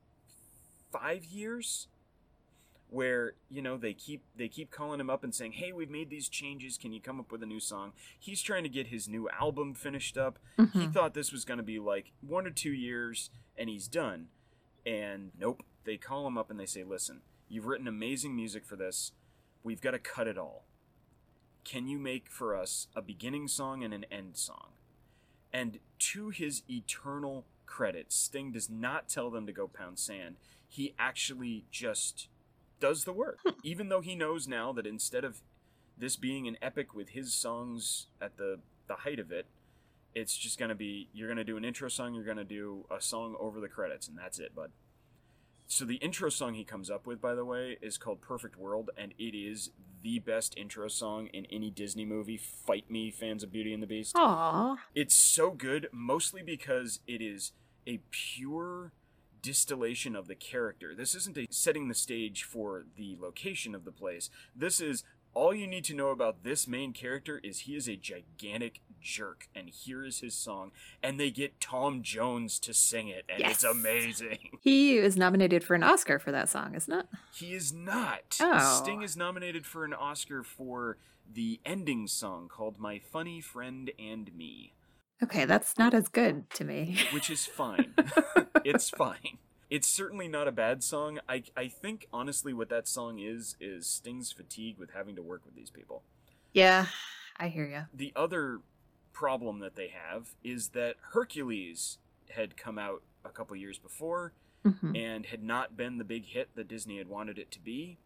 5 0.92 1.24
years 1.24 1.88
where 2.88 3.32
you 3.50 3.62
know 3.62 3.78
they 3.78 3.94
keep 3.94 4.22
they 4.36 4.48
keep 4.48 4.70
calling 4.70 5.00
him 5.00 5.08
up 5.08 5.24
and 5.24 5.34
saying 5.34 5.52
hey 5.52 5.72
we've 5.72 5.88
made 5.90 6.10
these 6.10 6.28
changes 6.28 6.76
can 6.76 6.92
you 6.92 7.00
come 7.00 7.18
up 7.18 7.32
with 7.32 7.42
a 7.42 7.46
new 7.46 7.58
song 7.60 7.92
he's 8.18 8.42
trying 8.42 8.62
to 8.62 8.68
get 8.68 8.88
his 8.88 9.08
new 9.08 9.30
album 9.30 9.72
finished 9.72 10.18
up 10.18 10.38
he 10.58 10.62
Mhm. 10.64 10.92
thought 10.92 11.14
this 11.14 11.32
was 11.32 11.46
going 11.46 11.56
to 11.56 11.62
be 11.64 11.78
like 11.78 12.12
one 12.20 12.46
or 12.46 12.50
two 12.50 12.72
years 12.72 13.30
and 13.56 13.68
he's 13.70 13.88
done. 13.88 14.28
And 14.84 15.30
nope, 15.38 15.62
they 15.84 15.96
call 15.96 16.26
him 16.26 16.36
up 16.38 16.50
and 16.50 16.58
they 16.58 16.66
say, 16.66 16.82
listen, 16.84 17.20
you've 17.48 17.66
written 17.66 17.86
amazing 17.86 18.34
music 18.34 18.64
for 18.64 18.76
this. 18.76 19.12
We've 19.62 19.80
got 19.80 19.90
to 19.92 19.98
cut 19.98 20.26
it 20.26 20.36
all. 20.38 20.64
Can 21.64 21.86
you 21.86 21.98
make 21.98 22.28
for 22.28 22.56
us 22.56 22.88
a 22.96 23.02
beginning 23.02 23.46
song 23.48 23.84
and 23.84 23.92
an 23.94 24.04
end 24.10 24.36
song? 24.36 24.70
And 25.52 25.78
to 25.98 26.30
his 26.30 26.62
eternal 26.68 27.44
credit, 27.66 28.10
Sting 28.12 28.50
does 28.52 28.68
not 28.70 29.08
tell 29.08 29.30
them 29.30 29.46
to 29.46 29.52
go 29.52 29.68
pound 29.68 29.98
sand. 29.98 30.36
He 30.72 30.94
actually 30.98 31.66
just 31.70 32.28
does 32.80 33.04
the 33.04 33.12
work. 33.12 33.40
Hmm. 33.44 33.50
Even 33.62 33.90
though 33.90 34.00
he 34.00 34.14
knows 34.14 34.48
now 34.48 34.72
that 34.72 34.86
instead 34.86 35.22
of 35.22 35.42
this 35.98 36.16
being 36.16 36.48
an 36.48 36.56
epic 36.62 36.94
with 36.94 37.10
his 37.10 37.34
songs 37.34 38.06
at 38.22 38.38
the 38.38 38.60
the 38.88 38.94
height 38.94 39.18
of 39.18 39.30
it, 39.30 39.44
it's 40.14 40.34
just 40.34 40.58
gonna 40.58 40.74
be 40.74 41.10
you're 41.12 41.28
gonna 41.28 41.44
do 41.44 41.58
an 41.58 41.64
intro 41.66 41.90
song, 41.90 42.14
you're 42.14 42.24
gonna 42.24 42.42
do 42.42 42.86
a 42.90 43.02
song 43.02 43.36
over 43.38 43.60
the 43.60 43.68
credits, 43.68 44.08
and 44.08 44.16
that's 44.16 44.38
it, 44.38 44.54
bud. 44.54 44.70
So 45.66 45.84
the 45.84 45.96
intro 45.96 46.30
song 46.30 46.54
he 46.54 46.64
comes 46.64 46.90
up 46.90 47.06
with, 47.06 47.20
by 47.20 47.34
the 47.34 47.44
way, 47.44 47.76
is 47.82 47.98
called 47.98 48.22
"Perfect 48.22 48.56
World," 48.56 48.88
and 48.96 49.12
it 49.18 49.36
is 49.36 49.72
the 50.02 50.20
best 50.20 50.56
intro 50.56 50.88
song 50.88 51.26
in 51.34 51.44
any 51.52 51.68
Disney 51.68 52.06
movie. 52.06 52.38
Fight 52.38 52.90
me, 52.90 53.10
fans 53.10 53.42
of 53.42 53.52
Beauty 53.52 53.74
and 53.74 53.82
the 53.82 53.86
Beast. 53.86 54.14
Aww. 54.14 54.78
It's 54.94 55.14
so 55.14 55.50
good, 55.50 55.88
mostly 55.92 56.42
because 56.42 57.00
it 57.06 57.20
is 57.20 57.52
a 57.86 58.00
pure 58.10 58.92
distillation 59.42 60.16
of 60.16 60.28
the 60.28 60.34
character. 60.34 60.94
This 60.94 61.14
isn't 61.14 61.36
a 61.36 61.46
setting 61.50 61.88
the 61.88 61.94
stage 61.94 62.44
for 62.44 62.84
the 62.96 63.16
location 63.20 63.74
of 63.74 63.84
the 63.84 63.92
place. 63.92 64.30
This 64.54 64.80
is 64.80 65.04
all 65.34 65.54
you 65.54 65.66
need 65.66 65.84
to 65.84 65.94
know 65.94 66.08
about 66.08 66.44
this 66.44 66.68
main 66.68 66.92
character 66.92 67.40
is 67.42 67.60
he 67.60 67.74
is 67.74 67.88
a 67.88 67.96
gigantic 67.96 68.80
jerk, 69.00 69.48
and 69.54 69.68
here 69.68 70.04
is 70.04 70.20
his 70.20 70.34
song. 70.34 70.72
And 71.02 71.18
they 71.18 71.30
get 71.30 71.60
Tom 71.60 72.02
Jones 72.02 72.58
to 72.60 72.74
sing 72.74 73.08
it, 73.08 73.24
and 73.28 73.42
it's 73.42 73.64
amazing. 73.64 74.38
He 74.62 74.96
is 74.96 75.16
nominated 75.16 75.64
for 75.64 75.74
an 75.74 75.82
Oscar 75.82 76.20
for 76.20 76.30
that 76.30 76.48
song, 76.48 76.74
isn't 76.76 76.92
it? 76.92 77.06
He 77.34 77.52
is 77.52 77.72
not. 77.72 78.38
Oh. 78.40 78.80
Sting 78.80 79.02
is 79.02 79.16
nominated 79.16 79.66
for 79.66 79.84
an 79.84 79.92
Oscar 79.92 80.44
for 80.44 80.98
the 81.32 81.58
ending 81.66 82.06
song 82.06 82.48
called 82.48 82.78
My 82.78 83.00
Funny 83.00 83.40
Friend 83.40 83.90
and 83.98 84.32
Me, 84.36 84.72
Okay, 85.22 85.44
that's 85.44 85.78
not 85.78 85.94
as 85.94 86.08
good 86.08 86.50
to 86.50 86.64
me. 86.64 86.98
which 87.12 87.30
is 87.30 87.46
fine. 87.46 87.94
it's 88.64 88.90
fine. 88.90 89.38
It's 89.70 89.88
certainly 89.88 90.28
not 90.28 90.48
a 90.48 90.52
bad 90.52 90.82
song. 90.82 91.18
I, 91.28 91.44
I 91.56 91.68
think, 91.68 92.06
honestly, 92.12 92.52
what 92.52 92.68
that 92.68 92.86
song 92.86 93.18
is, 93.18 93.56
is 93.60 93.86
Sting's 93.86 94.32
fatigue 94.32 94.78
with 94.78 94.90
having 94.90 95.16
to 95.16 95.22
work 95.22 95.42
with 95.44 95.54
these 95.54 95.70
people. 95.70 96.02
yeah, 96.52 96.86
I 97.38 97.48
hear 97.48 97.66
you. 97.66 97.84
The 97.94 98.12
other 98.14 98.60
problem 99.12 99.60
that 99.60 99.76
they 99.76 99.88
have 99.88 100.34
is 100.44 100.68
that 100.70 100.96
Hercules 101.12 101.98
had 102.30 102.56
come 102.56 102.78
out 102.78 103.02
a 103.24 103.28
couple 103.28 103.56
years 103.56 103.78
before 103.78 104.32
hmm 104.64 104.94
and 104.94 105.26
had 105.26 105.42
not 105.42 105.76
been 105.76 105.98
the 105.98 106.04
big 106.04 106.26
hit 106.26 106.50
that 106.54 106.68
Disney 106.68 106.98
had 106.98 107.08
wanted 107.08 107.38
it 107.38 107.50
to 107.52 107.60
be. 107.60 107.98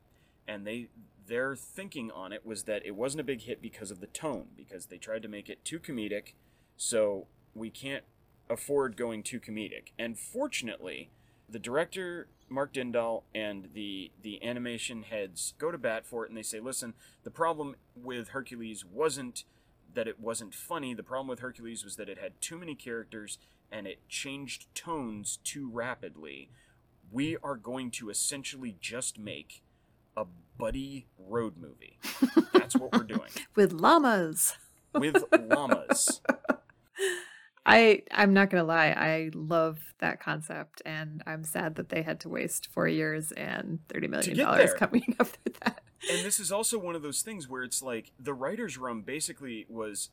And 0.48 0.66
they 0.66 0.88
their 1.26 1.56
thinking 1.56 2.10
on 2.10 2.32
it 2.32 2.46
was 2.46 2.64
that 2.64 2.86
it 2.86 2.94
wasn't 2.94 3.20
a 3.20 3.24
big 3.24 3.42
hit 3.42 3.60
because 3.60 3.90
of 3.90 4.00
the 4.00 4.06
tone, 4.06 4.46
because 4.56 4.86
they 4.86 4.96
tried 4.96 5.22
to 5.22 5.28
make 5.28 5.48
it 5.48 5.64
too 5.64 5.78
comedic, 5.80 6.32
so 6.77 7.27
we 7.55 7.70
can't 7.70 8.05
afford 8.49 8.97
going 8.97 9.22
too 9.22 9.41
comedic. 9.41 9.93
And 9.99 10.18
fortunately, 10.18 11.11
the 11.49 11.59
director 11.59 12.29
Mark 12.49 12.72
Dindal 12.72 13.22
and 13.35 13.70
the 13.74 14.12
the 14.22 14.43
animation 14.45 15.03
heads 15.03 15.55
go 15.59 15.70
to 15.72 15.79
bat 15.79 16.07
for 16.07 16.24
it 16.24 16.29
and 16.29 16.37
they 16.39 16.43
say, 16.43 16.61
"Listen, 16.61 16.95
the 17.24 17.31
problem 17.31 17.74
with 17.97 18.29
Hercules 18.29 18.85
wasn't 18.85 19.45
that 19.95 20.07
it 20.07 20.20
wasn't 20.20 20.55
funny. 20.55 20.93
The 20.95 21.03
problem 21.03 21.29
with 21.29 21.41
Hercules 21.41 21.83
was 21.85 21.97
that 21.97 22.09
it 22.09 22.18
had 22.18 22.41
too 22.41 22.59
many 22.59 22.74
characters 22.74 23.39
and 23.72 23.87
it 23.87 24.07
changed 24.09 24.66
tones 24.74 25.39
too 25.43 25.68
rapidly. 25.70 26.51
We 27.11 27.37
are 27.43 27.57
going 27.57 27.91
to 27.93 28.11
essentially 28.11 28.77
just 28.81 29.18
make 29.18 29.62
a 30.16 30.27
buddy 30.59 31.07
road 31.18 31.55
movie. 31.57 31.99
That's 32.53 32.77
what 32.77 32.93
we're 32.93 33.05
doing 33.05 33.31
With 33.55 33.72
llamas. 33.72 34.57
with 34.95 35.24
llamas. 35.49 36.20
I 37.66 38.02
I'm 38.12 38.32
not 38.32 38.48
gonna 38.48 38.64
lie, 38.64 38.88
I 38.88 39.30
love 39.34 39.78
that 39.98 40.20
concept, 40.20 40.80
and 40.86 41.22
I'm 41.26 41.42
sad 41.42 41.74
that 41.74 41.88
they 41.88 42.02
had 42.02 42.20
to 42.20 42.28
waste 42.28 42.68
four 42.72 42.86
years 42.86 43.32
and 43.32 43.80
thirty 43.88 44.06
million 44.06 44.36
dollars 44.36 44.72
coming 44.74 45.16
up 45.20 45.28
with 45.44 45.58
that. 45.60 45.82
And 46.10 46.24
this 46.24 46.38
is 46.38 46.52
also 46.52 46.78
one 46.78 46.94
of 46.94 47.02
those 47.02 47.22
things 47.22 47.48
where 47.48 47.64
it's 47.64 47.82
like 47.82 48.12
the 48.18 48.34
writer's 48.34 48.78
room 48.78 49.02
basically 49.02 49.66
was 49.68 50.10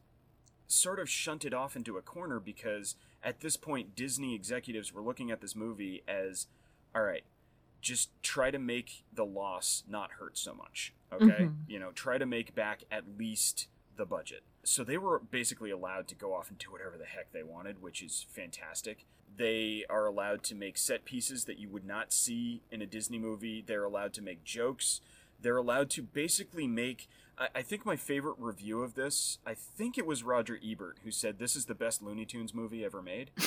sort 0.67 0.99
of 0.99 1.07
shunted 1.09 1.53
off 1.53 1.75
into 1.75 1.97
a 1.97 2.01
corner 2.01 2.39
because 2.39 2.95
at 3.23 3.41
this 3.41 3.55
point 3.55 3.95
Disney 3.95 4.33
executives 4.33 4.91
were 4.91 5.01
looking 5.01 5.29
at 5.29 5.39
this 5.39 5.55
movie 5.55 6.03
as 6.07 6.47
all 6.95 7.03
right, 7.03 7.23
just 7.81 8.09
try 8.23 8.49
to 8.49 8.57
make 8.57 9.03
the 9.13 9.25
loss 9.25 9.83
not 9.87 10.11
hurt 10.19 10.37
so 10.37 10.55
much. 10.55 10.93
Okay? 11.11 11.43
Mhm. 11.43 11.55
You 11.67 11.79
know, 11.79 11.91
try 11.91 12.17
to 12.17 12.25
make 12.25 12.55
back 12.55 12.83
at 12.89 13.03
least 13.19 13.67
the 13.95 14.05
budget. 14.05 14.43
So 14.63 14.83
they 14.83 14.97
were 14.97 15.19
basically 15.19 15.71
allowed 15.71 16.07
to 16.09 16.15
go 16.15 16.33
off 16.33 16.49
and 16.49 16.57
do 16.57 16.71
whatever 16.71 16.97
the 16.97 17.05
heck 17.05 17.31
they 17.31 17.43
wanted, 17.43 17.81
which 17.81 18.01
is 18.01 18.25
fantastic. 18.29 19.05
They 19.35 19.83
are 19.89 20.05
allowed 20.05 20.43
to 20.43 20.55
make 20.55 20.77
set 20.77 21.05
pieces 21.05 21.45
that 21.45 21.57
you 21.57 21.69
would 21.69 21.85
not 21.85 22.13
see 22.13 22.61
in 22.71 22.81
a 22.81 22.85
Disney 22.85 23.19
movie. 23.19 23.63
They're 23.65 23.83
allowed 23.83 24.13
to 24.13 24.21
make 24.21 24.43
jokes. 24.43 25.01
They're 25.41 25.57
allowed 25.57 25.89
to 25.91 26.01
basically 26.01 26.67
make. 26.67 27.09
I, 27.37 27.49
I 27.55 27.61
think 27.61 27.85
my 27.85 27.95
favorite 27.95 28.35
review 28.37 28.83
of 28.83 28.93
this, 28.95 29.39
I 29.45 29.53
think 29.53 29.97
it 29.97 30.05
was 30.05 30.23
Roger 30.23 30.59
Ebert 30.63 30.99
who 31.03 31.11
said 31.11 31.39
this 31.39 31.55
is 31.55 31.65
the 31.65 31.75
best 31.75 32.01
Looney 32.01 32.25
Tunes 32.25 32.53
movie 32.53 32.85
ever 32.85 33.01
made 33.01 33.31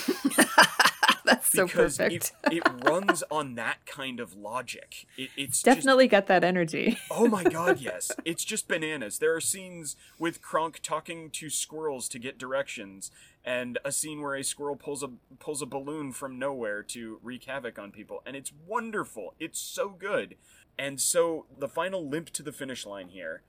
That's 1.26 1.50
so 1.50 1.66
because 1.66 1.98
perfect. 1.98 2.32
it, 2.50 2.52
it 2.58 2.62
runs 2.84 3.22
on 3.30 3.56
that 3.56 3.84
kind 3.84 4.20
of 4.20 4.34
logic. 4.34 5.06
It, 5.18 5.30
it's 5.36 5.62
just 5.62 5.64
Definitely 5.64 6.08
got 6.08 6.26
that 6.28 6.44
energy. 6.44 6.98
Oh 7.10 7.26
my 7.26 7.44
god, 7.44 7.80
yes. 7.80 8.12
It's 8.24 8.44
just 8.44 8.68
bananas. 8.68 9.18
There 9.18 9.34
are 9.34 9.40
scenes 9.40 9.96
with 10.18 10.40
Kronk 10.40 10.80
talking 10.82 11.30
to 11.30 11.50
squirrels 11.50 12.08
to 12.10 12.18
get 12.18 12.38
directions, 12.38 13.10
and 13.44 13.78
a 13.84 13.92
scene 13.92 14.20
where 14.22 14.34
a 14.36 14.44
squirrel 14.44 14.76
pulls 14.76 15.02
a 15.02 15.10
pulls 15.38 15.62
a 15.62 15.66
balloon 15.66 16.12
from 16.12 16.38
nowhere 16.38 16.82
to 16.84 17.18
wreak 17.22 17.44
havoc 17.44 17.78
on 17.78 17.90
people, 17.90 18.22
and 18.24 18.36
it's 18.36 18.52
wonderful. 18.66 19.34
It's 19.38 19.58
so 19.58 19.88
good. 19.90 20.36
And 20.78 21.00
so 21.00 21.46
the 21.58 21.68
final 21.68 22.06
limp 22.08 22.30
to 22.30 22.42
the 22.42 22.52
finish 22.52 22.84
line 22.84 23.08
here, 23.08 23.42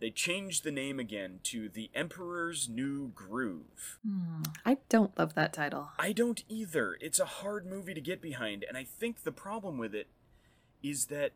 they 0.00 0.10
changed 0.10 0.64
the 0.64 0.70
name 0.70 0.98
again 0.98 1.40
to 1.44 1.68
The 1.68 1.90
Emperor's 1.94 2.68
New 2.68 3.08
Groove. 3.08 3.98
Hmm, 4.06 4.42
I 4.64 4.78
don't 4.88 5.16
love 5.18 5.34
that 5.34 5.52
title. 5.52 5.90
I 5.98 6.12
don't 6.12 6.44
either. 6.48 6.96
It's 7.00 7.20
a 7.20 7.24
hard 7.24 7.66
movie 7.66 7.94
to 7.94 8.00
get 8.00 8.20
behind, 8.20 8.64
and 8.68 8.76
I 8.76 8.84
think 8.84 9.22
the 9.22 9.32
problem 9.32 9.78
with 9.78 9.94
it 9.94 10.08
is 10.82 11.06
that 11.06 11.32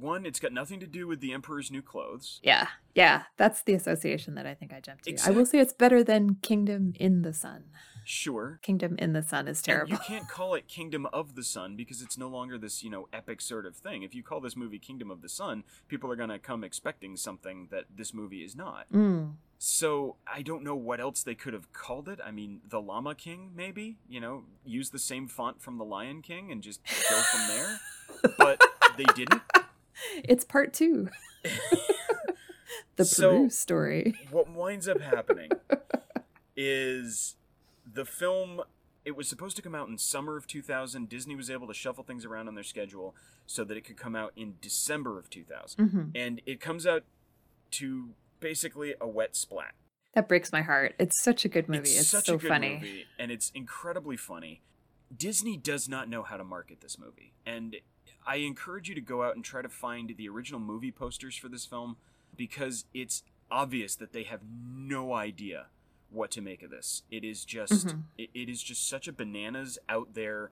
one, 0.00 0.26
it's 0.26 0.40
got 0.40 0.52
nothing 0.52 0.80
to 0.80 0.86
do 0.86 1.06
with 1.06 1.20
the 1.20 1.32
Emperor's 1.32 1.70
New 1.70 1.82
Clothes. 1.82 2.40
Yeah, 2.42 2.68
yeah, 2.94 3.24
that's 3.36 3.62
the 3.62 3.74
association 3.74 4.34
that 4.34 4.46
I 4.46 4.54
think 4.54 4.72
I 4.72 4.80
jumped 4.80 5.04
to. 5.04 5.16
I 5.26 5.30
will 5.30 5.46
say 5.46 5.58
it's 5.58 5.72
better 5.72 6.02
than 6.04 6.36
Kingdom 6.36 6.92
in 6.98 7.22
the 7.22 7.32
Sun. 7.32 7.64
Sure. 8.04 8.58
Kingdom 8.62 8.96
in 8.98 9.12
the 9.12 9.22
Sun 9.22 9.48
is 9.48 9.58
And 9.58 9.64
terrible. 9.66 9.92
you 9.92 9.98
can't 9.98 10.26
call 10.30 10.54
it 10.54 10.66
Kingdom 10.66 11.06
of 11.12 11.34
the 11.34 11.44
Sun 11.44 11.76
because 11.76 12.00
it's 12.00 12.16
no 12.16 12.28
longer 12.28 12.56
this, 12.56 12.82
you 12.82 12.88
know, 12.88 13.06
epic 13.12 13.40
sort 13.42 13.66
of 13.66 13.76
thing. 13.76 14.02
If 14.02 14.14
you 14.14 14.22
call 14.22 14.40
this 14.40 14.56
movie 14.56 14.78
Kingdom 14.78 15.10
of 15.10 15.20
the 15.20 15.28
Sun, 15.28 15.64
people 15.88 16.10
are 16.10 16.16
going 16.16 16.30
to 16.30 16.38
come 16.38 16.64
expecting 16.64 17.16
something 17.18 17.68
that 17.70 17.84
this 17.94 18.14
movie 18.14 18.42
is 18.42 18.56
not. 18.56 18.86
Mm. 18.90 19.34
So 19.58 20.16
I 20.26 20.40
don't 20.40 20.62
know 20.64 20.74
what 20.76 21.00
else 21.00 21.22
they 21.22 21.34
could 21.34 21.52
have 21.52 21.70
called 21.74 22.08
it. 22.08 22.18
I 22.24 22.30
mean, 22.30 22.60
the 22.66 22.80
Llama 22.80 23.14
King, 23.14 23.50
maybe? 23.54 23.98
You 24.08 24.20
know, 24.20 24.44
use 24.64 24.88
the 24.88 24.98
same 24.98 25.28
font 25.28 25.60
from 25.60 25.76
the 25.76 25.84
Lion 25.84 26.22
King 26.22 26.50
and 26.50 26.62
just 26.62 26.80
go 27.10 27.20
from 27.20 27.48
there. 27.48 27.78
But 28.38 28.60
they 28.96 29.04
didn't. 29.14 29.42
It's 30.24 30.44
part 30.44 30.72
two. 30.72 31.08
the 32.96 33.04
So- 33.04 33.30
Peru 33.30 33.50
story. 33.50 34.14
what 34.30 34.50
winds 34.50 34.88
up 34.88 35.00
happening 35.00 35.50
is 36.56 37.36
the 37.90 38.04
film 38.04 38.62
it 39.04 39.16
was 39.16 39.26
supposed 39.28 39.56
to 39.56 39.62
come 39.62 39.74
out 39.74 39.88
in 39.88 39.96
summer 39.96 40.36
of 40.36 40.46
2000 40.46 41.08
disney 41.08 41.34
was 41.34 41.48
able 41.50 41.66
to 41.66 41.74
shuffle 41.74 42.04
things 42.04 42.24
around 42.24 42.48
on 42.48 42.54
their 42.54 42.64
schedule 42.64 43.14
so 43.46 43.64
that 43.64 43.76
it 43.76 43.82
could 43.82 43.96
come 43.96 44.14
out 44.16 44.32
in 44.36 44.54
december 44.60 45.18
of 45.18 45.30
2000 45.30 45.88
hmm 45.88 46.02
and 46.14 46.42
it 46.46 46.60
comes 46.60 46.86
out 46.86 47.04
to 47.70 48.10
basically 48.40 48.94
a 49.00 49.06
wet 49.06 49.36
splat 49.36 49.74
That 50.14 50.28
breaks 50.28 50.52
my 50.52 50.62
heart. 50.62 50.94
It's 50.98 51.22
such 51.22 51.44
a 51.44 51.48
good 51.48 51.68
movie. 51.68 51.80
it's, 51.90 52.00
It's, 52.00 52.08
such 52.08 52.26
so 52.26 52.34
a 52.34 52.38
good 52.38 52.48
funny. 52.48 52.74
movie 52.74 53.04
and 53.18 53.30
it's 53.30 53.50
incredibly 53.54 54.16
funny 54.16 54.60
disney 55.16 55.56
does 55.56 55.88
not 55.88 56.08
know 56.08 56.22
how 56.22 56.36
to 56.36 56.44
market 56.44 56.80
this 56.80 56.98
movie 56.98 57.32
and 57.46 57.76
i 58.28 58.36
encourage 58.36 58.88
you 58.88 58.94
to 58.94 59.00
go 59.00 59.22
out 59.24 59.34
and 59.34 59.44
try 59.44 59.60
to 59.62 59.68
find 59.68 60.14
the 60.16 60.28
original 60.28 60.60
movie 60.60 60.92
posters 60.92 61.36
for 61.36 61.48
this 61.48 61.66
film 61.66 61.96
because 62.36 62.84
it's 62.94 63.24
obvious 63.50 63.96
that 63.96 64.12
they 64.12 64.22
have 64.22 64.40
no 64.62 65.14
idea 65.14 65.66
what 66.10 66.30
to 66.30 66.40
make 66.40 66.62
of 66.62 66.70
this 66.70 67.02
it 67.10 67.24
is 67.24 67.44
just 67.44 67.88
Mhm. 67.88 68.02
it, 68.16 68.30
it 68.34 68.48
is 68.48 68.62
just 68.62 68.88
such 68.88 69.08
a 69.08 69.12
bananas 69.12 69.78
out 69.88 70.14
there 70.14 70.50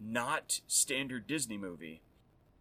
not 0.00 0.60
standard 0.66 1.26
disney 1.26 1.58
movie 1.58 2.00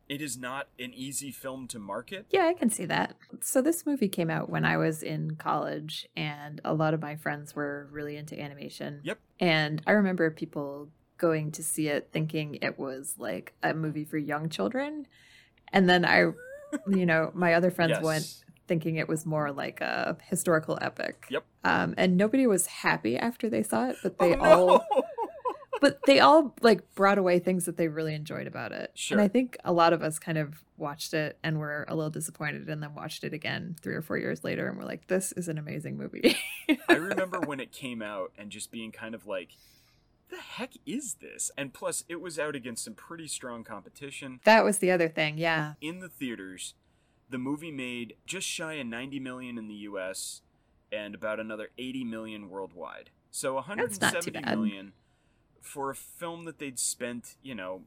it 0.09 0.21
is 0.21 0.37
not 0.37 0.67
an 0.79 0.93
easy 0.93 1.31
film 1.31 1.67
to 1.67 1.77
market 1.77 2.25
Yeah, 2.31 2.45
I 2.45 2.53
can 2.53 2.69
see 2.69 2.85
that. 2.85 3.17
So 3.41 3.61
this 3.61 3.85
movie 3.85 4.07
came 4.07 4.29
out 4.29 4.49
when 4.49 4.63
I 4.63 4.77
was 4.77 5.03
in 5.03 5.35
college 5.35 6.07
and 6.15 6.61
a 6.63 6.73
lot 6.73 6.93
of 6.93 7.01
my 7.01 7.17
friends 7.17 7.53
were 7.57 7.89
really 7.91 8.15
into 8.15 8.39
animation. 8.39 9.01
Yep. 9.03 9.19
And 9.41 9.81
I 9.85 9.91
remember 9.91 10.31
people 10.31 10.87
going 11.17 11.51
to 11.51 11.63
see 11.63 11.87
it 11.87 12.09
thinking 12.11 12.55
it 12.61 12.77
was 12.79 13.15
like 13.17 13.53
a 13.63 13.73
movie 13.73 14.03
for 14.05 14.17
young 14.17 14.49
children. 14.49 15.07
And 15.73 15.89
then 15.89 16.05
I 16.05 16.31
you 16.87 17.05
know, 17.05 17.31
my 17.33 17.53
other 17.53 17.71
friends 17.71 17.91
Yes. 17.91 18.03
went 18.03 18.33
thinking 18.67 18.97
it 18.97 19.07
was 19.07 19.25
more 19.25 19.51
like 19.51 19.79
a 19.79 20.17
historical 20.29 20.77
epic. 20.81 21.25
Yep. 21.29 21.43
Um, 21.63 21.93
and 21.97 22.17
nobody 22.17 22.45
was 22.47 22.67
happy 22.67 23.17
after 23.17 23.49
they 23.49 23.63
saw 23.63 23.89
it, 23.89 23.95
but 24.03 24.15
Oh, 24.19 24.29
they 24.29 24.35
no! 24.35 24.43
all 24.43 24.85
but 25.81 25.99
they 26.07 26.19
all 26.19 26.55
like 26.61 26.93
brought 26.95 27.17
away 27.17 27.39
things 27.39 27.65
that 27.65 27.77
they 27.77 27.87
really 27.87 28.13
enjoyed 28.15 28.47
about 28.47 28.71
it. 28.71 28.91
Sure. 28.95 29.17
And 29.17 29.23
I 29.23 29.27
think 29.29 29.57
a 29.63 29.71
lot 29.71 29.93
of 29.93 30.01
us 30.01 30.19
kind 30.19 30.37
of 30.37 30.63
watched 30.75 31.13
it 31.13 31.37
and 31.43 31.59
were 31.59 31.85
a 31.87 31.95
little 31.95 32.09
disappointed 32.09 32.67
and 32.67 32.81
then 32.83 32.93
watched 32.95 33.23
it 33.23 33.31
again 33.33 33.75
three 33.81 33.93
or 33.95 34.01
four 34.01 34.17
years 34.17 34.43
later 34.43 34.67
and 34.67 34.77
we're 34.77 34.85
like, 34.85 35.07
this 35.07 35.31
is 35.33 35.47
an 35.47 35.57
amazing 35.57 35.95
movie. 35.97 36.35
I 36.89 36.93
remember 36.95 37.39
when 37.39 37.59
it 37.59 37.71
came 37.71 38.01
out 38.01 38.31
and 38.37 38.49
just 38.49 38.71
being 38.71 38.91
kind 38.91 39.15
of 39.15 39.25
like, 39.27 39.49
the 40.29 40.37
heck 40.37 40.73
is 40.85 41.15
this? 41.15 41.51
And 41.57 41.73
plus, 41.73 42.03
it 42.09 42.19
was 42.21 42.37
out 42.37 42.55
against 42.55 42.83
some 42.83 42.93
pretty 42.93 43.27
strong 43.27 43.63
competition. 43.63 44.39
that 44.43 44.63
was 44.63 44.79
the 44.79 44.91
other 44.91 45.07
thing, 45.09 45.37
yeah. 45.37 45.73
In 45.81 45.99
the 45.99 46.09
theaters, 46.09 46.73
the 47.29 47.37
movie 47.37 47.71
made 47.71 48.15
just 48.25 48.47
shy 48.47 48.73
of 48.73 48.87
90 48.87 49.19
million 49.19 49.57
in 49.57 49.67
the 49.67 49.75
US 49.75 50.41
and 50.91 51.13
about 51.15 51.39
another 51.39 51.69
80 51.77 52.03
million 52.05 52.49
worldwide. 52.49 53.09
So 53.31 53.55
That's 53.55 53.99
not 54.01 54.21
too 54.23 54.31
170 54.31 54.39
bad. 54.41 54.57
million 54.57 54.93
for 55.61 55.89
a 55.89 55.95
film 55.95 56.45
that 56.45 56.59
they'd 56.59 56.79
spent, 56.79 57.35
you 57.43 57.53
know, 57.55 57.81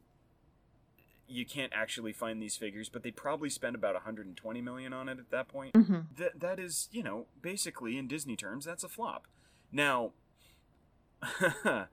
you 1.26 1.46
can't 1.46 1.72
actually 1.74 2.12
find 2.12 2.42
these 2.42 2.56
figures, 2.56 2.88
but 2.88 3.02
they 3.02 3.10
probably 3.10 3.48
spent 3.48 3.74
about 3.76 3.94
120 3.94 4.60
million 4.60 4.92
on 4.92 5.08
it 5.08 5.18
at 5.18 5.30
that 5.30 5.48
point. 5.48 5.74
hmm 5.76 6.00
That 6.18 6.40
that 6.40 6.58
is, 6.58 6.88
you 6.90 7.02
know, 7.02 7.26
basically 7.40 7.96
in 7.96 8.08
Disney 8.08 8.36
terms, 8.36 8.64
that's 8.64 8.82
a 8.84 8.88
flop. 8.88 9.26
Now, 9.72 10.10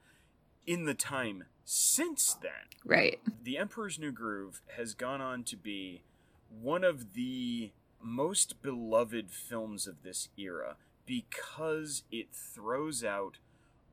in 0.68 0.86
the 0.86 0.94
time 0.94 1.46
since 1.64 2.36
then, 2.36 2.52
Right. 2.86 3.20
The 3.44 3.58
Emperor's 3.58 3.98
New 4.00 4.12
Groove 4.12 4.62
has 4.78 4.94
gone 4.94 5.20
on 5.20 5.44
to 5.46 5.58
be 5.58 6.04
one 6.50 6.84
of 6.84 7.14
the 7.14 7.72
most 8.02 8.62
beloved 8.62 9.32
films 9.32 9.88
of 9.88 10.04
this 10.04 10.30
era 10.38 10.76
because 11.06 12.04
it 12.12 12.28
throws 12.32 13.04
out 13.04 13.40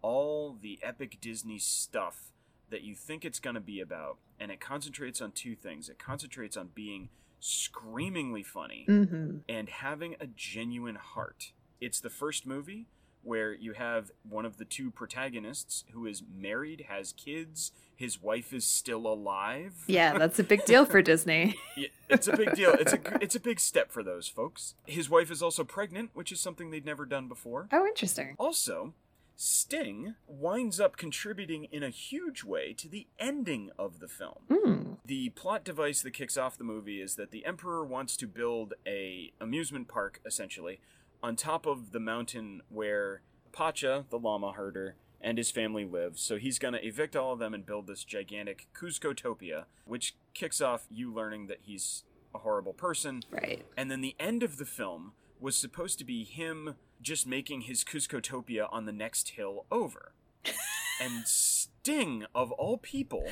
all 0.03 0.57
the 0.61 0.79
epic 0.83 1.19
Disney 1.21 1.59
stuff 1.59 2.33
that 2.71 2.83
you 2.83 2.95
think 2.95 3.25
it's 3.25 3.41
going 3.41 3.55
to 3.55 3.61
be 3.61 3.81
about 3.81 4.19
and 4.39 4.53
it 4.53 4.61
concentrates 4.61 5.21
on 5.21 5.33
two 5.33 5.55
things. 5.57 5.89
It 5.89 5.99
concentrates 5.99 6.57
on 6.57 6.71
being 6.75 7.09
screamingly 7.41 8.43
funny 8.43 8.85
hmm 8.87 9.39
and 9.49 9.69
having 9.69 10.17
a 10.21 10.27
genuine 10.27 10.95
heart. 10.95 11.53
It's 11.81 12.01
the 12.01 12.11
first 12.11 12.47
movie 12.47 12.87
where 13.25 13.53
you 13.53 13.73
have 13.73 14.11
one 14.29 14.45
of 14.45 14.59
the 14.59 14.65
two 14.65 14.91
protagonists 14.91 15.85
who 15.93 16.07
is 16.07 16.23
married, 16.35 16.87
has 16.89 17.13
kids, 17.13 17.73
his 17.97 18.23
wife 18.23 18.53
is 18.53 18.65
still 18.65 19.07
alive. 19.07 19.75
Yeah, 19.87 20.19
that's 20.19 20.39
a 20.39 20.45
big 20.45 20.65
deal 20.65 20.85
for 20.85 21.03
Disney. 21.03 21.57
Yeah, 21.77 21.89
it's 22.09 22.29
a 22.29 22.37
big 22.37 22.55
deal. 22.55 22.73
It's 22.73 22.93
a 22.93 23.01
it's 23.21 23.35
a 23.35 23.41
big 23.41 23.61
step 23.61 23.91
for 23.91 24.03
those 24.03 24.29
folks. 24.29 24.75
His 24.87 25.11
wife 25.11 25.31
is 25.31 25.43
also 25.43 25.65
pregnant, 25.65 26.11
which 26.15 26.31
is 26.31 26.41
something 26.41 26.71
they'd 26.71 26.85
never 26.85 27.07
done 27.07 27.29
before. 27.29 27.69
Oh, 27.73 27.87
interesting. 27.87 28.37
Also, 28.39 28.95
Sting 29.37 30.15
winds 30.27 30.79
up 30.79 30.97
contributing 30.97 31.65
in 31.65 31.83
a 31.83 31.91
huge 31.91 32.45
way 32.45 32.73
to 32.75 32.89
the 32.89 33.07
ending 33.19 33.71
of 33.79 33.99
the 33.99 34.09
film. 34.09 34.39
Mm. 34.49 34.97
The 35.05 35.31
plot 35.31 35.65
device 35.65 36.03
that 36.03 36.13
kicks 36.13 36.37
off 36.37 36.57
the 36.57 36.65
movie 36.65 37.01
is 37.01 37.17
that 37.17 37.31
the 37.31 37.45
Emperor 37.45 37.85
wants 37.85 38.17
to 38.19 38.27
build 38.27 38.75
a 38.87 39.33
amusement 39.41 39.89
park, 39.89 40.21
essentially, 40.25 40.81
on 41.25 41.37
top 41.37 41.65
of 41.67 41.93
the 41.93 42.01
mountain 42.01 42.61
where 42.69 43.23
Pacha, 43.51 44.05
the 44.11 44.19
llama 44.19 44.53
herder, 44.53 44.97
and 45.21 45.39
his 45.39 45.51
family 45.51 45.87
live. 45.87 46.19
So 46.19 46.37
he's 46.37 46.59
going 46.59 46.75
to 46.75 46.87
evict 46.87 47.17
all 47.17 47.33
of 47.33 47.39
them 47.39 47.55
and 47.55 47.65
build 47.65 47.87
this 47.87 48.05
gigantic 48.05 48.67
Kuzcotopia, 48.79 49.65
which 49.87 50.17
kicks 50.35 50.61
off 50.61 50.87
you 50.91 51.11
learning 51.13 51.47
that 51.47 51.61
he's 51.63 52.05
a 52.35 52.39
horrible 52.41 52.75
person. 52.75 53.23
Right. 53.31 53.65
And 53.75 53.91
then 53.91 54.03
the 54.03 54.17
end 54.21 54.43
of 54.43 54.59
the 54.59 54.67
film 54.67 55.13
was 55.41 55.57
supposed 55.57 55.99
to 56.01 56.05
be 56.05 56.25
him 56.25 56.75
just 57.01 57.27
making 57.27 57.63
his 57.63 57.85
Kuzcotopia 57.85 58.69
on 58.71 58.85
the 58.85 58.93
next 58.93 59.31
hill 59.31 59.65
over. 59.73 60.13
and 61.01 61.27
Sting, 61.27 62.27
of 62.35 62.53
all 62.53 62.77
people, 62.77 63.25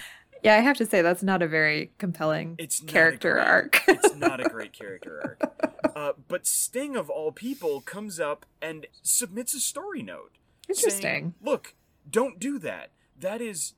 Yeah, 0.42 0.56
I 0.56 0.60
have 0.60 0.78
to 0.78 0.86
say 0.86 1.02
that's 1.02 1.22
not 1.22 1.42
a 1.42 1.48
very 1.48 1.92
compelling 1.98 2.54
it's 2.58 2.80
character 2.80 3.34
great- 3.34 3.46
arc. 3.46 3.82
it's 3.86 4.14
not 4.16 4.40
a 4.44 4.48
great 4.48 4.72
character 4.78 5.36
arc. 5.42 5.71
Uh, 5.94 6.12
but 6.28 6.46
Sting, 6.46 6.96
of 6.96 7.08
all 7.10 7.32
people, 7.32 7.80
comes 7.80 8.18
up 8.20 8.46
and 8.60 8.86
submits 9.02 9.54
a 9.54 9.60
story 9.60 10.02
note. 10.02 10.32
saying, 10.70 10.76
Interesting. 10.76 11.34
Look, 11.42 11.74
don't 12.08 12.38
do 12.38 12.58
that. 12.60 12.90
That 13.18 13.40
is, 13.40 13.74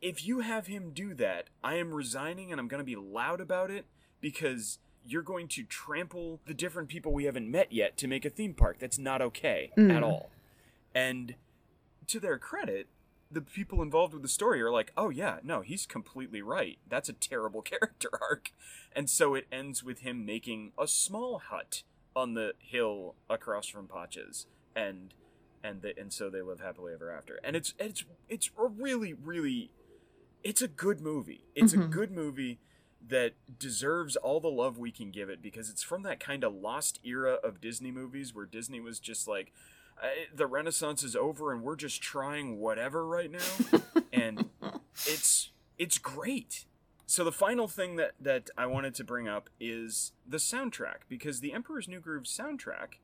if 0.00 0.26
you 0.26 0.40
have 0.40 0.66
him 0.66 0.90
do 0.94 1.14
that, 1.14 1.48
I 1.62 1.76
am 1.76 1.92
resigning 1.92 2.50
and 2.50 2.60
I'm 2.60 2.68
going 2.68 2.80
to 2.80 2.84
be 2.84 2.96
loud 2.96 3.40
about 3.40 3.70
it 3.70 3.86
because 4.20 4.78
you're 5.06 5.22
going 5.22 5.48
to 5.48 5.64
trample 5.64 6.40
the 6.46 6.54
different 6.54 6.88
people 6.88 7.12
we 7.12 7.24
haven't 7.24 7.50
met 7.50 7.72
yet 7.72 7.96
to 7.98 8.06
make 8.06 8.24
a 8.24 8.30
theme 8.30 8.54
park. 8.54 8.78
That's 8.78 8.98
not 8.98 9.20
okay 9.22 9.70
Mm. 9.76 9.92
at 9.96 10.02
all. 10.02 10.30
And 10.94 11.34
to 12.08 12.20
their 12.20 12.38
credit, 12.38 12.86
the 13.32 13.40
people 13.40 13.82
involved 13.82 14.12
with 14.12 14.22
the 14.22 14.28
story 14.28 14.60
are 14.60 14.70
like, 14.70 14.92
oh 14.96 15.08
yeah, 15.10 15.38
no, 15.42 15.62
he's 15.62 15.86
completely 15.86 16.42
right. 16.42 16.78
That's 16.88 17.08
a 17.08 17.12
terrible 17.14 17.62
character 17.72 18.10
arc. 18.20 18.52
And 18.94 19.08
so 19.08 19.34
it 19.34 19.46
ends 19.50 19.82
with 19.82 20.00
him 20.00 20.26
making 20.26 20.72
a 20.78 20.86
small 20.86 21.38
hut 21.38 21.82
on 22.14 22.34
the 22.34 22.52
hill 22.58 23.14
across 23.30 23.66
from 23.66 23.88
Pacha's, 23.88 24.46
and 24.76 25.14
and 25.64 25.80
they, 25.80 25.94
and 25.96 26.12
so 26.12 26.28
they 26.28 26.42
live 26.42 26.60
happily 26.60 26.92
ever 26.92 27.10
after. 27.10 27.40
And 27.42 27.56
it's 27.56 27.72
it's 27.78 28.04
it's 28.28 28.50
a 28.58 28.66
really 28.66 29.14
really, 29.14 29.70
it's 30.44 30.60
a 30.60 30.68
good 30.68 31.00
movie. 31.00 31.44
It's 31.54 31.72
a 31.72 31.78
Mhm. 31.78 31.90
good 31.90 32.10
movie 32.10 32.58
that 33.08 33.32
deserves 33.58 34.14
all 34.16 34.40
the 34.40 34.50
love 34.50 34.78
we 34.78 34.92
can 34.92 35.10
give 35.10 35.28
it 35.30 35.40
because 35.42 35.68
it's 35.70 35.82
from 35.82 36.02
that 36.02 36.20
kind 36.20 36.44
of 36.44 36.54
lost 36.54 37.00
era 37.02 37.32
of 37.42 37.60
Disney 37.60 37.90
movies 37.90 38.32
where 38.34 38.46
Disney 38.46 38.78
was 38.80 39.00
just 39.00 39.26
like, 39.26 39.52
"Uh, 40.02 40.06
the 40.34 40.46
Renaissance 40.46 41.02
is 41.02 41.14
over 41.14 41.52
and 41.52 41.62
we're 41.62 41.76
just 41.76 42.02
trying 42.02 42.58
whatever 42.58 43.06
right 43.06 43.30
now, 43.30 43.80
and 44.12 44.50
it's 45.06 45.50
it's 45.78 45.98
great. 45.98 46.64
So 47.06 47.24
the 47.24 47.32
final 47.32 47.68
thing 47.68 47.96
that 47.96 48.12
that 48.20 48.50
I 48.56 48.66
wanted 48.66 48.94
to 48.96 49.04
bring 49.04 49.28
up 49.28 49.50
is 49.60 50.12
the 50.26 50.38
soundtrack 50.38 51.06
because 51.08 51.40
the 51.40 51.52
Emperor's 51.52 51.88
New 51.88 52.00
Groove 52.00 52.24
soundtrack 52.24 52.94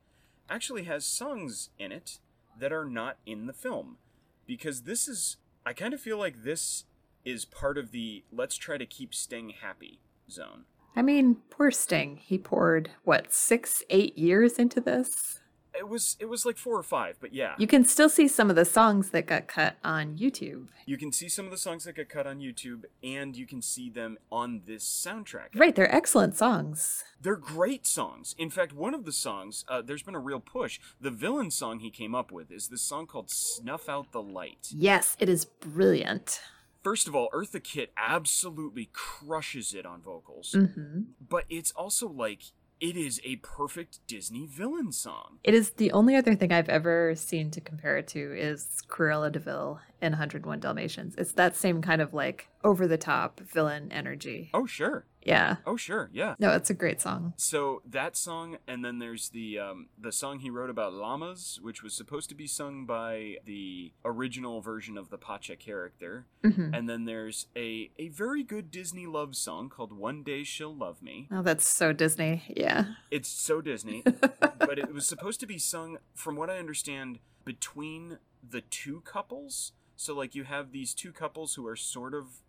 actually 0.49 0.85
has 0.85 1.05
songs 1.05 1.71
in 1.79 1.93
it 1.93 2.19
that 2.59 2.73
are 2.73 2.85
not 2.85 3.19
in 3.27 3.47
the 3.47 3.53
film 3.53 3.99
because 4.47 4.83
this 4.83 5.07
is 5.07 5.37
I 5.65 5.73
kind 5.73 5.93
of 5.93 6.01
feel 6.01 6.19
like 6.19 6.43
this 6.43 6.85
is 7.25 7.45
part 7.45 7.77
of 7.77 7.91
the 7.91 8.25
let's 8.33 8.57
try 8.57 8.79
to 8.79 8.87
keep 8.87 9.15
Sting 9.15 9.51
happy 9.61 10.01
zone. 10.31 10.65
I 10.97 11.03
mean, 11.03 11.37
poor 11.51 11.71
Sting. 11.71 12.17
He 12.17 12.39
poured 12.39 12.91
what 13.05 13.33
six, 13.33 13.83
eight 13.91 14.17
years 14.17 14.59
into 14.59 14.81
this. 14.81 15.41
It 15.79 15.89
was 15.89 16.17
it 16.19 16.27
was 16.27 16.45
like 16.45 16.57
4 16.59 16.77
or 16.77 16.83
5, 16.83 17.17
but 17.21 17.33
yeah. 17.33 17.55
You 17.59 17.67
can 17.67 17.85
still 17.85 18.09
see 18.09 18.29
some 18.29 18.51
of 18.51 18.57
the 18.57 18.65
songs 18.65 19.11
that 19.11 19.27
got 19.27 19.47
cut 19.47 19.77
on 19.85 20.17
YouTube. 20.17 20.67
You 20.87 20.97
can 20.97 21.13
see 21.13 21.29
some 21.29 21.45
of 21.45 21.51
the 21.51 21.59
songs 21.59 21.85
that 21.85 21.95
got 21.95 22.09
cut 22.09 22.27
on 22.27 22.41
YouTube 22.41 22.85
and 23.03 23.37
you 23.37 23.47
can 23.47 23.63
see 23.63 23.89
them 23.89 24.19
on 24.31 24.63
this 24.67 24.85
soundtrack. 24.85 25.49
Right, 25.55 25.75
they're 25.75 25.95
excellent 25.95 26.37
songs. 26.37 27.05
They're 27.21 27.37
great 27.37 27.87
songs. 27.87 28.35
In 28.39 28.51
fact, 28.51 28.73
one 28.73 28.95
of 28.95 29.05
the 29.05 29.13
songs, 29.13 29.65
uh, 29.69 29.83
there's 29.83 30.03
been 30.03 30.15
a 30.15 30.21
real 30.21 30.41
push. 30.41 30.81
The 31.01 31.11
villain 31.11 31.51
song 31.51 31.81
he 31.81 31.91
came 31.91 32.15
up 32.15 32.31
with 32.33 32.51
is 32.51 32.69
this 32.69 32.83
song 32.83 33.07
called 33.07 33.31
Snuff 33.31 33.89
Out 33.89 34.13
the 34.13 34.23
Light. 34.23 34.69
Yes, 34.71 35.17
it 35.19 35.29
is 35.29 35.45
brilliant. 35.45 36.41
First 36.83 37.09
of 37.09 37.15
all, 37.15 37.29
Eartha 37.35 37.63
Kitt 37.63 37.93
absolutely 37.97 38.89
crushes 38.93 39.75
it 39.75 39.85
on 39.85 40.01
vocals, 40.01 40.53
hmm 40.57 41.03
but 41.21 41.45
it's 41.51 41.73
also 41.73 42.09
like 42.09 42.45
it 42.81 42.97
is 42.97 43.21
a 43.25 43.37
perfect 43.37 44.01
Disney 44.07 44.47
villain 44.47 44.93
song. 44.93 45.39
It 45.43 45.55
is 45.55 45.71
the 45.71 45.93
only 45.93 46.17
other 46.17 46.35
thing 46.35 46.53
I've 46.53 46.69
ever 46.69 47.15
seen 47.17 47.51
to 47.53 47.61
compare 47.61 47.97
it 47.99 48.09
to 48.09 48.39
is 48.39 48.83
Cruella 48.89 49.33
de 49.33 49.39
Vil 49.39 49.81
in 50.01 50.13
101 50.13 50.61
Dalmatians. 50.61 51.15
It's 51.19 51.33
that 51.33 51.57
same 51.57 51.83
kind 51.83 52.01
of 52.01 52.15
like 52.15 52.49
over 52.65 52.87
the 52.87 52.99
top 52.99 53.41
villain 53.41 53.91
energy. 53.93 54.51
Oh, 54.55 54.67
sure. 54.67 55.07
Yeah. 55.23 55.57
Oh, 55.67 55.77
sure. 55.77 56.09
Yeah. 56.13 56.37
No, 56.39 56.53
it's 56.53 56.71
a 56.71 56.75
great 56.75 57.01
song. 57.01 57.35
So 57.37 57.83
that 57.85 58.17
song, 58.17 58.57
and 58.67 58.85
then 58.85 58.99
there's 58.99 59.29
the 59.31 59.59
um, 59.59 59.89
the 59.99 60.13
song 60.13 60.39
he 60.39 60.49
wrote 60.49 60.71
about 60.71 60.95
llamas, 60.95 61.59
which 61.61 61.83
was 61.83 61.93
supposed 61.95 62.29
to 62.31 62.35
be 62.35 62.47
sung 62.47 62.87
by 62.87 63.37
the 63.45 63.93
original 64.05 64.61
version 64.61 64.97
of 64.97 65.11
the 65.11 65.19
Pacha 65.19 65.57
character. 65.57 66.27
hmm 66.43 66.73
And 66.73 66.89
then 66.89 67.05
there's 67.05 67.47
a 67.57 67.91
a 67.99 68.09
very 68.09 68.43
good 68.43 68.71
Disney 68.71 69.07
love 69.07 69.37
song 69.37 69.69
called 69.69 69.93
"One 69.93 70.23
Day 70.23 70.45
She'll 70.45 70.75
Love 70.75 71.03
Me." 71.03 71.29
Oh, 71.31 71.43
that's 71.43 71.69
so 71.69 71.93
Disney. 71.93 72.45
Yeah. 72.49 72.95
It's 73.11 73.29
so 73.29 73.61
Disney, 73.61 74.03
but 74.59 74.79
it 74.79 74.93
was 74.95 75.07
supposed 75.07 75.41
to 75.41 75.47
be 75.47 75.59
sung, 75.59 75.99
from 76.15 76.37
what 76.37 76.49
I 76.49 76.59
understand, 76.59 77.19
between 77.45 78.19
the 78.49 78.61
two 78.63 79.01
couples. 79.03 79.73
So 79.99 80.15
like 80.15 80.37
you 80.37 80.45
have 80.45 80.71
these 80.71 80.95
two 80.95 81.11
couples 81.11 81.55
who 81.55 81.67
are 81.67 81.75
sort 81.75 82.15
of 82.15 82.41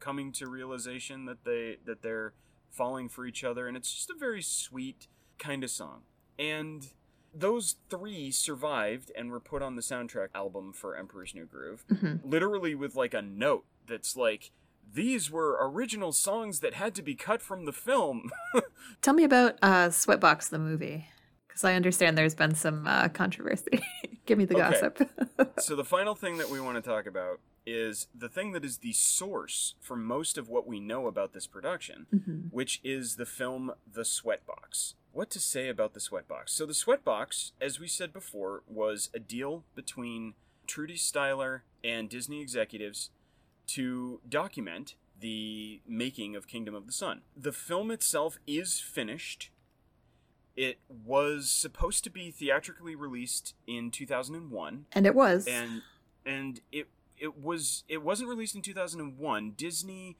coming 0.00 0.32
to 0.32 0.46
realization 0.46 1.24
that 1.24 1.44
they 1.44 1.78
that 1.86 2.02
they're 2.02 2.34
falling 2.70 3.08
for 3.08 3.24
each 3.24 3.42
other, 3.42 3.66
and 3.66 3.74
it's 3.74 3.92
just 3.92 4.10
a 4.10 4.14
very 4.14 4.42
sweet 4.42 5.08
kind 5.38 5.64
of 5.64 5.70
song. 5.70 6.02
And 6.38 6.88
those 7.34 7.76
three 7.88 8.30
survived 8.30 9.10
and 9.16 9.30
were 9.30 9.40
put 9.40 9.62
on 9.62 9.76
the 9.76 9.82
soundtrack 9.82 10.28
album 10.34 10.74
for 10.74 10.94
Emperor's 10.94 11.34
New 11.34 11.46
Groove 11.46 11.84
hmm 11.88 12.16
literally 12.22 12.74
with 12.74 12.94
like 12.94 13.14
a 13.14 13.22
note 13.22 13.64
that's 13.86 14.14
like 14.14 14.50
these 14.92 15.30
were 15.30 15.58
original 15.60 16.12
songs 16.12 16.60
that 16.60 16.74
had 16.74 16.94
to 16.94 17.02
be 17.02 17.14
cut 17.14 17.40
from 17.40 17.64
the 17.64 17.72
film. 17.72 18.30
Tell 19.02 19.14
me 19.14 19.24
about 19.24 19.58
uh, 19.62 19.88
Sweatbox 19.88 20.50
the 20.50 20.58
movie. 20.58 21.08
Because 21.54 21.64
I 21.66 21.74
understand 21.74 22.18
there's 22.18 22.34
been 22.34 22.56
some 22.56 22.84
uh, 22.84 23.08
controversy. 23.10 23.80
Give 24.26 24.36
me 24.38 24.44
the 24.44 24.56
Okay. 24.56 24.70
gossip. 24.72 25.08
so 25.60 25.76
the 25.76 25.84
final 25.84 26.16
thing 26.16 26.38
that 26.38 26.50
we 26.50 26.58
want 26.60 26.82
to 26.82 26.82
talk 26.82 27.06
about 27.06 27.38
is 27.64 28.08
the 28.12 28.28
thing 28.28 28.50
that 28.52 28.64
is 28.64 28.78
the 28.78 28.92
source 28.92 29.76
for 29.80 29.94
most 29.96 30.36
of 30.36 30.48
what 30.48 30.66
we 30.66 30.80
know 30.80 31.06
about 31.06 31.32
this 31.32 31.46
production, 31.46 32.06
Mhm. 32.12 32.50
which 32.50 32.80
is 32.82 33.14
the 33.14 33.24
film 33.24 33.72
The 33.90 34.02
Sweatbox. 34.02 34.94
What 35.12 35.30
to 35.30 35.38
say 35.38 35.68
about 35.68 35.94
The 35.94 36.00
Sweatbox? 36.00 36.48
So 36.48 36.66
The 36.66 36.72
Sweatbox, 36.72 37.52
as 37.60 37.78
we 37.78 37.86
said 37.86 38.12
before, 38.12 38.64
was 38.66 39.08
a 39.14 39.20
deal 39.20 39.62
between 39.76 40.34
Trudy 40.66 40.96
Styler 40.96 41.60
and 41.84 42.08
Disney 42.10 42.40
executives 42.40 43.10
to 43.68 44.20
document 44.28 44.96
the 45.20 45.80
making 45.86 46.34
of 46.34 46.48
Kingdom 46.48 46.74
of 46.74 46.86
the 46.86 46.92
Sun. 46.92 47.22
The 47.36 47.52
film 47.52 47.92
itself 47.92 48.38
is 48.46 48.80
finished. 48.80 49.50
It 50.56 50.78
was 50.88 51.50
supposed 51.50 52.04
to 52.04 52.10
be 52.10 52.30
theatrically 52.30 52.94
released 52.94 53.54
in 53.66 53.90
2001 53.90 54.86
And 54.92 55.06
it 55.06 55.14
was. 55.14 55.46
and 55.46 55.82
and 56.24 56.60
it 56.72 56.88
it 57.18 57.36
was 57.40 57.84
it 57.88 58.02
wasn't 58.02 58.28
released 58.28 58.54
in 58.54 58.62
2001 58.62 59.52
disney 59.56 60.16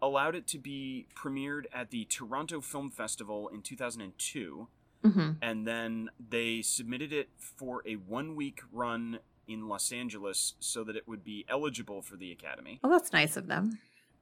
allowed 0.00 0.34
it 0.34 0.46
to 0.48 0.58
be 0.58 1.06
premiered 1.14 1.64
at 1.72 1.90
the 1.90 2.04
toronto 2.06 2.60
film 2.60 2.90
festival 2.90 3.48
in 3.48 3.62
2002 3.62 4.68
Mhm. 5.04 5.36
and 5.42 5.66
then 5.66 6.10
they 6.18 6.62
submitted 6.62 7.12
it 7.12 7.28
for 7.38 7.82
a 7.86 7.94
one 7.96 8.34
week 8.36 8.60
run 8.72 9.18
in 9.46 9.68
los 9.68 9.92
angeles 9.92 10.54
so 10.60 10.82
that 10.84 10.96
it 10.96 11.06
would 11.08 11.22
be 11.24 11.44
eligible 11.48 12.02
for 12.02 12.16
the 12.16 12.30
academy 12.32 12.78
Well, 12.82 12.92
that's 12.92 13.12
nice 13.12 13.36
of 13.36 13.46
them. 13.48 13.78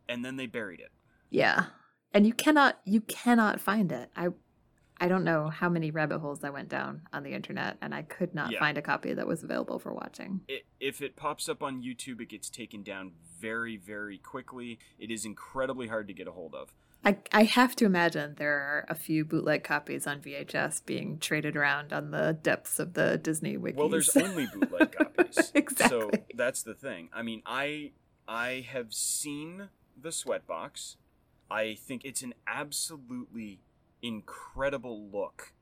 and 0.08 0.24
then 0.24 0.36
they 0.36 0.46
buried 0.46 0.80
it 0.80 0.90
Yeah. 1.30 1.66
And 2.12 2.26
you 2.26 2.32
cannot 2.34 2.80
you 2.84 3.02
cannot 3.02 3.60
find 3.60 3.92
it. 3.92 4.10
I 4.16 4.30
I 5.00 5.08
don't 5.08 5.24
know 5.24 5.48
how 5.48 5.68
many 5.70 5.90
rabbit 5.90 6.18
holes 6.18 6.44
I 6.44 6.50
went 6.50 6.68
down 6.68 7.02
on 7.12 7.22
the 7.22 7.32
internet 7.32 7.78
and 7.80 7.94
I 7.94 8.02
could 8.02 8.34
not 8.34 8.50
Yeah. 8.52 8.58
find 8.58 8.76
a 8.76 8.82
copy 8.82 9.14
that 9.14 9.26
was 9.26 9.42
available 9.42 9.78
for 9.78 9.92
watching. 9.94 10.42
it, 10.46 10.66
if 10.78 11.00
it 11.00 11.16
pops 11.16 11.48
up 11.48 11.62
on 11.62 11.82
YouTube, 11.82 12.20
it 12.20 12.28
gets 12.28 12.50
taken 12.50 12.82
down 12.82 13.12
very, 13.40 13.76
very 13.76 14.18
quickly. 14.18 14.78
It 14.98 15.10
is 15.10 15.24
incredibly 15.24 15.88
hard 15.88 16.06
to 16.08 16.12
get 16.14 16.28
a 16.28 16.32
hold 16.32 16.54
of. 16.54 16.72
I 17.02 17.16
I 17.32 17.44
have 17.44 17.74
to 17.76 17.86
imagine 17.86 18.34
there 18.36 18.58
are 18.58 18.84
a 18.90 18.94
few 18.94 19.24
bootleg 19.24 19.64
copies 19.64 20.06
on 20.06 20.20
VHS 20.20 20.84
being 20.84 21.18
traded 21.18 21.56
around 21.56 21.94
on 21.94 22.10
the 22.10 22.36
depths 22.42 22.78
of 22.78 22.92
the 22.92 23.16
Disney 23.16 23.56
wiki. 23.56 23.78
Well, 23.78 23.88
there's 23.88 24.14
only 24.18 24.46
bootleg 24.46 24.92
copies. 24.98 25.50
exactly. 25.54 25.88
So 25.88 26.10
that's 26.34 26.62
the 26.62 26.74
thing. 26.74 27.08
I 27.14 27.22
mean, 27.22 27.42
I 27.46 27.92
I 28.28 28.66
have 28.70 28.92
seen 28.92 29.70
the 29.98 30.10
Sweatbox. 30.10 30.96
I 31.50 31.74
think 31.74 32.04
it's 32.04 32.20
an 32.22 32.34
absolutely 32.46 33.60
incredible 34.02 35.08
look 35.10 35.52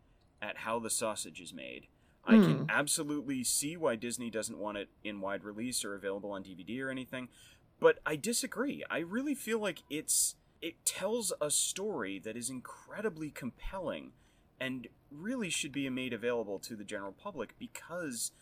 at 0.41 0.59
how 0.59 0.79
the 0.79 0.91
sausage 0.91 1.41
is 1.41 1.53
made. 1.53 1.87
I 2.25 2.33
can 2.33 2.59
hmm. 2.59 2.65
absolutely 2.69 3.43
see 3.43 3.77
why 3.77 3.97
Disney 3.97 4.29
doesn't 4.29 4.59
want 4.59 4.77
it 4.77 4.91
in 5.03 5.23
wide 5.23 5.45
release 5.45 5.83
or 5.83 5.95
available 5.95 6.31
on 6.31 6.45
DVD 6.45 6.83
or 6.83 6.91
anything, 6.91 7.29
but 7.81 8.01
I 8.05 8.17
disagree. 8.17 8.85
I 8.91 8.99
really 8.99 9.35
feel 9.35 9.59
like 9.59 9.83
it's 9.89 10.35
it 10.61 10.85
tells 10.85 11.33
a 11.41 11.51
story 11.51 12.19
that 12.19 12.37
is 12.37 12.51
incredibly 12.51 13.31
compelling 13.31 14.13
and 14.61 14.89
really 15.11 15.49
should 15.49 15.73
be 15.73 15.89
made 15.89 16.13
available 16.13 16.59
to 16.59 16.77
the 16.77 16.85
general 16.85 17.13
public 17.13 17.55
because 17.59 18.33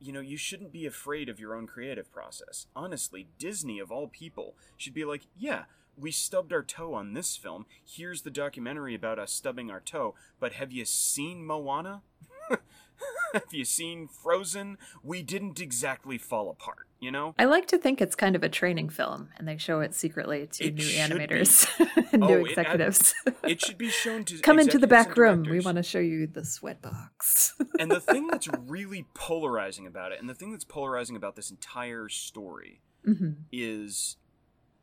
you 0.00 0.12
know, 0.12 0.20
you 0.20 0.36
shouldn't 0.36 0.72
be 0.72 0.84
afraid 0.84 1.30
of 1.30 1.40
your 1.40 1.54
own 1.54 1.66
creative 1.66 2.12
process. 2.12 2.66
Honestly, 2.76 3.28
Disney, 3.38 3.78
of 3.78 3.90
all 3.90 4.06
people, 4.06 4.54
should 4.76 4.92
be 4.92 5.04
like, 5.04 5.22
yeah, 5.34 5.64
we 5.96 6.10
stubbed 6.10 6.52
our 6.52 6.62
toe 6.62 6.94
on 6.94 7.12
this 7.14 7.36
film. 7.36 7.66
Here's 7.84 8.22
the 8.22 8.30
documentary 8.30 8.94
about 8.94 9.18
us 9.18 9.32
stubbing 9.32 9.70
our 9.70 9.80
toe. 9.80 10.14
But 10.40 10.54
have 10.54 10.72
you 10.72 10.84
seen 10.84 11.44
Moana? 11.46 12.02
have 13.32 13.42
you 13.52 13.64
seen 13.64 14.08
Frozen? 14.08 14.78
We 15.02 15.22
didn't 15.22 15.60
exactly 15.60 16.18
fall 16.18 16.50
apart, 16.50 16.86
you 17.00 17.10
know? 17.10 17.34
I 17.38 17.44
like 17.46 17.66
to 17.68 17.78
think 17.78 18.00
it's 18.00 18.14
kind 18.14 18.36
of 18.36 18.42
a 18.42 18.48
training 18.48 18.90
film, 18.90 19.30
and 19.36 19.48
they 19.48 19.56
show 19.56 19.80
it 19.80 19.94
secretly 19.94 20.46
to 20.52 20.64
It 20.64 20.74
new 20.74 20.84
animators 20.84 21.66
and 22.12 22.22
Oh, 22.22 22.26
new 22.28 22.44
it- 22.44 22.50
executives. 22.50 23.14
It 23.42 23.60
should 23.60 23.78
be 23.78 23.88
shown 23.88 24.24
to 24.26 24.38
Come 24.42 24.58
into 24.58 24.78
the 24.78 24.86
back 24.86 25.16
room. 25.16 25.42
We 25.42 25.60
want 25.60 25.76
to 25.76 25.82
show 25.82 25.98
you 25.98 26.26
the 26.26 26.44
sweat 26.44 26.80
box. 26.82 27.54
and 27.78 27.90
the 27.90 28.00
thing 28.00 28.26
that's 28.28 28.48
really 28.66 29.06
polarizing 29.14 29.86
about 29.86 30.12
it, 30.12 30.20
and 30.20 30.28
the 30.28 30.34
thing 30.34 30.50
that's 30.52 30.64
polarizing 30.64 31.16
about 31.16 31.36
this 31.36 31.50
entire 31.50 32.08
story, 32.08 32.80
hmm 33.04 33.30
is 33.52 34.16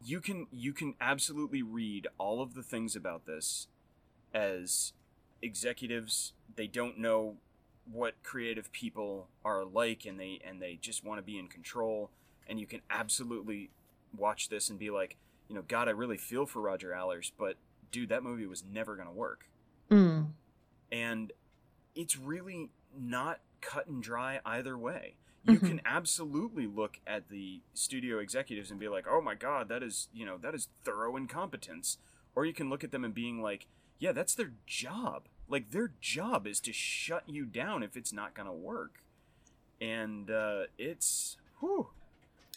you 0.04 0.20
can 0.22 0.47
you 0.52 0.74
can 0.74 0.95
absolutely 0.99 1.62
read 1.62 2.08
all 2.18 2.41
of 2.41 2.54
the 2.54 2.64
things 2.64 2.95
about 2.95 3.26
this 3.26 3.68
as 4.34 4.93
executives 5.41 6.34
they 6.56 6.68
don't 6.68 6.97
know 6.97 7.36
what 7.91 8.14
creative 8.24 8.72
people 8.72 9.28
are 9.43 9.66
like 9.66 10.06
and 10.06 10.20
they 10.20 10.39
and 10.47 10.62
they 10.62 10.78
just 10.82 11.04
want 11.04 11.18
to 11.18 11.24
be 11.24 11.38
in 11.38 11.47
control 11.47 12.10
and 12.47 12.60
you 12.60 12.66
can 12.68 12.82
absolutely 12.89 13.70
watch 14.18 14.49
this 14.49 14.70
and 14.70 14.78
be 14.80 14.89
like 14.89 15.18
you 15.49 15.56
know 15.56 15.64
god 15.68 15.88
i 15.88 15.91
really 15.91 16.18
feel 16.18 16.45
for 16.45 16.62
roger 16.62 16.93
allers 16.93 17.32
but 17.38 17.56
dude 17.91 18.10
that 18.10 18.24
movie 18.24 18.45
was 18.45 18.64
never 18.64 18.95
going 18.95 19.08
to 19.08 19.14
work 19.14 19.47
Mm. 19.89 20.28
and 20.89 21.34
it's 21.95 22.18
really 22.18 22.70
not 22.97 23.41
cut 23.60 23.88
and 23.88 24.02
dry 24.02 24.39
either 24.45 24.78
way. 24.78 25.16
You 25.44 25.60
Mhm. 25.60 25.68
can 25.68 25.82
absolutely 25.86 26.68
look 26.68 27.00
at 27.08 27.30
the 27.30 27.62
studio 27.74 28.20
executives 28.20 28.70
and 28.70 28.80
be 28.80 28.88
like, 28.88 29.08
"Oh 29.08 29.22
my 29.22 29.34
god, 29.36 29.70
that 29.70 29.82
is, 29.82 30.08
you 30.14 30.26
know, 30.26 30.38
that 30.38 30.54
is 30.54 30.70
thorough 30.84 31.16
incompetence." 31.18 31.98
Or 32.36 32.46
you 32.46 32.54
can 32.54 32.70
look 32.70 32.84
at 32.84 32.92
them 32.92 33.04
and 33.04 33.14
being 33.14 33.42
like, 33.42 33.68
"Yeah, 34.00 34.12
that's 34.12 34.36
their 34.36 34.54
job. 34.68 35.28
Like 35.48 35.72
their 35.72 35.94
job 36.00 36.46
is 36.48 36.60
to 36.62 36.72
shut 36.74 37.28
you 37.28 37.46
down 37.46 37.82
if 37.84 37.98
it's 37.98 38.14
not 38.14 38.34
going 38.36 38.46
to 38.48 38.54
work." 38.54 39.04
And 39.80 40.30
uh 40.30 40.66
it's 40.78 41.38
whew, 41.60 41.89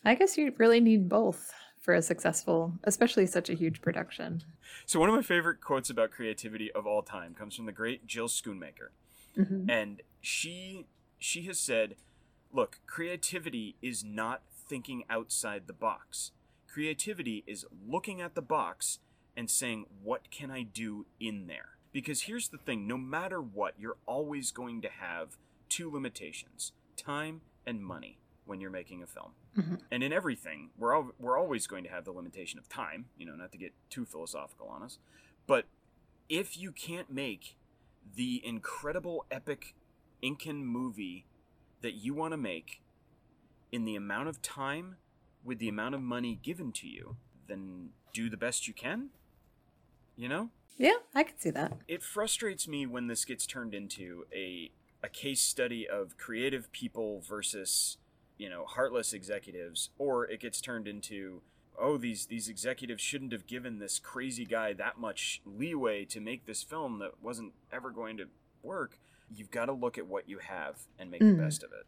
I 0.04 0.14
guess 0.14 0.36
you 0.36 0.54
really 0.58 0.80
need 0.80 1.08
both 1.08 1.52
for 1.80 1.94
a 1.94 2.02
successful, 2.02 2.78
especially 2.84 3.26
such 3.26 3.48
a 3.50 3.54
huge 3.54 3.80
production. 3.82 4.42
So 4.86 5.00
one 5.00 5.08
of 5.08 5.14
my 5.14 5.22
favorite 5.22 5.60
quotes 5.60 5.88
about 5.90 6.10
creativity 6.10 6.70
of 6.72 6.86
all 6.86 7.02
time 7.02 7.34
comes 7.34 7.56
from 7.56 7.66
the 7.66 7.72
great 7.72 8.06
Jill 8.06 8.28
Schoonmaker. 8.28 8.90
Mhm. 9.36 9.68
and 9.68 10.00
she 10.20 10.86
she 11.18 11.42
has 11.42 11.58
said 11.58 11.96
look 12.54 12.80
creativity 12.86 13.76
is 13.82 14.04
not 14.04 14.42
thinking 14.68 15.04
outside 15.10 15.66
the 15.66 15.72
box. 15.72 16.32
Creativity 16.66 17.44
is 17.46 17.64
looking 17.86 18.20
at 18.20 18.34
the 18.34 18.42
box 18.42 18.98
and 19.36 19.50
saying 19.50 19.86
what 20.02 20.30
can 20.30 20.50
i 20.50 20.62
do 20.62 21.06
in 21.20 21.46
there? 21.46 21.70
Because 21.92 22.22
here's 22.22 22.48
the 22.48 22.58
thing 22.58 22.86
no 22.86 22.96
matter 22.96 23.40
what 23.40 23.74
you're 23.78 23.96
always 24.06 24.50
going 24.50 24.80
to 24.82 24.88
have 24.88 25.36
two 25.68 25.90
limitations 25.90 26.72
time 26.96 27.40
and 27.66 27.84
money 27.84 28.18
when 28.44 28.60
you're 28.60 28.70
making 28.70 29.02
a 29.02 29.06
film. 29.06 29.32
Mhm. 29.56 29.80
and 29.90 30.02
in 30.02 30.12
everything 30.12 30.70
we're 30.76 30.92
al- 30.94 31.14
we're 31.18 31.38
always 31.38 31.66
going 31.68 31.84
to 31.84 31.90
have 31.90 32.04
the 32.04 32.10
limitation 32.12 32.58
of 32.58 32.68
time 32.68 33.06
you 33.16 33.24
know 33.24 33.36
not 33.36 33.52
to 33.52 33.58
get 33.58 33.72
too 33.90 34.04
philosophical 34.04 34.68
on 34.68 34.82
us. 34.82 34.98
But 35.46 35.66
if 36.28 36.56
you 36.58 36.72
can't 36.72 37.10
make 37.10 37.56
the 38.16 38.40
incredible 38.44 39.26
epic 39.30 39.74
Incan 40.22 40.64
movie 40.64 41.26
that 41.82 41.94
you 41.94 42.14
want 42.14 42.32
to 42.32 42.36
make 42.36 42.80
in 43.72 43.84
the 43.84 43.96
amount 43.96 44.28
of 44.28 44.40
time 44.40 44.96
with 45.44 45.58
the 45.58 45.68
amount 45.68 45.94
of 45.94 46.00
money 46.00 46.38
given 46.42 46.72
to 46.72 46.86
you, 46.86 47.16
then 47.48 47.90
do 48.12 48.30
the 48.30 48.36
best 48.36 48.66
you 48.66 48.74
can. 48.74 49.10
You 50.16 50.28
know? 50.28 50.50
Yeah, 50.76 50.96
I 51.14 51.22
could 51.24 51.40
see 51.40 51.50
that. 51.50 51.78
It 51.86 52.02
frustrates 52.02 52.66
me 52.66 52.86
when 52.86 53.06
this 53.06 53.24
gets 53.24 53.46
turned 53.46 53.74
into 53.74 54.24
a 54.34 54.70
a 55.02 55.08
case 55.08 55.42
study 55.42 55.86
of 55.86 56.16
creative 56.16 56.72
people 56.72 57.22
versus, 57.28 57.98
you 58.38 58.48
know, 58.48 58.64
heartless 58.64 59.12
executives 59.12 59.90
or 59.98 60.24
it 60.30 60.40
gets 60.40 60.62
turned 60.62 60.88
into 60.88 61.42
oh 61.78 61.98
these 61.98 62.26
these 62.26 62.48
executives 62.48 63.02
shouldn't 63.02 63.32
have 63.32 63.46
given 63.46 63.78
this 63.78 63.98
crazy 63.98 64.46
guy 64.46 64.72
that 64.72 64.98
much 64.98 65.42
leeway 65.44 66.06
to 66.06 66.20
make 66.20 66.46
this 66.46 66.62
film 66.62 67.00
that 67.00 67.22
wasn't 67.22 67.52
ever 67.70 67.90
going 67.90 68.16
to 68.16 68.24
work. 68.62 68.98
You've 69.30 69.50
got 69.50 69.66
to 69.66 69.72
look 69.72 69.98
at 69.98 70.06
what 70.06 70.28
you 70.28 70.38
have 70.38 70.76
and 70.98 71.10
make 71.10 71.20
Mm. 71.20 71.36
the 71.36 71.42
best 71.42 71.62
of 71.62 71.72
it. 71.72 71.86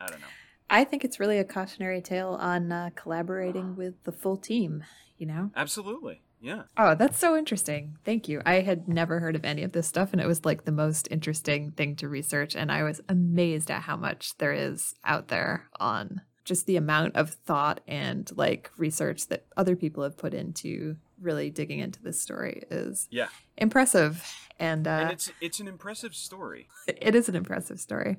I 0.00 0.06
don't 0.06 0.20
know. 0.20 0.26
I 0.70 0.84
think 0.84 1.04
it's 1.04 1.18
really 1.18 1.38
a 1.38 1.44
cautionary 1.44 2.02
tale 2.02 2.36
on 2.40 2.70
uh, 2.70 2.90
collaborating 2.94 3.74
with 3.74 3.94
the 4.04 4.12
full 4.12 4.36
team, 4.36 4.84
you 5.16 5.26
know? 5.26 5.50
Absolutely. 5.56 6.20
Yeah. 6.40 6.64
Oh, 6.76 6.94
that's 6.94 7.18
so 7.18 7.36
interesting. 7.36 7.96
Thank 8.04 8.28
you. 8.28 8.42
I 8.46 8.60
had 8.60 8.86
never 8.86 9.18
heard 9.18 9.34
of 9.34 9.44
any 9.44 9.64
of 9.64 9.72
this 9.72 9.88
stuff, 9.88 10.12
and 10.12 10.20
it 10.20 10.26
was 10.26 10.44
like 10.44 10.64
the 10.64 10.70
most 10.72 11.08
interesting 11.10 11.72
thing 11.72 11.96
to 11.96 12.08
research. 12.08 12.54
And 12.54 12.70
I 12.70 12.84
was 12.84 13.00
amazed 13.08 13.70
at 13.70 13.82
how 13.82 13.96
much 13.96 14.36
there 14.38 14.52
is 14.52 14.94
out 15.04 15.28
there 15.28 15.68
on 15.80 16.20
just 16.44 16.66
the 16.66 16.76
amount 16.76 17.16
of 17.16 17.30
thought 17.30 17.80
and 17.88 18.30
like 18.36 18.70
research 18.76 19.26
that 19.28 19.46
other 19.56 19.74
people 19.74 20.02
have 20.04 20.16
put 20.16 20.32
into 20.32 20.96
really 21.20 21.50
digging 21.50 21.78
into 21.80 22.02
this 22.02 22.20
story 22.20 22.64
is 22.70 23.08
Yeah. 23.10 23.28
impressive. 23.56 24.24
And, 24.58 24.86
uh, 24.86 24.90
and 24.90 25.10
it's 25.12 25.30
it's 25.40 25.60
an 25.60 25.68
impressive 25.68 26.14
story. 26.14 26.68
it 26.88 27.14
is 27.14 27.28
an 27.28 27.36
impressive 27.36 27.80
story. 27.80 28.16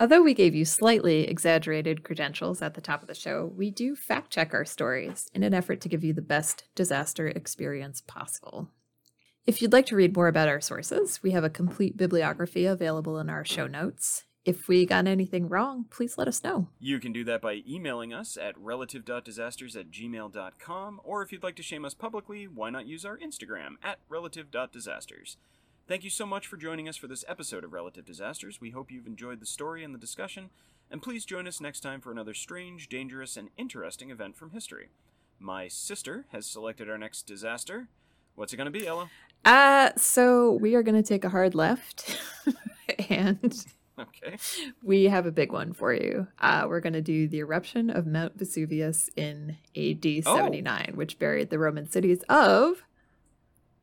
Although 0.00 0.22
we 0.22 0.32
gave 0.32 0.54
you 0.54 0.64
slightly 0.64 1.26
exaggerated 1.28 2.04
credentials 2.04 2.62
at 2.62 2.74
the 2.74 2.80
top 2.80 3.02
of 3.02 3.08
the 3.08 3.14
show, 3.16 3.52
we 3.56 3.70
do 3.72 3.96
fact 3.96 4.30
check 4.30 4.54
our 4.54 4.64
stories 4.64 5.28
in 5.34 5.42
an 5.42 5.52
effort 5.52 5.80
to 5.80 5.88
give 5.88 6.04
you 6.04 6.12
the 6.12 6.22
best 6.22 6.64
disaster 6.76 7.26
experience 7.26 8.00
possible. 8.00 8.68
If 9.44 9.60
you'd 9.60 9.72
like 9.72 9.86
to 9.86 9.96
read 9.96 10.14
more 10.14 10.28
about 10.28 10.46
our 10.46 10.60
sources, 10.60 11.20
we 11.22 11.32
have 11.32 11.42
a 11.42 11.50
complete 11.50 11.96
bibliography 11.96 12.64
available 12.64 13.18
in 13.18 13.28
our 13.28 13.44
show 13.44 13.66
notes. 13.66 14.24
If 14.48 14.66
we 14.66 14.86
got 14.86 15.06
anything 15.06 15.46
wrong, 15.46 15.84
please 15.90 16.16
let 16.16 16.26
us 16.26 16.42
know. 16.42 16.68
You 16.80 16.98
can 17.00 17.12
do 17.12 17.22
that 17.24 17.42
by 17.42 17.60
emailing 17.68 18.14
us 18.14 18.38
at 18.38 18.56
relative.disasters 18.56 19.76
at 19.76 19.90
gmail.com, 19.90 21.00
or 21.04 21.22
if 21.22 21.32
you'd 21.32 21.42
like 21.42 21.56
to 21.56 21.62
shame 21.62 21.84
us 21.84 21.92
publicly, 21.92 22.48
why 22.48 22.70
not 22.70 22.86
use 22.86 23.04
our 23.04 23.18
Instagram 23.18 23.74
at 23.82 23.98
relative.disasters. 24.08 25.36
Thank 25.86 26.02
you 26.02 26.08
so 26.08 26.24
much 26.24 26.46
for 26.46 26.56
joining 26.56 26.88
us 26.88 26.96
for 26.96 27.08
this 27.08 27.26
episode 27.28 27.62
of 27.62 27.74
Relative 27.74 28.06
Disasters. 28.06 28.58
We 28.58 28.70
hope 28.70 28.90
you've 28.90 29.06
enjoyed 29.06 29.40
the 29.40 29.44
story 29.44 29.84
and 29.84 29.94
the 29.94 29.98
discussion, 29.98 30.48
and 30.90 31.02
please 31.02 31.26
join 31.26 31.46
us 31.46 31.60
next 31.60 31.80
time 31.80 32.00
for 32.00 32.10
another 32.10 32.32
strange, 32.32 32.88
dangerous, 32.88 33.36
and 33.36 33.50
interesting 33.58 34.10
event 34.10 34.34
from 34.34 34.52
history. 34.52 34.88
My 35.38 35.68
sister 35.68 36.24
has 36.32 36.46
selected 36.46 36.88
our 36.88 36.96
next 36.96 37.26
disaster. 37.26 37.88
What's 38.34 38.54
it 38.54 38.56
going 38.56 38.72
to 38.72 38.78
be, 38.78 38.86
Ella? 38.86 39.10
Uh, 39.44 39.90
so 39.98 40.52
we 40.52 40.74
are 40.74 40.82
going 40.82 40.96
to 40.96 41.06
take 41.06 41.24
a 41.24 41.28
hard 41.28 41.54
left, 41.54 42.18
and 43.10 43.66
Okay. 44.22 44.36
we 44.82 45.04
have 45.04 45.26
a 45.26 45.32
big 45.32 45.52
one 45.52 45.72
for 45.72 45.92
you. 45.92 46.26
Uh, 46.40 46.66
we're 46.68 46.80
going 46.80 46.92
to 46.92 47.00
do 47.02 47.28
the 47.28 47.38
eruption 47.40 47.90
of 47.90 48.06
Mount 48.06 48.38
Vesuvius 48.38 49.10
in 49.16 49.56
AD 49.76 50.24
79, 50.24 50.92
which 50.94 51.18
buried 51.18 51.50
the 51.50 51.58
Roman 51.58 51.88
cities 51.90 52.22
of, 52.28 52.82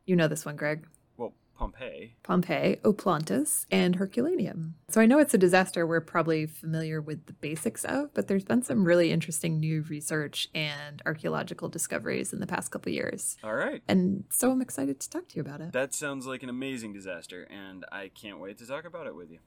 you 0.04 0.16
know 0.16 0.28
this 0.28 0.44
one, 0.44 0.56
Greg, 0.56 0.86
Well, 1.16 1.34
Pompeii. 1.56 2.14
Pompeii, 2.22 2.76
Oplontis, 2.84 3.66
and 3.70 3.96
Herculaneum. 3.96 4.74
So 4.88 5.00
I 5.00 5.06
know 5.06 5.18
it's 5.18 5.34
a 5.34 5.38
disaster 5.38 5.86
we're 5.86 6.00
probably 6.00 6.46
familiar 6.46 7.00
with 7.00 7.26
the 7.26 7.32
basics 7.32 7.84
of, 7.84 8.12
but 8.14 8.28
there's 8.28 8.44
been 8.44 8.62
some 8.62 8.84
really 8.84 9.10
interesting 9.10 9.58
new 9.58 9.82
research 9.82 10.48
and 10.54 11.02
archaeological 11.06 11.68
discoveries 11.68 12.32
in 12.32 12.40
the 12.40 12.46
past 12.46 12.70
couple 12.70 12.92
years. 12.92 13.36
All 13.42 13.54
right. 13.54 13.82
And 13.88 14.24
so 14.30 14.50
I'm 14.50 14.62
excited 14.62 15.00
to 15.00 15.10
talk 15.10 15.28
to 15.28 15.36
you 15.36 15.40
about 15.42 15.60
it. 15.60 15.72
That 15.72 15.94
sounds 15.94 16.26
like 16.26 16.42
an 16.42 16.48
amazing 16.48 16.92
disaster, 16.92 17.46
and 17.50 17.84
I 17.90 18.08
can't 18.08 18.38
wait 18.38 18.58
to 18.58 18.66
talk 18.66 18.84
about 18.84 19.06
it 19.06 19.14
with 19.16 19.30
you. 19.30 19.38